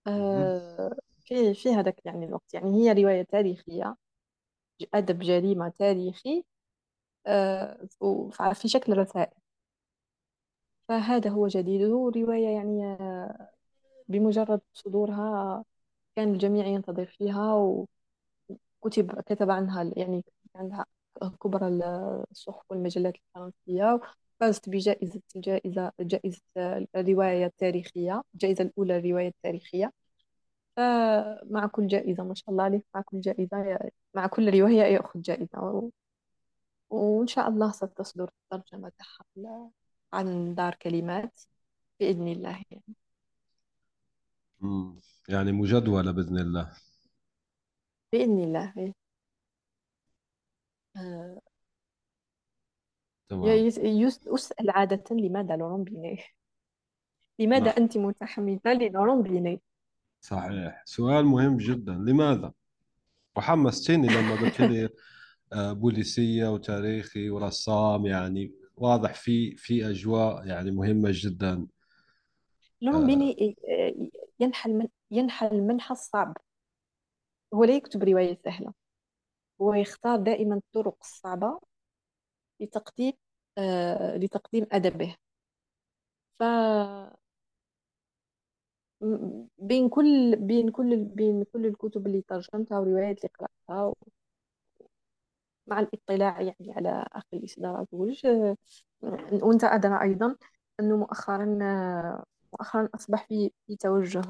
آه، 0.08 0.96
في 1.26 1.54
في 1.54 1.70
هذاك 1.76 2.06
يعني 2.06 2.26
الوقت. 2.26 2.54
يعني 2.54 2.76
هي 2.76 2.94
رواية 3.04 3.22
تاريخية 3.24 3.96
أدب 4.94 5.20
جريمة 5.20 5.70
تاريخي 5.70 6.46
آه، 7.28 7.88
في 8.56 8.68
شكل 8.70 8.98
رسائل. 8.98 9.34
فهذا 10.90 11.30
هو 11.30 11.48
جديد 11.48 11.82
رواية 12.18 12.48
يعني 12.56 12.86
آه، 12.86 13.50
بمجرد 14.08 14.62
صدورها 14.74 15.66
كان 16.16 16.34
الجميع 16.34 16.68
ينتظر 16.68 17.06
فيها 17.08 17.54
وكتب 18.82 19.22
كتب 19.22 19.52
عنها 19.52 19.92
يعني 19.98 20.24
عندها 20.56 20.86
كبرى 21.44 21.68
الصحف 22.32 22.72
والمجلات 22.72 23.14
الفرنسية 23.16 24.00
فازت 24.40 24.70
بجائزة 24.70 25.22
الجائزة 25.36 25.92
جائزة 26.00 26.42
الرواية 26.96 27.46
التاريخية 27.46 28.22
الجائزة 28.34 28.64
الأولى 28.64 29.02
للرواية 29.02 29.28
التاريخية 29.28 29.92
فمع 30.78 31.68
كل 31.68 31.88
جائزة 31.88 32.24
ما 32.24 32.34
شاء 32.36 32.50
الله 32.50 32.64
عليه 32.64 32.84
مع 32.96 33.02
كل 33.02 33.22
جائزة 33.22 33.80
مع 34.14 34.28
كل 34.28 34.60
رواية 34.60 34.82
يأخذ 34.84 35.22
جائزة 35.22 35.60
و... 35.60 35.90
وإن 36.90 37.28
شاء 37.28 37.50
الله 37.50 37.72
ستصدر 37.72 38.30
الترجمة 38.54 38.92
تاعها 39.00 39.72
عن 40.14 40.56
دار 40.56 40.76
كلمات 40.76 41.42
بإذن 42.00 42.28
الله 42.28 42.64
يعني. 42.72 42.96
يعني 45.30 45.52
مجدولة 45.52 46.12
بإذن 46.12 46.38
الله 46.38 46.74
بإذن 48.14 48.44
الله. 48.44 48.94
آه، 50.96 51.42
تمام. 53.30 53.48
يس- 53.48 53.78
يس- 53.78 54.28
أسأل 54.28 54.70
عادة 54.70 55.16
لماذا 55.16 55.56
لورون 55.56 55.84
بيني؟ 55.84 56.20
لماذا 57.40 57.64
نعم. 57.66 57.74
أنت 57.78 57.98
متحمسة 57.98 58.74
للورون 58.74 59.24
بيني؟ 59.24 59.62
صحيح. 60.22 60.82
سؤال 60.86 61.26
مهم 61.26 61.58
جدا. 61.58 61.92
لماذا؟ 61.94 62.54
وحمستني 63.36 64.08
لما 64.08 64.36
قلت 64.42 64.62
لي 64.62 64.90
آه، 65.54 65.74
بوليسية 65.74 66.48
وتاريخي 66.54 67.30
ورسام 67.30 68.06
يعني 68.06 68.52
واضح 68.78 69.14
في 69.14 69.56
في 69.56 69.90
أجواء 69.90 70.48
يعني 70.48 70.72
مهمة 70.72 71.10
جدا. 71.14 71.68
لورون 72.82 73.04
آه، 73.04 73.08
بيني 73.08 73.56
آه، 73.70 73.94
ينحى 74.40 74.70
المن... 74.70 74.88
ينحى 75.12 75.48
المنحى 75.48 75.92
الصعب 75.92 76.38
هو 77.54 77.64
لا 77.64 77.76
يكتب 77.76 78.04
رواية 78.04 78.40
سهلة. 78.46 78.74
هو 79.62 79.74
يختار 79.74 80.20
دائما 80.20 80.56
الطرق 80.56 80.98
الصعبة 81.02 81.60
لتقديم 82.60 83.14
آه، 83.58 84.18
لتقديم 84.18 84.66
أدبه. 84.72 85.16
ف 86.40 86.44
بين 89.58 89.90
كل 89.90 90.36
بين 90.36 90.70
كل 90.72 90.98
بين 91.06 91.44
كل 91.44 91.66
الكتب 91.66 92.08
اللي 92.08 92.22
ترجمتها 92.22 92.80
والروايات 92.80 93.18
اللي 93.18 93.30
قرأتها 93.40 93.94
مع 95.68 95.80
الاطلاع 95.80 96.42
يعني 96.42 96.74
على 96.76 97.06
آخر 97.14 97.28
الإصدارات 97.38 97.88
وش 97.92 98.28
وأنت 99.44 99.64
أدرى 99.64 100.02
أيضا 100.02 100.36
أنه 100.80 100.98
مؤخرا 100.98 101.46
مؤخرا 102.54 102.90
أصبح 102.96 103.26
في 103.28 103.52
في 103.68 103.76
توجه 103.76 104.22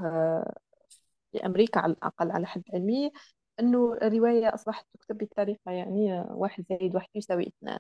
في 1.32 1.46
أمريكا 1.46 1.80
على 1.80 1.94
الأقل 1.94 2.32
على 2.32 2.48
حد 2.48 2.64
علمي. 2.74 3.12
أنه 3.60 3.94
الرواية 4.02 4.54
أصبحت 4.54 4.88
تكتب 4.94 5.18
بالطريقة 5.18 5.72
يعني 5.72 6.22
واحد 6.30 6.66
زائد 6.70 6.96
واحد 6.96 7.10
يساوي 7.16 7.48
اثنان. 7.48 7.80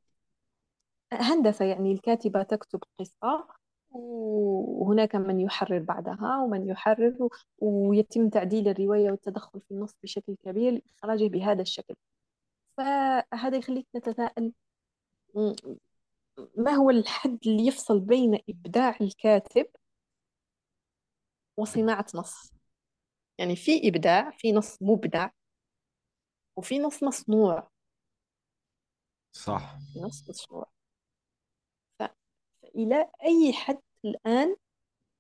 هندسة 1.13 1.65
يعني 1.65 1.93
الكاتبة 1.93 2.43
تكتب 2.43 2.81
قصة 2.99 3.49
وهناك 3.91 5.17
من 5.17 5.41
يحرر 5.41 5.79
بعدها 5.79 6.41
ومن 6.45 6.69
يحرر 6.69 7.29
ويتم 7.59 8.29
تعديل 8.29 8.69
الرواية 8.69 9.11
والتدخل 9.11 9.61
في 9.61 9.71
النص 9.71 9.95
بشكل 10.03 10.37
كبير 10.45 10.73
لإخراجه 10.73 11.29
بهذا 11.29 11.63
الشكل. 11.63 11.95
فهذا 12.79 13.57
يخليك 13.59 13.87
تتساءل 13.95 14.53
ما 16.57 16.71
هو 16.71 16.91
الحد 16.91 17.39
اللي 17.47 17.67
يفصل 17.67 18.01
بين 18.01 18.39
إبداع 18.49 18.97
الكاتب 19.01 19.67
وصناعة 21.57 22.07
نص؟ 22.15 22.53
يعني 23.39 23.57
في 23.57 23.89
إبداع 23.89 24.31
في 24.31 24.53
نص 24.53 24.83
مبدع 24.83 25.31
وفي 26.57 26.79
نص 26.79 27.03
مصنوع. 27.03 27.71
صح. 29.33 29.79
في 29.93 30.01
نص 30.01 30.29
مصنوع. 30.31 30.71
ف- 31.99 32.03
فإلى 32.63 33.11
أي 33.25 33.53
حد 33.53 33.79
الآن 34.05 34.57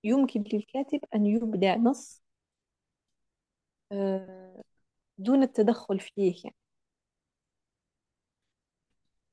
يمكن 0.04 0.44
للكاتب 0.52 1.00
أن 1.14 1.26
يبدع 1.26 1.76
نص 1.76 2.22
آه، 3.92 4.62
دون 5.18 5.42
التدخل 5.42 6.00
فيه 6.00 6.34
يعني؟ 6.44 6.56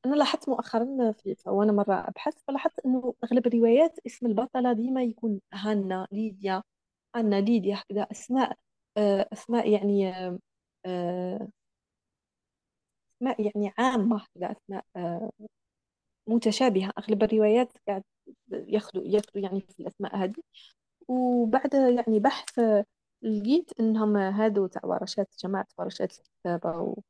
أنا 0.06 0.16
لاحظت 0.16 0.50
مؤخرا 0.50 1.12
في 1.12 1.36
وأنا 1.48 1.72
مرة 1.72 1.94
أبحث 2.10 2.34
فلاحظت 2.48 2.80
أنه 2.86 3.14
أغلب 3.24 3.48
الروايات 3.48 4.00
اسم 4.08 4.26
البطلة 4.28 4.74
ديما 4.74 5.04
يكون 5.04 5.42
هانا 5.54 6.08
ليديا 6.12 6.64
أنا 7.16 7.42
ليديا 7.42 7.76
هكذا 7.76 8.02
أسماء 8.04 8.58
آه، 8.98 9.28
أسماء 9.34 9.70
يعني 9.70 10.10
آه، 10.86 11.48
أسماء 13.22 13.42
يعني 13.42 13.74
عامة 13.78 14.18
هكذا 14.18 14.52
أسماء 14.52 14.84
آه، 14.96 15.30
متشابهة 16.28 16.92
أغلب 17.00 17.24
الروايات 17.24 17.74
قاعد 17.88 18.04
ياخذوا 18.52 19.04
ياخذوا 19.08 19.44
يعني 19.44 19.62
في 19.62 19.80
الأسماء 19.80 20.16
هذه 20.18 20.36
وبعد 21.10 21.74
يعني 21.74 22.20
بحث 22.20 22.60
لقيت 23.24 23.72
إنهم 23.80 24.18
هادو 24.18 24.68
تاع 24.68 24.82
ورشات 24.86 25.30
جماعة 25.44 25.68
ورشات. 25.80 26.18
و- 26.66 27.02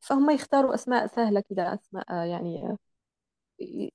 فهم 0.00 0.30
يختاروا 0.30 0.74
أسماء 0.74 1.06
سهلة 1.06 1.40
كذا 1.40 1.74
أسماء 1.74 2.04
آه، 2.12 2.24
يعني 2.24 2.62
آه، 2.66 2.76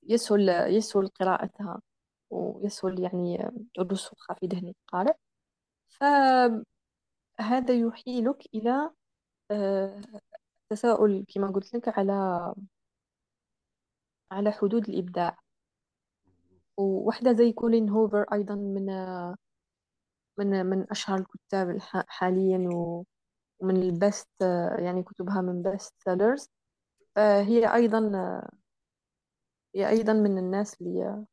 يسهل 0.03 0.49
يسهل 0.49 1.07
قراءتها 1.07 1.81
ويسهل 2.29 2.99
يعني 2.99 3.49
رسوخها 3.79 4.35
في 4.35 4.47
ذهن 4.47 4.67
القارئ 4.67 5.13
فهذا 5.89 6.63
يحيلك 7.69 8.45
إلى 8.55 8.91
آه، 9.51 10.01
تساؤل 10.69 11.25
كما 11.35 11.47
قلت 11.51 11.75
لك 11.75 11.99
على 11.99 12.13
على 14.31 14.51
حدود 14.51 14.89
الإبداع. 14.89 15.37
وواحدة 16.77 17.33
زي 17.33 17.51
كولين 17.51 17.89
هوفر 17.89 18.25
أيضا 18.33 18.55
من 18.55 18.89
من 20.37 20.65
من 20.65 20.91
أشهر 20.91 21.17
الكتاب 21.19 21.77
حاليا 22.07 22.69
و- 22.75 23.05
ومن 23.59 23.75
البست 23.81 24.41
يعني 24.79 25.03
كتبها 25.03 25.41
من 25.41 25.61
بست 25.61 25.93
سيلرز 26.03 26.49
فهي 27.15 27.73
أيضا 27.73 28.11
هي 29.75 29.89
أيضا 29.89 30.13
من 30.13 30.37
الناس 30.37 30.81
اللي 30.81 31.25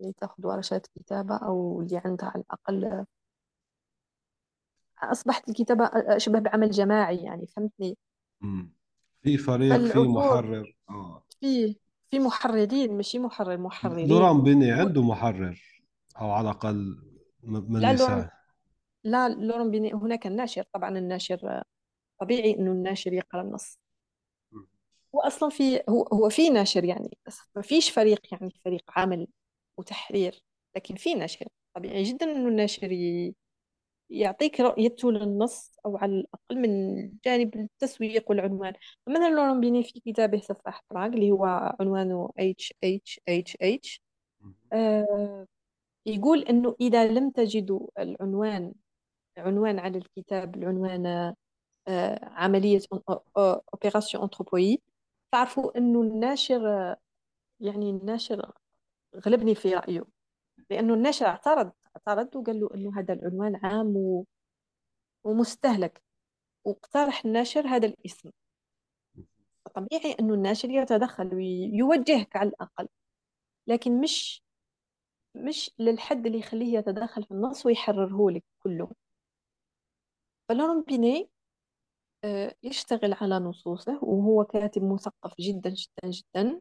اللي 0.00 0.12
تأخذ 0.12 0.46
ورشات 0.46 0.86
كتابة 0.86 1.36
أو 1.36 1.80
اللي 1.80 2.02
عندها 2.04 2.28
على 2.28 2.42
الأقل 2.42 3.04
أصبحت 5.02 5.48
الكتابة 5.48 5.84
أشبه 5.94 6.38
بعمل 6.38 6.70
جماعي 6.70 7.16
يعني 7.16 7.46
فهمتني. 7.46 7.98
في 9.22 9.38
فريق 9.38 9.76
في 9.92 9.98
محرر. 9.98 10.76
آه. 10.90 11.24
في 11.40 11.76
في 12.10 12.18
محررين 12.18 12.98
مش 12.98 13.16
محرر 13.16 13.56
محررين. 13.56 14.08
لوران 14.08 14.42
بيني 14.42 14.74
هو 14.74 14.78
عنده 14.80 15.02
محرر 15.02 15.82
أو 16.20 16.30
على 16.30 16.50
الأقل 16.50 16.98
من 17.42 17.80
لا 17.80 17.92
يساعد 17.92 18.30
لا 19.04 19.28
لورن 19.28 19.70
بيني 19.70 19.92
هناك 19.94 20.26
الناشر 20.26 20.64
طبعا 20.72 20.98
الناشر 20.98 21.62
طبيعي 22.20 22.54
إنه 22.54 22.72
الناشر 22.72 23.12
يقرأ 23.12 23.42
النص. 23.42 23.78
هو 25.14 25.20
أصلا 25.20 25.48
في 25.50 25.82
هو 25.88 26.02
هو 26.02 26.28
في 26.28 26.50
ناشر 26.50 26.84
يعني 26.84 27.18
بس 27.26 27.40
ما 27.56 27.62
فيش 27.62 27.90
فريق 27.90 28.20
يعني 28.32 28.50
فريق 28.64 28.84
عمل 28.96 29.26
وتحرير 29.78 30.42
لكن 30.76 30.94
في 30.94 31.14
ناشر. 31.14 31.46
طبيعي 31.74 32.02
جدا 32.02 32.26
إنه 32.32 32.48
الناشر 32.48 32.88
يعطيك 34.10 34.60
رؤيته 34.60 35.12
للنص 35.12 35.72
أو 35.86 35.96
على 35.96 36.12
الأقل 36.12 36.58
من 36.58 37.12
جانب 37.24 37.54
التسويق 37.56 38.30
والعنوان. 38.30 38.72
مثلا 39.06 39.30
لوران 39.30 39.60
بيني 39.60 39.82
في 39.82 40.00
كتابه 40.00 40.40
سفاح 40.40 40.80
براغ 40.90 41.06
اللي 41.06 41.30
هو 41.30 41.44
عنوانه 41.80 42.30
H 42.40 42.68
H 43.30 43.54
H 43.62 43.98
آه 44.72 45.46
يقول 46.06 46.42
إنه 46.42 46.76
إذا 46.80 47.06
لم 47.06 47.30
تجدوا 47.30 47.88
العنوان 47.98 48.72
عنوان 49.38 49.78
على 49.78 49.98
الكتاب 49.98 50.54
العنوان 50.56 51.06
آه 51.88 52.18
عملية 52.22 52.80
أوبيراسيون 53.38 54.22
أنثروبويد 54.22 54.80
تعرفوا 55.32 55.78
إنه 55.78 56.02
الناشر 56.02 56.96
يعني 57.60 57.90
الناشر 57.90 58.52
غلبني 59.26 59.54
في 59.54 59.74
رأيه 59.74 60.04
لأنه 60.70 60.94
الناشر 60.94 61.26
اعترض 61.26 61.72
اعترض 61.96 62.36
وقال 62.36 62.60
له 62.60 62.68
إنه 62.74 62.98
هذا 63.00 63.14
العنوان 63.14 63.56
عام 63.56 63.96
و- 63.96 64.24
ومستهلك 65.24 66.02
واقترح 66.64 67.24
الناشر 67.24 67.66
هذا 67.66 67.86
الاسم. 67.86 68.30
طبيعي 69.74 70.12
أنه 70.20 70.34
الناشر 70.34 70.70
يتدخل 70.70 71.34
ويوجهك 71.34 72.36
على 72.36 72.48
الأقل 72.48 72.88
لكن 73.66 74.00
مش 74.00 74.42
مش 75.34 75.70
للحد 75.78 76.26
اللي 76.26 76.38
يخليه 76.38 76.78
يتدخل 76.78 77.24
في 77.24 77.30
النص 77.30 77.66
ويحرره 77.66 78.30
لك 78.30 78.44
كله. 78.62 78.90
فلورون 80.48 80.82
بيني 80.82 81.30
آه، 82.24 82.54
يشتغل 82.62 83.12
على 83.14 83.38
نصوصه 83.38 83.98
وهو 84.04 84.44
كاتب 84.44 84.84
مثقف 84.84 85.34
جدا 85.40 85.70
جدا 85.70 86.10
جدا. 86.10 86.60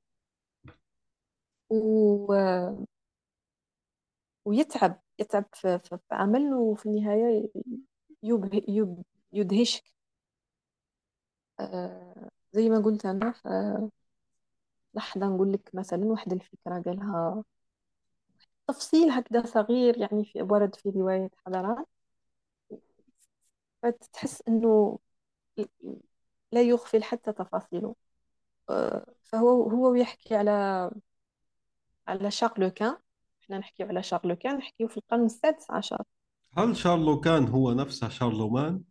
و... 1.69 2.33
ويتعب 4.45 5.01
يتعب 5.19 5.45
في, 5.53 5.79
عمل 6.11 6.53
وفي 6.53 6.85
النهاية 6.85 7.49
يبه... 8.23 8.61
يب... 8.67 9.03
يدهشك. 9.33 9.83
آه، 11.59 12.29
زي 12.53 12.69
ما 12.69 12.79
قلت 12.79 13.05
أنا 13.05 13.31
ف- 13.31 13.47
لحظة 14.95 15.27
نقول 15.27 15.53
لك 15.53 15.69
مثلا 15.75 16.05
واحدة 16.05 16.35
الفكرة 16.35 16.81
قالها. 16.85 17.43
تفصيل 18.67 19.09
هكذا 19.11 19.45
صغير 19.45 19.97
يعني 19.97 20.25
في 20.25 20.41
ورد 20.41 20.75
في 20.75 20.89
رواية 20.89 21.29
حضارات 21.45 21.87
فتحس 23.83 24.43
إنه 24.47 24.99
لا 26.51 26.61
يغفل 26.61 27.03
حتى 27.03 27.33
تفاصيله. 27.33 27.95
آه، 28.69 29.05
فهو 29.23 29.69
هو 29.69 29.95
يحكي 29.95 30.35
على 30.35 30.91
على 32.07 32.31
شارلوكان 32.31 32.97
إحنا 33.43 33.57
نحكي 33.57 33.83
على 33.83 34.03
شارلوكان 34.03 34.57
نحكيه 34.57 34.87
في 34.87 34.97
القرن 34.97 35.25
السادس 35.25 35.71
عشر. 35.71 36.03
هل 36.57 36.77
شارلوكان 36.77 37.47
هو 37.47 37.73
نفسه 37.73 38.09
شارلومان 38.09 38.83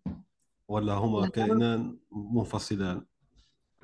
ولا 0.68 0.92
هما 0.92 1.20
لا. 1.20 1.28
كائنان 1.28 1.98
منفصلان؟ 2.12 3.04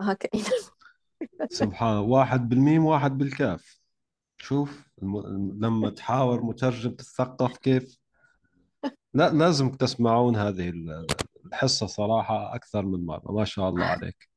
هكا 0.00 0.28
سبحان 1.50 1.96
واحد 1.96 2.48
بالميم 2.48 2.84
واحد 2.84 3.18
بالكاف. 3.18 3.80
شوف 4.36 4.90
الم... 5.02 5.18
لما 5.64 5.90
تحاور 5.90 6.42
مترجم 6.42 6.90
تتثقف 6.90 7.58
كيف. 7.58 7.97
لا 9.14 9.30
لازم 9.30 9.70
تسمعون 9.70 10.36
هذه 10.36 10.68
ال- 10.70 11.06
الحصة 11.46 11.86
صراحة 11.86 12.54
أكثر 12.54 12.82
من 12.86 13.06
مرة. 13.06 13.32
ما 13.32 13.44
شاء 13.44 13.68
الله 13.68 13.84
عليك. 13.84 14.28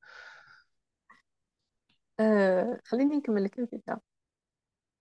آه 2.20 2.80
خليني 2.86 3.16
نكمل 3.18 3.44
لك 3.44 3.60
الكتاب. 3.60 4.02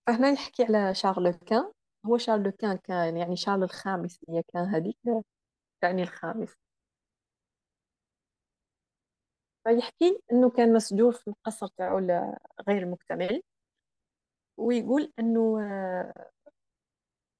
فهنا 0.06 0.30
يحكي 0.30 0.64
على 0.64 0.94
شارلوكان 0.94 1.72
هو 2.06 2.18
شارلوكان 2.18 2.76
كان 2.76 3.16
يعني 3.16 3.36
شارل 3.36 3.62
الخامس 3.62 4.20
هي 4.28 4.42
كان 4.42 4.64
هذيك 4.64 4.96
تعني 5.80 6.02
الخامس. 6.02 6.54
فيحكي 9.64 10.20
إنه 10.32 10.50
كان 10.50 10.72
مسجون 10.72 11.12
في 11.12 11.28
القصر 11.28 11.66
تاعو 11.66 11.98
غير 12.68 12.86
مكتمل. 12.86 13.42
ويقول 14.56 15.12
إنه 15.18 15.60
آه، 15.62 16.30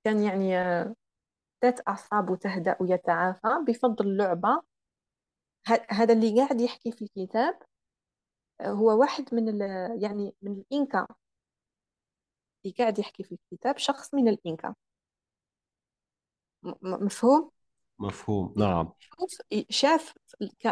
كان 0.05 0.23
يعني 0.23 0.59
آه، 0.59 0.95
ذات 1.65 1.89
اعصابه 1.89 2.37
تهدأ 2.37 2.77
ويتعافى 2.81 3.65
بفضل 3.67 4.07
اللعبة. 4.07 4.63
هذا 5.91 6.13
اللي 6.13 6.41
قاعد 6.41 6.61
يحكي 6.61 6.93
في 6.93 7.03
الكتاب 7.03 7.63
هو 8.63 9.01
واحد 9.01 9.35
من 9.35 9.61
يعني 10.03 10.35
من 10.43 10.53
الإنكا. 10.53 11.07
اللي 12.65 12.75
قاعد 12.79 12.99
يحكي 12.99 13.23
في 13.23 13.33
الكتاب 13.33 13.79
شخص 13.79 14.15
من 14.15 14.29
الإنكا. 14.29 14.75
مفهوم؟ 16.83 17.51
مفهوم 17.99 18.55
نعم. 18.57 18.93
شاف 19.69 20.15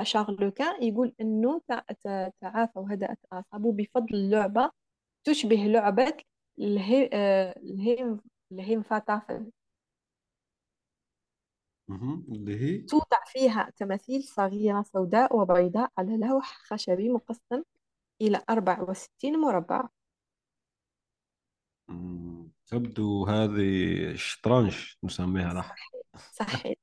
شارلوكان 0.02 0.82
يقول 0.82 1.14
إنه 1.20 1.60
تعافى 2.40 2.78
وهدأت 2.78 3.18
اعصابه 3.32 3.72
بفضل 3.72 4.14
اللعبة 4.14 4.70
تشبه 5.24 5.56
لعبة 5.56 6.16
الهي 6.58 7.10
آه، 7.12 7.58
الهيم 7.58 8.20
الهيم 8.52 8.82
فاتافل. 8.82 9.50
مهم. 11.88 12.26
اللي 12.28 12.60
هي؟ 12.60 12.78
توضع 12.78 13.24
فيها 13.26 13.70
تماثيل 13.76 14.22
صغيرة 14.22 14.82
سوداء 14.82 15.36
وبيضاء 15.36 15.90
على 15.98 16.16
لوح 16.16 16.58
خشبي 16.62 17.08
مقسم 17.08 17.62
إلى 18.20 18.42
64 18.50 19.40
مربع. 19.40 19.88
مم. 21.88 22.50
تبدو 22.66 23.26
هذه 23.26 24.14
شطرنج 24.14 24.94
نسميها 25.04 25.52
نحن 25.52 25.74
صحيح 26.32 26.76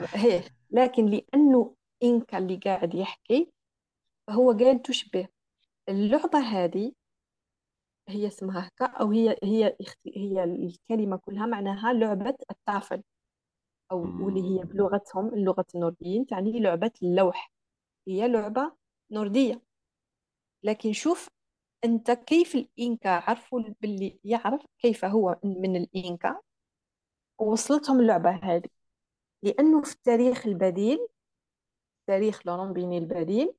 هي 0.00 0.42
لكن 0.70 1.06
لأنه 1.06 1.74
إنكا 2.02 2.38
اللي 2.38 2.56
قاعد 2.56 2.94
يحكي 2.94 3.52
هو 4.30 4.52
قال 4.52 4.82
تشبه. 4.82 5.28
اللعبة 5.88 6.38
هذه 6.38 6.92
هي 8.08 8.26
اسمها 8.26 8.66
هكا 8.68 8.86
أو 8.86 9.10
هي 9.12 9.38
هي 9.44 9.76
هي 10.06 10.44
الكلمة 10.44 11.16
كلها 11.16 11.46
معناها 11.46 11.92
لعبة 11.92 12.36
التافل 12.50 13.02
أو 13.92 14.24
واللي 14.24 14.42
هي. 14.42 14.64
بلغتهم 14.64 15.34
اللغة 15.34 15.66
النورديين 15.74 16.26
تعني 16.26 16.60
لعبة 16.60 16.92
اللوح. 17.02 17.52
هي 18.08 18.28
لعبة 18.28 18.72
نوردية. 19.10 19.62
لكن 20.62 20.92
شوف 20.92 21.28
أنت 21.84 22.10
كيف 22.10 22.54
الإنكا 22.54 23.10
عرفوا 23.10 23.60
باللي 23.80 24.18
يعرف 24.24 24.66
كيف 24.78 25.04
هو 25.04 25.38
من 25.44 25.76
الإنكا؟ 25.76 26.40
ووصلتهم 27.38 28.00
اللعبة 28.00 28.30
هذه. 28.30 28.68
لأنه 29.42 29.82
في 29.82 29.92
التاريخ 29.92 30.46
البديل 30.46 30.98
تاريخ 32.06 32.46
لوران 32.46 32.72
بيني 32.72 32.98
البديل 32.98 33.54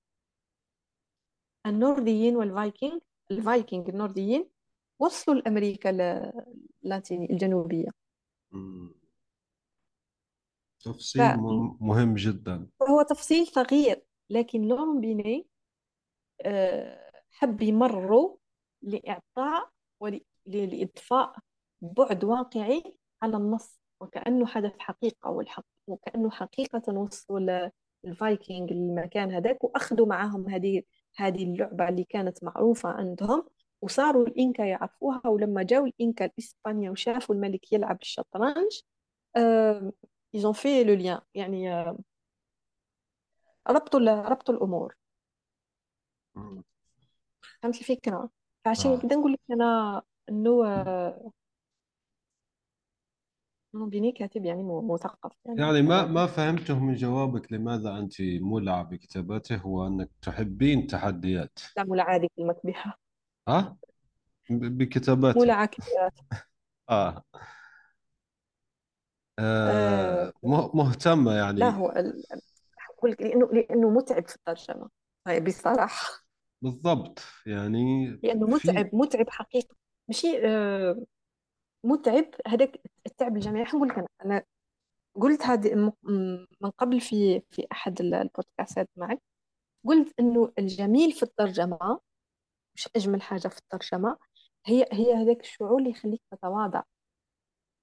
النورديين 1.65 2.35
والفايكنج 2.35 3.01
الفايكنج 3.31 3.89
النورديين 3.89 4.49
وصلوا 4.99 5.41
لأمريكا 5.41 5.89
اللاتينية 6.83 7.29
الجنوبية. 7.29 7.89
مم. 8.51 9.06
تفصيل 10.93 11.37
مهم 11.37 11.77
مهم 11.81 12.15
جدا. 12.15 12.67
فهو 12.79 13.01
تفصيل 13.01 13.47
صغير 13.47 14.03
لكن 14.29 14.61
لوران 14.61 15.04
بيني 15.04 15.47
آه، 16.41 17.11
حب 17.31 17.61
يمروا 17.61 18.37
لإعطاء 18.81 19.69
ولإضفاء 19.99 21.35
بعد 21.81 22.23
واقعي 22.23 22.83
على 23.21 23.37
النص 23.37 23.79
وكأنه 24.01 24.45
حدث 24.45 24.73
حقيقة 24.79 25.29
والحق 25.29 25.65
وكأنه 25.87 26.29
حقيقة 26.29 26.93
وصلوا 26.93 27.69
الفايكنج 28.05 28.71
المكان 28.71 29.31
هذاك 29.31 29.63
وأخذوا 29.63 30.07
معهم 30.07 30.49
هذه 30.49 30.83
هذه 31.15 31.43
اللعبة 31.43 31.89
اللي 31.89 32.03
كانت 32.03 32.43
معروفة 32.43 32.89
عندهم 32.89 33.47
وصاروا 33.81 34.27
الإنكا 34.27 34.63
يعرفوها 34.63 35.27
ولما 35.27 35.63
جاوا 35.63 35.87
الإنكا 35.87 36.23
لإسبانيا 36.23 36.91
وشافوا 36.91 37.35
الملك 37.35 37.73
يلعب 37.73 38.01
الشطرنج 38.01 38.81
آه 39.35 39.91
ils 40.33 40.45
ont 40.47 40.53
fait 40.53 40.83
le 40.83 40.95
lien. 40.95 41.21
يعني 41.35 41.73
آه، 41.73 41.97
ربطوا 43.69 43.99
ال- 43.99 44.31
ربطوا 44.31 44.53
الأمور. 44.53 44.95
مم. 46.35 46.63
فهمت 47.61 47.75
الفكرة؟ 47.81 48.29
فعشان 48.65 48.91
آه. 48.91 48.99
كده 48.99 49.15
نقول 49.15 49.31
لك 49.33 49.39
أنا 49.51 50.01
إنه 50.29 50.65
آه، 50.67 51.31
إنه 53.75 53.85
بيني 53.89 54.11
كاتب 54.11 54.45
يعني 54.45 54.63
مثقف 54.63 55.31
يعني. 55.45 55.61
يعني 55.61 55.81
ما 55.81 56.05
ما 56.05 56.27
فهمته 56.27 56.79
من 56.79 56.95
جوابك 56.95 57.53
لماذا 57.53 57.97
أنت 57.97 58.13
مولعة 58.21 58.83
بكتابته 58.83 59.55
هو 59.55 59.87
أنك 59.87 60.09
تحبين 60.21 60.79
التحديات 60.79 61.59
لا 61.77 61.83
العادي 61.83 62.27
كلمة 62.37 62.55
بها 62.63 62.97
ها 63.47 63.77
ب- 64.49 64.77
بكتاباته 64.77 65.39
مولعة 65.39 65.65
كثيرة 65.65 66.11
آه, 66.89 67.23
آه 69.39 70.27
آه 70.27 70.33
مه- 70.43 70.71
مهتمة 70.75 71.31
لا 71.31 71.37
يعني 71.39 71.63
هو 71.63 71.87
أقول 72.97 73.11
لك 73.11 73.21
لأنه 73.21 73.45
لأنه 73.51 73.89
متعب 73.89 74.27
في 74.27 74.35
الترجمة. 74.35 74.89
هاي 75.27 75.39
بصراحة. 75.39 76.07
بالضبط. 76.61 77.19
يعني 77.45 78.07
لأنه 78.23 78.57
في 78.57 78.67
متعب 78.69 78.89
متعب 78.95 79.29
حقيقة 79.29 79.75
ماشي 80.07 80.47
آه 80.47 81.05
متعب. 81.83 82.25
هذاك 82.47 82.81
التعب 83.05 83.35
الجماعي. 83.35 83.63
نقول 83.63 83.87
لك 83.89 83.97
أنا 83.97 84.07
أنا 84.25 84.43
قلت 85.15 85.41
هذه 85.43 85.93
من 86.61 86.69
قبل 86.77 87.01
في 87.01 87.41
في 87.49 87.67
أحد 87.71 88.01
ال- 88.01 88.13
البودكاستات 88.13 88.89
معك. 88.95 89.21
قلت 89.85 90.13
إنه 90.19 90.51
الجميل 90.59 91.11
في 91.11 91.23
الترجمة 91.23 91.99
مش 92.75 92.89
أجمل 92.95 93.21
حاجة 93.21 93.47
في 93.47 93.57
الترجمة 93.57 94.17
هي 94.65 94.85
هي 94.91 95.13
هذاك 95.13 95.39
الشعور 95.41 95.77
اللي 95.79 95.89
يخليك 95.89 96.21
تتواضع. 96.31 96.81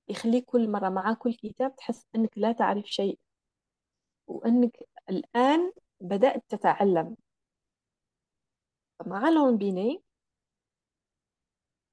يخليك 0.09 0.45
كل 0.45 0.71
مرة 0.71 0.89
مع 0.89 1.15
كل 1.15 1.35
كتاب 1.35 1.77
تحس 1.77 2.07
أنك 2.17 2.39
لا 2.39 2.53
تعرف 2.53 2.87
شيء. 2.87 3.19
وأنك 4.27 4.77
الآن 5.11 5.73
بدأت 6.01 6.45
تتعلم. 6.49 7.17
مع 9.07 9.29
لون 9.29 9.57
بيني 9.59 10.03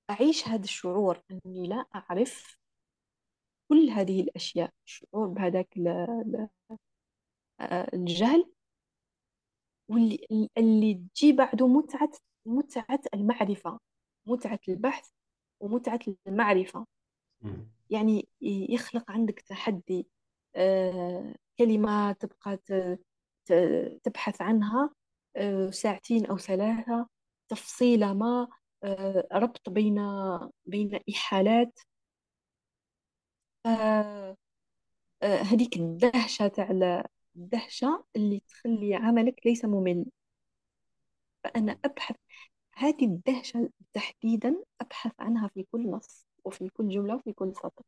أعيش 0.09 0.47
هذا 0.47 0.63
الشعور 0.63 1.21
أني 1.31 1.67
لا 1.67 1.85
أعرف 1.95 2.57
كل 3.69 3.89
هذه 3.89 4.21
الأشياء. 4.21 4.73
الشعور 4.85 5.27
بهذاك 5.27 5.77
آه، 7.59 7.87
الجهل 7.93 8.51
واللي 9.89 10.49
اللي 10.57 10.93
تجي 11.15 11.31
بعده 11.33 11.67
متعة 11.67 12.11
متعة 12.45 12.99
المعرفة 13.13 13.79
متعة 14.25 14.59
البحث 14.69 15.09
ومتعة 15.59 15.99
المعرفة. 16.27 16.85
يعني 17.89 18.27
يخلق 18.41 19.11
عندك 19.11 19.39
تحدي 19.41 20.07
آه، 20.55 21.35
كلمة 21.59 22.11
تبقى 22.11 22.57
تبحث 24.03 24.41
عنها 24.41 24.89
آه، 25.35 25.69
ساعتين 25.69 26.25
أو 26.25 26.37
ثلاثة 26.37 27.07
تفصيلة 27.49 28.13
ما 28.13 28.47
آه، 28.83 29.27
ربط 29.33 29.69
بين 29.69 29.95
بين 30.65 30.99
إحالات. 31.09 31.79
هذيك 35.23 35.75
الدهشة 35.77 36.47
تاع 36.47 36.71
ال- 36.71 37.03
الدهشة 37.35 38.05
اللي 38.15 38.39
تخلي 38.47 38.95
عملك 38.95 39.41
ليس 39.45 39.65
ممل. 39.65 40.05
فأنا 41.43 41.79
أبحث 41.85 42.15
هذه 42.75 43.05
الدهشة 43.05 43.69
تحديدا 43.93 44.63
أبحث 44.81 45.11
عنها 45.19 45.47
في 45.47 45.63
كل 45.71 45.89
نص. 45.91 46.25
وفي 46.45 46.69
كل 46.69 46.89
جملة 46.89 47.15
وفي 47.15 47.33
كل 47.33 47.53
سطر. 47.55 47.83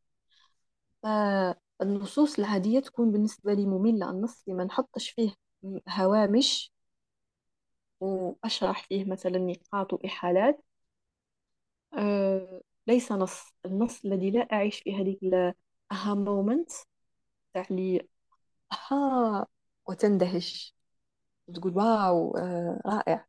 فالنصوص 1.04 2.40
العادية 2.40 2.80
تكون 2.80 3.12
بالنسبة 3.12 3.54
لي 3.54 3.66
مملة 3.66 4.10
النص 4.10 4.44
اللي 4.48 4.58
ما 4.58 4.64
نحطش 4.64 5.10
فيه 5.10 5.36
هوامش 5.90 6.72
وأشرح 8.00 8.84
فيه 8.84 9.06
مثلا 9.06 9.40
نقاط 9.40 9.94
وإحالات. 9.94 10.64
ليس 12.88 13.12
نص 13.12 13.54
النص 13.66 14.06
الذي 14.06 14.32
لا 14.32 14.42
أعيش 14.54 14.80
في 14.80 14.96
هذه 14.96 15.18
الأها 15.24 16.14
مومنت 16.16 16.72
تاع 17.54 17.66
لي 17.72 18.08
أها 18.74 19.48
وتندهش 19.88 20.76
وتقول 21.48 21.78
واو 21.78 22.38
رائع. 22.88 23.28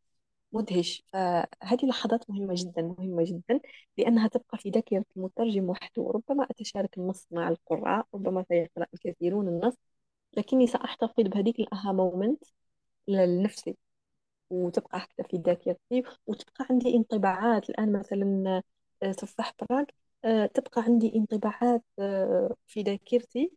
مدهش. 0.55 1.05
فهذه 1.12 1.82
اللحظات 1.82 2.30
مهمة 2.30 2.55
جدا 2.57 2.82
مهمة 2.82 3.24
جدا 3.24 3.61
لأنها 3.98 4.28
تبقى 4.28 4.59
في 4.59 4.70
ذاكرة 4.70 5.05
المترجم 5.16 5.70
وحده. 5.70 6.11
ربما 6.14 6.44
أتشارك 6.50 6.98
النص 6.98 7.26
مع 7.30 7.48
القراء 7.48 8.07
ربما 8.14 8.44
سيقرأ 8.48 8.86
الكثيرون 8.94 9.48
النص 9.48 9.74
لكني 10.36 10.66
سأحتفظ 10.66 11.22
بهذيك 11.22 11.61
الأها 11.61 11.92
مومنت 11.92 12.44
لنفسي. 13.09 13.76
وتبقى 14.50 14.98
هكذا 14.98 15.26
في 15.28 15.36
ذاكرتي 15.36 16.02
وتبقى 16.26 16.66
عندي 16.70 16.96
انطباعات. 16.96 17.70
الآن 17.70 17.92
مثلا 17.92 18.62
آه، 19.02 19.12
تفاح 19.12 19.52
براغ 19.61 19.84
آه، 20.24 20.46
تبقى 20.46 20.82
عندي 20.82 21.16
انطباعات 21.16 21.84
آه، 21.98 22.57
في 22.66 22.82
ذاكرتي. 22.82 23.52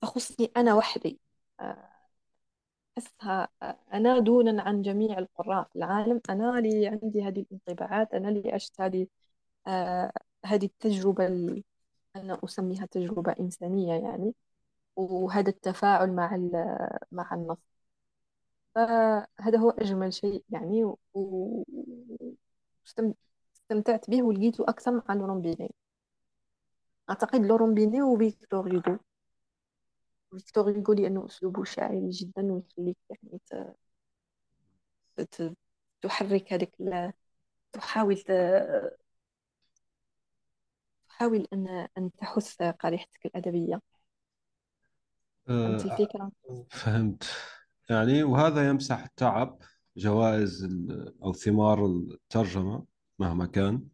تخصني 0.00 0.50
أنا 0.56 0.74
وحدي. 0.74 1.18
أحسها 2.98 3.48
أنا 3.94 4.18
دونا 4.18 4.62
عن 4.62 4.82
جميع 4.82 5.18
القراء 5.18 5.64
في 5.64 5.76
العالم. 5.76 6.20
أنا 6.30 6.58
اللي 6.58 6.86
عندي 6.88 7.22
هذه 7.22 7.40
الانطباعات 7.40 8.14
أنا 8.14 8.28
اللي 8.28 8.52
عشت 8.52 8.80
هذه 8.80 9.06
هذه 10.44 10.64
التجربة 10.66 11.26
أنا 12.16 12.38
أسميها 12.44 12.86
تجربة 12.86 13.34
إنسانية 13.40 13.94
يعني 13.94 14.34
وهذا 14.96 15.50
التفاعل 15.50 16.12
مع 16.12 16.36
مع 17.12 17.34
النص. 17.34 17.58
فهذا 18.74 19.58
هو 19.58 19.70
أجمل 19.70 20.12
شيء 20.14 20.44
يعني 20.50 20.94
واستمتعت 22.84 24.10
به 24.10 24.22
ولقيته 24.22 24.64
أكثر 24.68 24.92
مع 25.08 25.14
لورون 25.14 25.40
بيني 25.42 25.70
أعتقد 27.10 27.40
لورون 27.46 27.74
بيني 27.74 28.02
وفيكتور 28.02 28.68
هيغو. 28.72 28.98
فيكتور 30.30 30.70
هيغو 30.70 30.92
لأنه 30.92 31.26
أسلوبه 31.26 31.64
شاعري 31.64 32.10
جدا 32.10 32.42
ويخليك 32.52 32.96
يعني 33.10 33.40
ت... 33.50 33.54
تحرك 36.02 36.52
هذيك 36.52 36.74
تحاول 37.72 38.16
تحاول 41.08 41.46
أن 41.52 41.88
أن 41.98 42.12
تحث 42.12 42.62
قريحتك 42.62 43.26
الأدبية. 43.26 43.80
فهمت 45.62 45.84
أه 45.84 45.86
الفكرة؟ 45.86 46.30
فهمت. 46.70 47.24
يعني 47.90 48.22
وهذا 48.22 48.68
يمسح 48.68 49.02
التعب 49.04 49.58
جوائز 49.96 50.64
أو 51.24 51.32
ثمار 51.32 51.86
الترجمة 51.86 52.84
مهما 53.18 53.46
كان. 53.46 53.88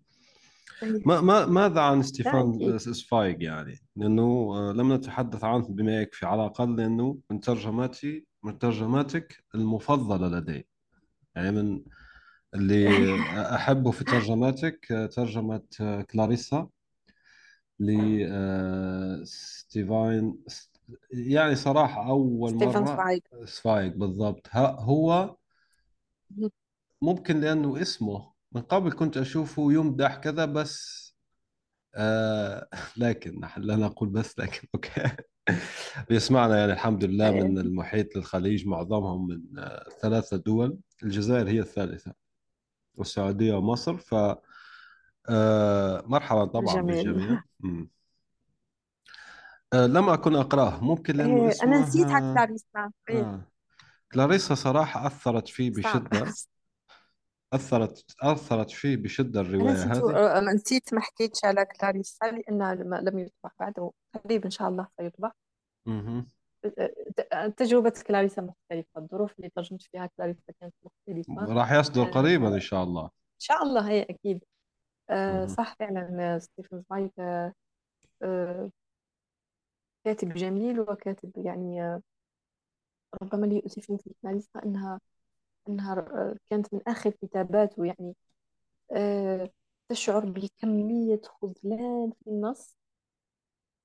ما 0.82 1.20
ما 1.20 1.46
ماذا 1.46 1.80
عن 1.80 2.02
ستيفان 2.02 2.78
سفايغ 2.78 3.42
يعني؟ 3.42 3.80
لأنه 3.96 4.22
آه، 4.56 4.72
لم 4.72 4.92
نتحدث 4.92 5.44
عنه 5.44 5.68
بما 5.68 6.00
يكفي. 6.00 6.26
على 6.26 6.40
الأقل 6.42 6.76
لأنه 6.76 7.18
من 7.30 7.40
ترجماتي 7.40 8.26
من 8.42 8.58
ترجماتك 8.58 9.44
المفضلة 9.54 10.38
لدي. 10.38 10.66
يعني 11.36 11.50
من 11.50 11.82
اللي 12.54 12.88
أحبه 13.54 13.90
في 13.90 14.04
ترجماتك 14.04 14.92
آه، 14.92 15.06
ترجمة 15.06 15.62
آه، 15.80 16.02
كلاريسا 16.02 16.68
لستيفان 19.22 20.38
يعني 21.10 21.54
صراحة 21.54 22.08
أول 22.08 22.50
ستيفن 22.50 22.80
مرة 22.80 22.86
سفايغ 22.86 23.20
سفايغ 23.44 23.92
بالضبط. 23.92 24.48
هو 24.56 25.36
ممكن 27.02 27.40
لأنه 27.40 27.82
اسمه 27.82 28.33
من 28.54 28.60
قبل 28.62 28.92
كنت 28.92 29.16
أشوفه 29.16 29.72
يمدح 29.72 30.16
كذا 30.16 30.44
بس 30.44 31.04
آه 31.94 32.68
لكن 32.96 33.40
لا 33.56 33.76
نقول 33.76 34.08
بس 34.08 34.38
لكن 34.38 34.68
أوكي. 34.74 35.16
بيسمعنا 36.08 36.58
يعني 36.58 36.72
الحمد 36.72 37.04
لله 37.04 37.30
من 37.30 37.58
المحيط 37.58 38.16
للخليج 38.16 38.66
معظمهم 38.66 39.26
من 39.26 39.58
آه 39.58 39.88
ثلاثة 40.00 40.36
دول. 40.36 40.78
الجزائر 41.02 41.48
هي 41.48 41.60
الثالثة 41.60 42.12
والسعودية 42.94 43.54
ومصر 43.54 43.96
ف 43.96 44.14
آه 45.28 46.04
مرحبا 46.06 46.44
طبعا 46.44 46.74
جميل. 46.74 47.04
بالجميع. 47.14 47.42
آه 49.72 49.86
لم 49.86 50.08
أكن 50.08 50.34
أقرأه. 50.34 50.84
ممكن 50.84 51.16
لأنه 51.16 51.30
إيه 51.36 51.40
أنا 51.42 51.50
اسمه 51.50 51.82
نسيتها 51.82 52.20
كلاريسا 52.34 52.90
إيه. 53.10 53.20
آه. 53.22 53.48
كلاريسا 54.12 54.54
صراحة 54.54 55.06
أثرت 55.06 55.48
فيه 55.48 55.70
بشدة. 55.70 56.34
أثرت 57.54 58.04
أثرت 58.22 58.70
فيه 58.70 58.96
بشدة 58.96 59.40
أنا 59.40 59.48
الرواية 59.48 59.72
نسيت 59.72 60.04
هذه. 60.04 60.40
نسيت 60.54 60.94
ما 60.94 61.00
حكيتش 61.00 61.44
على 61.44 61.64
كلاريسا 61.64 62.24
لأنها 62.24 62.74
لم 62.74 62.94
لم 62.94 63.18
يطبع 63.18 63.50
بعد 63.60 63.90
قريب 64.24 64.44
إن 64.44 64.50
شاء 64.50 64.68
الله 64.68 64.88
سيطبع 65.00 65.32
مهم. 65.86 66.26
تجربة 67.56 68.02
كلاريسا 68.06 68.42
مختلفة 68.42 69.00
الظروف 69.00 69.32
اللي 69.38 69.50
ترجمت 69.50 69.82
فيها 69.82 70.06
كلاريسا 70.16 70.52
كانت 70.60 70.74
مختلفة. 70.82 71.54
راح 71.54 71.72
يصدر 71.72 72.02
آه، 72.02 72.10
قريبا 72.10 72.54
إن 72.54 72.60
شاء 72.60 72.82
الله. 72.82 73.04
إن 73.04 73.40
شاء 73.40 73.62
الله 73.62 73.90
هي 73.90 74.02
أكيد. 74.02 74.44
آه، 75.10 75.38
مهم. 75.38 75.46
صح 75.48 75.76
فعلا 75.78 76.38
ستيفن 76.38 76.82
زفايغ 76.90 77.12
آه، 78.22 78.70
كاتب 80.04 80.34
جميل 80.34 80.80
وكاتب 80.80 81.32
يعني 81.36 82.00
ربما 83.22 83.44
اللي 83.44 83.56
يؤسفني 83.56 83.98
في 83.98 84.10
كلاريسا 84.22 84.60
أنها 84.64 85.00
أنها 85.68 86.06
كانت 86.50 86.74
من 86.74 86.80
آخر 86.88 87.10
كتاباته 87.10 87.84
يعني 87.86 88.14
تشعر 89.88 90.24
بكمية 90.24 91.20
خذلان 91.24 92.12
في 92.24 92.30
النص 92.30 92.76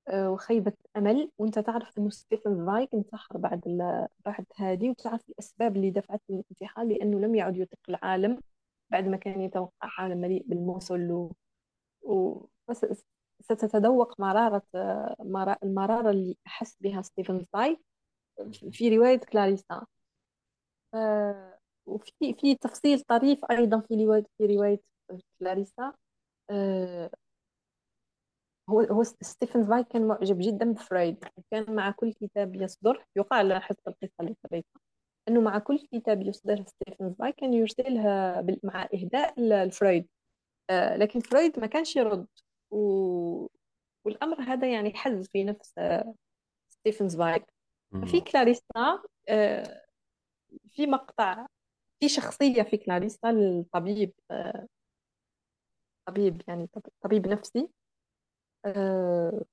آه، 0.08 0.30
وخيبة 0.30 0.72
أمل 0.96 1.30
وأنت 1.38 1.58
تعرف 1.58 1.98
أنه 1.98 2.10
ستيفن 2.10 2.66
زايك 2.66 2.94
انتحر 2.94 3.38
بعد 3.38 3.66
ال... 3.68 4.08
بعد 4.26 4.46
هذه 4.56 4.90
وتعرف 4.90 5.28
الأسباب 5.30 5.76
اللي 5.76 5.90
دفعته 5.90 6.22
للانتحار 6.30 6.84
لأنه 6.86 7.20
لم 7.20 7.34
يعد 7.34 7.56
يطيق 7.56 7.80
العالم 7.88 8.38
بعد 8.90 9.08
ما 9.08 9.16
كان 9.16 9.40
يتوقع 9.40 9.72
عالم 9.98 10.18
مليء 10.20 10.44
بالموصل 10.46 11.10
و... 11.10 11.32
و... 12.02 12.46
ستتذوق 13.40 14.20
مرارة 14.20 14.62
مرا... 15.20 15.56
المرارة 15.62 16.10
اللي 16.10 16.36
أحس 16.46 16.76
بها 16.80 17.02
ستيفن 17.02 17.46
زفايغ 17.54 17.80
في 18.72 18.96
رواية 18.96 19.18
كلاريسا. 19.18 19.86
وفي 21.90 22.34
في 22.40 22.54
تفصيل 22.54 23.00
طريف 23.00 23.44
أيضا 23.50 23.80
في 23.80 24.04
رواية 24.04 24.24
في 24.38 24.46
رواية 24.46 24.80
كلاريسا 25.40 25.92
آه، 26.50 27.10
هو 28.70 28.80
هو 28.80 29.02
ستيفن 29.02 29.64
زفايغ 29.64 29.84
كان 29.84 30.08
معجب 30.08 30.38
جدا 30.40 30.72
بفرويد 30.72 31.24
وكان 31.36 31.74
مع 31.74 31.90
كل 31.90 32.12
كتاب 32.12 32.56
يصدر 32.56 33.04
يقال 33.16 33.62
حسب 33.62 33.88
القصة 33.88 34.12
اللي 34.20 34.36
قريتها 34.50 34.80
أنه 35.28 35.40
مع 35.40 35.58
كل 35.58 35.78
كتاب 35.92 36.22
يصدر 36.22 36.64
ستيفن 36.66 37.14
زفايغ 37.18 37.32
كان 37.32 37.54
يرسلها 37.54 38.46
مع 38.62 38.88
إهداء 38.94 39.40
لفرويد 39.40 40.08
آه، 40.70 40.96
لكن 40.96 41.20
فرويد 41.20 41.60
ما 41.60 41.66
كانش 41.66 41.96
يرد 41.96 42.26
و... 42.70 43.46
والأمر 44.04 44.40
هذا 44.42 44.72
يعني 44.72 44.94
حز 44.94 45.28
في 45.28 45.44
نفس 45.44 45.74
آه، 45.78 46.14
ستيفن 46.68 47.08
زفايغ 47.08 47.44
في 48.06 48.20
كلاريسا 48.20 49.02
في 50.70 50.86
مقطع 50.86 51.46
في 52.00 52.08
شخصية 52.08 52.62
في 52.62 52.76
كلاريسا 52.76 53.30
الطبيب 53.30 54.12
طبيب 56.06 56.42
يعني 56.48 56.68
طبيب 57.02 57.28
نفسي 57.28 57.68
آه، 58.64 59.44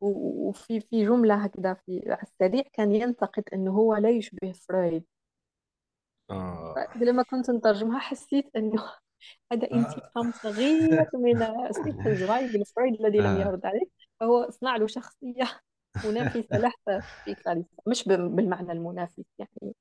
وفي 0.00 0.80
في 0.80 1.04
جملة 1.06 1.34
هكذا 1.34 1.74
في 1.74 2.02
على 2.06 2.22
السريع 2.22 2.62
كان 2.72 2.92
ينتقد 2.92 3.44
أنه 3.52 3.70
هو 3.70 3.94
لا 3.94 4.10
يشبه 4.10 4.52
فرويد 4.52 5.04
آه. 6.30 6.88
لما 6.96 7.22
كنت 7.22 7.50
نترجمها 7.50 7.98
حسيت 7.98 8.56
أنه 8.56 8.84
هذا 9.52 9.70
انتقام 9.72 10.32
صغير 10.32 11.08
من 11.14 11.72
ستيفن 11.72 12.16
زوايغ 12.16 12.56
لفرويد 12.56 13.00
الذي 13.00 13.18
لم 13.18 13.26
آه. 13.26 13.40
يرد 13.40 13.66
عليه 13.66 13.86
فهو 14.20 14.50
صنع 14.50 14.76
له 14.76 14.86
شخصية 14.86 15.60
منافسة 16.04 16.58
له 16.58 16.72
في 17.24 17.34
كلاريسا 17.34 17.68
مش 17.86 18.08
بالمعنى 18.08 18.72
المنافس 18.72 19.24
يعني 19.38 19.74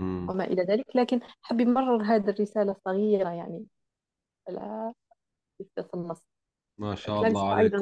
وما 0.00 0.44
إلى 0.44 0.62
ذلك. 0.62 0.86
لكن 0.94 1.20
حب 1.42 1.60
يمرر 1.60 2.02
هذه 2.02 2.30
الرسالة 2.30 2.72
الصغيرة 2.72 3.30
يعني 3.30 3.66
في 5.66 5.94
النص 5.94 6.22
ما 6.78 6.94
شاء 6.94 7.26
الله 7.26 7.52
عليك. 7.52 7.72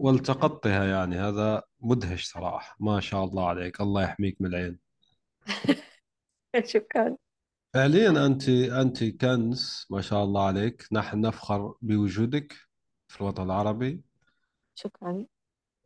والتقطها 0.00 0.84
يعني 0.84 1.16
هذا 1.16 1.62
مدهش 1.80 2.24
صراحة. 2.24 2.76
ما 2.80 3.00
شاء 3.00 3.24
الله 3.24 3.48
عليك. 3.48 3.80
الله 3.80 4.02
يحميك 4.02 4.36
من 4.40 4.46
العين. 4.46 4.78
شكرا. 6.64 7.16
فعليا 7.74 8.26
أنت 8.26 8.48
أنت 8.48 9.04
كنز 9.04 9.86
ما 9.90 10.00
شاء 10.00 10.24
الله 10.24 10.46
عليك. 10.46 10.88
نحن 10.92 11.20
نفخر 11.20 11.74
بوجودك 11.82 12.52
في 13.08 13.20
الوطن 13.20 13.42
العربي. 13.42 14.00
شكرا. 14.74 15.26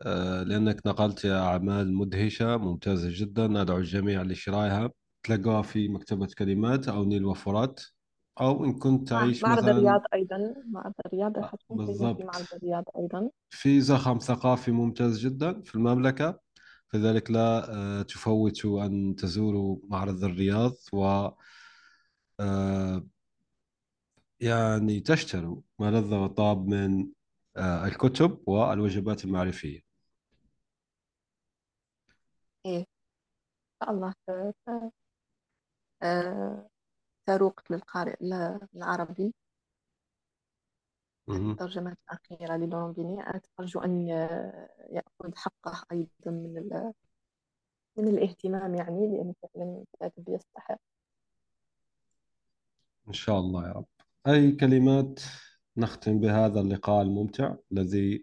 آه، 0.03 0.43
لأنك 0.43 0.87
نقلت 0.87 1.27
أعمال 1.27 1.95
مدهشة 1.95 2.57
ممتازة 2.57 3.09
جدا. 3.13 3.47
ندعو 3.47 3.79
الجميع 3.79 4.23
لشرائها. 4.23 4.91
تلقاها 5.23 5.63
في 5.63 5.89
مكتبة 5.89 6.29
كلمات 6.39 6.89
أو 6.89 7.05
نيل 7.05 7.25
وفرات 7.25 7.81
أو 8.41 8.65
إن 8.65 8.79
كنت 8.79 9.09
تعيش 9.09 9.45
معرض 9.45 9.59
مثلا 9.59 9.71
الرياض 9.71 10.03
أيضا 10.15 10.55
معرض 10.67 10.95
الرياض 11.07 11.39
آه، 11.39 11.41
راح 11.41 11.55
تكون 11.55 11.77
كلمة 11.77 11.87
في 11.87 11.93
بالضبط 11.93 12.23
معرض 12.23 12.47
الرياض 12.55 12.85
أيضا. 12.99 13.31
في 13.51 13.81
زخم 13.81 14.19
ثقافي 14.19 14.71
ممتاز 14.71 15.19
جدا 15.19 15.63
في 15.63 15.75
المملكة 15.75 16.41
فذلك 16.89 17.31
لا 17.31 17.75
آه، 17.75 18.03
تفوتوا 18.03 18.87
أن 18.87 19.17
تزوروا 19.17 19.79
معرض 19.89 20.25
الرياض 20.25 20.73
و 20.93 21.29
آه، 22.41 23.07
يعني 24.41 25.01
تشتروا 25.01 25.61
ما 25.79 25.91
لذ 25.91 26.15
وطاب 26.15 26.67
من 26.67 27.09
آه، 27.57 27.87
الكتب 27.87 28.39
والوجبات 28.47 29.25
المعرفية. 29.25 29.81
إيه. 32.67 32.79
إن 32.79 32.87
شاء 33.83 33.91
الله. 33.91 34.15
ت- 36.01 36.05
آه، 36.05 36.69
للقارئ 37.71 38.17
العربي. 38.77 39.35
الترجمة 41.51 41.97
الأخيرة 42.11 42.57
للورونبيني 42.57 43.23
أرجو 43.61 43.81
أن 43.81 44.01
ي- 44.01 44.09
يأخذ 44.91 45.35
حقه 45.37 45.85
أيضا 45.93 46.31
من 46.31 46.93
من 47.97 48.09
الاهتمام 48.09 48.75
يعني 48.75 49.07
لأنه 49.17 49.35
فعلا 49.43 49.85
الكاتب 49.95 50.29
يستحق. 50.29 50.79
إن 53.09 53.13
شاء 53.13 53.39
الله 53.39 53.69
يا 53.69 53.73
رب. 53.73 53.87
أي 54.27 54.53
كلمات 54.53 55.21
نختم 55.77 56.21
بهذا 56.21 56.61
اللقاء 56.61 57.03
الممتع 57.03 57.55
الذي 57.73 58.17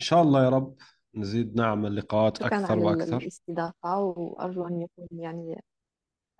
إن 0.00 0.06
شاء 0.06 0.22
الله 0.22 0.44
يا 0.44 0.48
رب 0.48 0.76
نزيد 1.14 1.56
نعمل 1.56 1.96
لقاءات 1.96 2.36
شكرا 2.36 2.46
أكثر 2.60 2.72
على 2.72 2.84
وأكثر. 2.84 3.16
الاستضافة 3.16 3.98
وأرجو 3.98 4.66
أن 4.68 4.82
يكون 4.82 5.08
يعني 5.20 5.62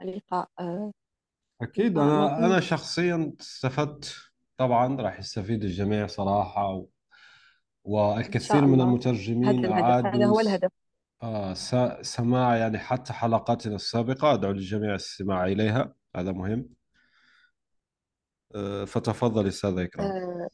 لقاء 0.04 0.48
آه، 0.58 0.92
أنا 1.98 2.38
أنا 2.38 2.48
مفيد 2.48 2.62
شخصيا 2.62 3.32
استفدت 3.40 4.16
طبعا 4.56 5.00
راح 5.00 5.18
يستفيد 5.18 5.64
الجميع 5.64 6.06
صراحة 6.06 6.72
و... 6.72 6.80
شاء 6.84 6.88
والكثير 7.84 8.60
من 8.66 8.80
الله. 8.80 8.84
هذا 8.84 8.90
المترجمين 8.90 9.64
الهدف 9.64 10.06
هذا 10.06 10.26
هو. 10.26 10.40
الهدف. 10.40 10.70
آه 11.22 11.54
س... 11.54 11.74
سماع 12.00 12.56
يعني 12.56 12.78
حتى 12.78 13.12
حلقاتنا 13.12 13.74
السابقة 13.74 14.34
أدعو 14.34 14.52
للجميع 14.52 14.90
الاستماع 14.90 15.44
إليها. 15.46 15.94
هذا 16.16 16.32
مهم. 16.32 16.68
آه 18.54 18.84
فتفضل 18.84 19.48
أستاذ 19.48 19.78
إكرام. 19.78 20.06
آه، 20.06 20.48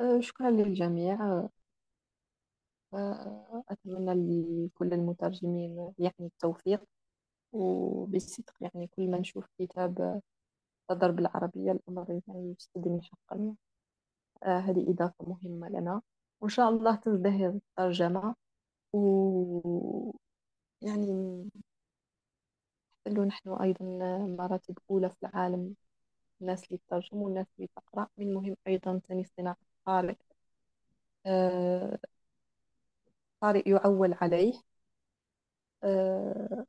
آه، 0.00 0.20
شكرا 0.20 0.50
للجميع. 0.50 1.48
آه، 2.94 3.64
أتمنى 3.70 4.14
لكل 4.66 4.92
المترجمين 4.92 5.92
يعني 5.98 6.14
التوفيق. 6.20 6.80
وبالصدق 7.52 8.54
يعني 8.60 8.86
كل 8.86 9.10
ما 9.10 9.18
نشوف 9.18 9.46
كتاب 9.58 10.22
صدر 10.90 11.10
بالعربية 11.10 11.72
الأمر 11.72 12.20
يعني 12.28 12.50
يفسدني 12.52 13.02
حقا 13.02 13.56
آه، 14.44 14.58
هذه 14.58 14.90
إضافة 14.90 15.24
مهمة 15.28 15.68
لنا. 15.68 16.02
وإن 16.40 16.50
شاء 16.50 16.68
الله 16.70 16.96
تزدهر 16.96 17.48
الترجمة. 17.50 18.34
و 18.94 20.12
يعني 20.82 21.12
نحن 23.26 23.48
أيضا 23.50 23.84
مراتب 24.38 24.78
أولى 24.90 25.10
في 25.10 25.16
العالم. 25.26 25.74
الناس 26.42 26.64
اللي 26.64 26.78
تترجم 26.78 27.18
والناس 27.18 27.46
اللي 27.58 27.68
تقرأ. 27.76 28.08
من 28.18 28.28
المهم 28.28 28.56
أيضا 28.68 29.00
تاني 29.08 29.24
صناعة 29.24 29.56
القارئ 29.80 30.16
آه، 31.26 31.98
قارئ 33.42 33.68
يعول 33.70 34.14
عليه. 34.22 34.52
آه، 35.84 36.66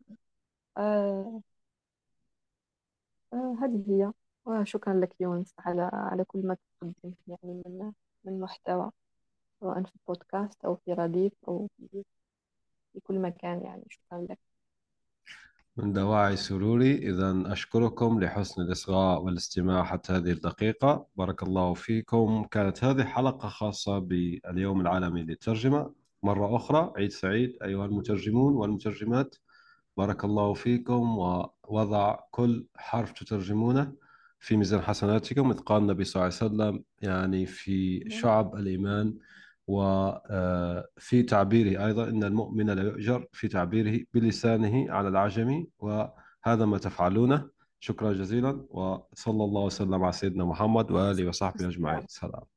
آه، 0.78 1.42
آه، 3.34 3.56
هذه 3.62 3.84
هي. 3.88 4.12
وشكرا 4.46 4.94
لك 4.94 5.16
يونس 5.22 5.54
على 5.60 5.90
على 5.94 6.24
كل 6.24 6.40
ما 6.48 6.58
تقدم 6.82 7.14
يعني 7.28 7.64
من 7.66 7.92
من 8.26 8.40
محتوى 8.40 8.92
سواء 9.60 9.84
في 9.84 9.92
بودكاست 10.08 10.66
أو 10.66 10.76
في 10.76 10.94
رديف 10.94 11.34
أو 11.48 11.70
في 11.78 12.04
في 12.94 13.00
كل 13.00 13.20
مكان 13.20 13.62
يعني. 13.62 13.84
شكرا 13.90 14.22
لك. 14.30 14.40
من 15.78 15.94
دواعي 15.94 16.36
سروري 16.38 16.96
إذا 16.98 17.44
أشكركم 17.54 18.20
لحسن 18.20 18.62
الإصغاء 18.62 19.22
والاستماع 19.22 19.84
حتى 19.84 20.14
هذه 20.14 20.32
الدقيقة. 20.32 21.08
بارك 21.16 21.44
الله 21.44 21.74
فيكم. 21.74 22.44
كانت 22.52 22.84
هذه 22.84 23.04
حلقة 23.04 23.50
خاصة 23.50 24.00
باليوم 24.00 24.82
العالمي 24.82 25.24
للترجمة. 25.24 25.94
مرة 26.24 26.56
أخرى 26.56 26.94
عيد 26.98 27.12
سعيد 27.12 27.58
أيها 27.64 27.86
المترجمون 27.86 28.54
والمترجمات. 28.56 29.36
بارك 29.98 30.26
الله 30.26 30.54
فيكم 30.54 31.18
ووضع 31.18 32.20
كل 32.32 32.68
حرف 32.76 33.12
تترجمونه 33.12 33.94
في 34.40 34.58
ميزان 34.58 34.82
حسناتكم 34.82 35.52
إذ 35.52 35.60
قال 35.60 35.82
النبي 35.82 36.04
صلى 36.04 36.16
الله 36.22 36.38
عليه 36.42 36.46
وسلم 36.46 36.84
يعني 37.02 37.46
في 37.46 38.10
شعب 38.10 38.56
الإيمان 38.56 39.18
وفي 39.68 41.24
تعبيره 41.28 41.86
أيضا 41.86 42.04
إن 42.10 42.24
المؤمن 42.24 42.70
لا 42.70 42.84
يؤجر 42.84 43.28
في 43.32 43.48
تعبيره 43.48 44.06
بلسانه 44.14 44.92
على 44.92 45.08
العجمي 45.08 45.68
وهذا 45.80 46.66
ما 46.66 46.78
تفعلونه. 46.78 47.50
شكرا 47.80 48.14
جزيلا 48.14 48.66
وصلى 48.70 49.44
الله 49.44 49.62
وسلم 49.62 50.04
على 50.04 50.12
سيدنا 50.12 50.46
محمد 50.46 50.92
وآله 50.92 51.28
وصحبه 51.28 51.68
أجمعين. 51.68 52.06
سلام. 52.08 52.57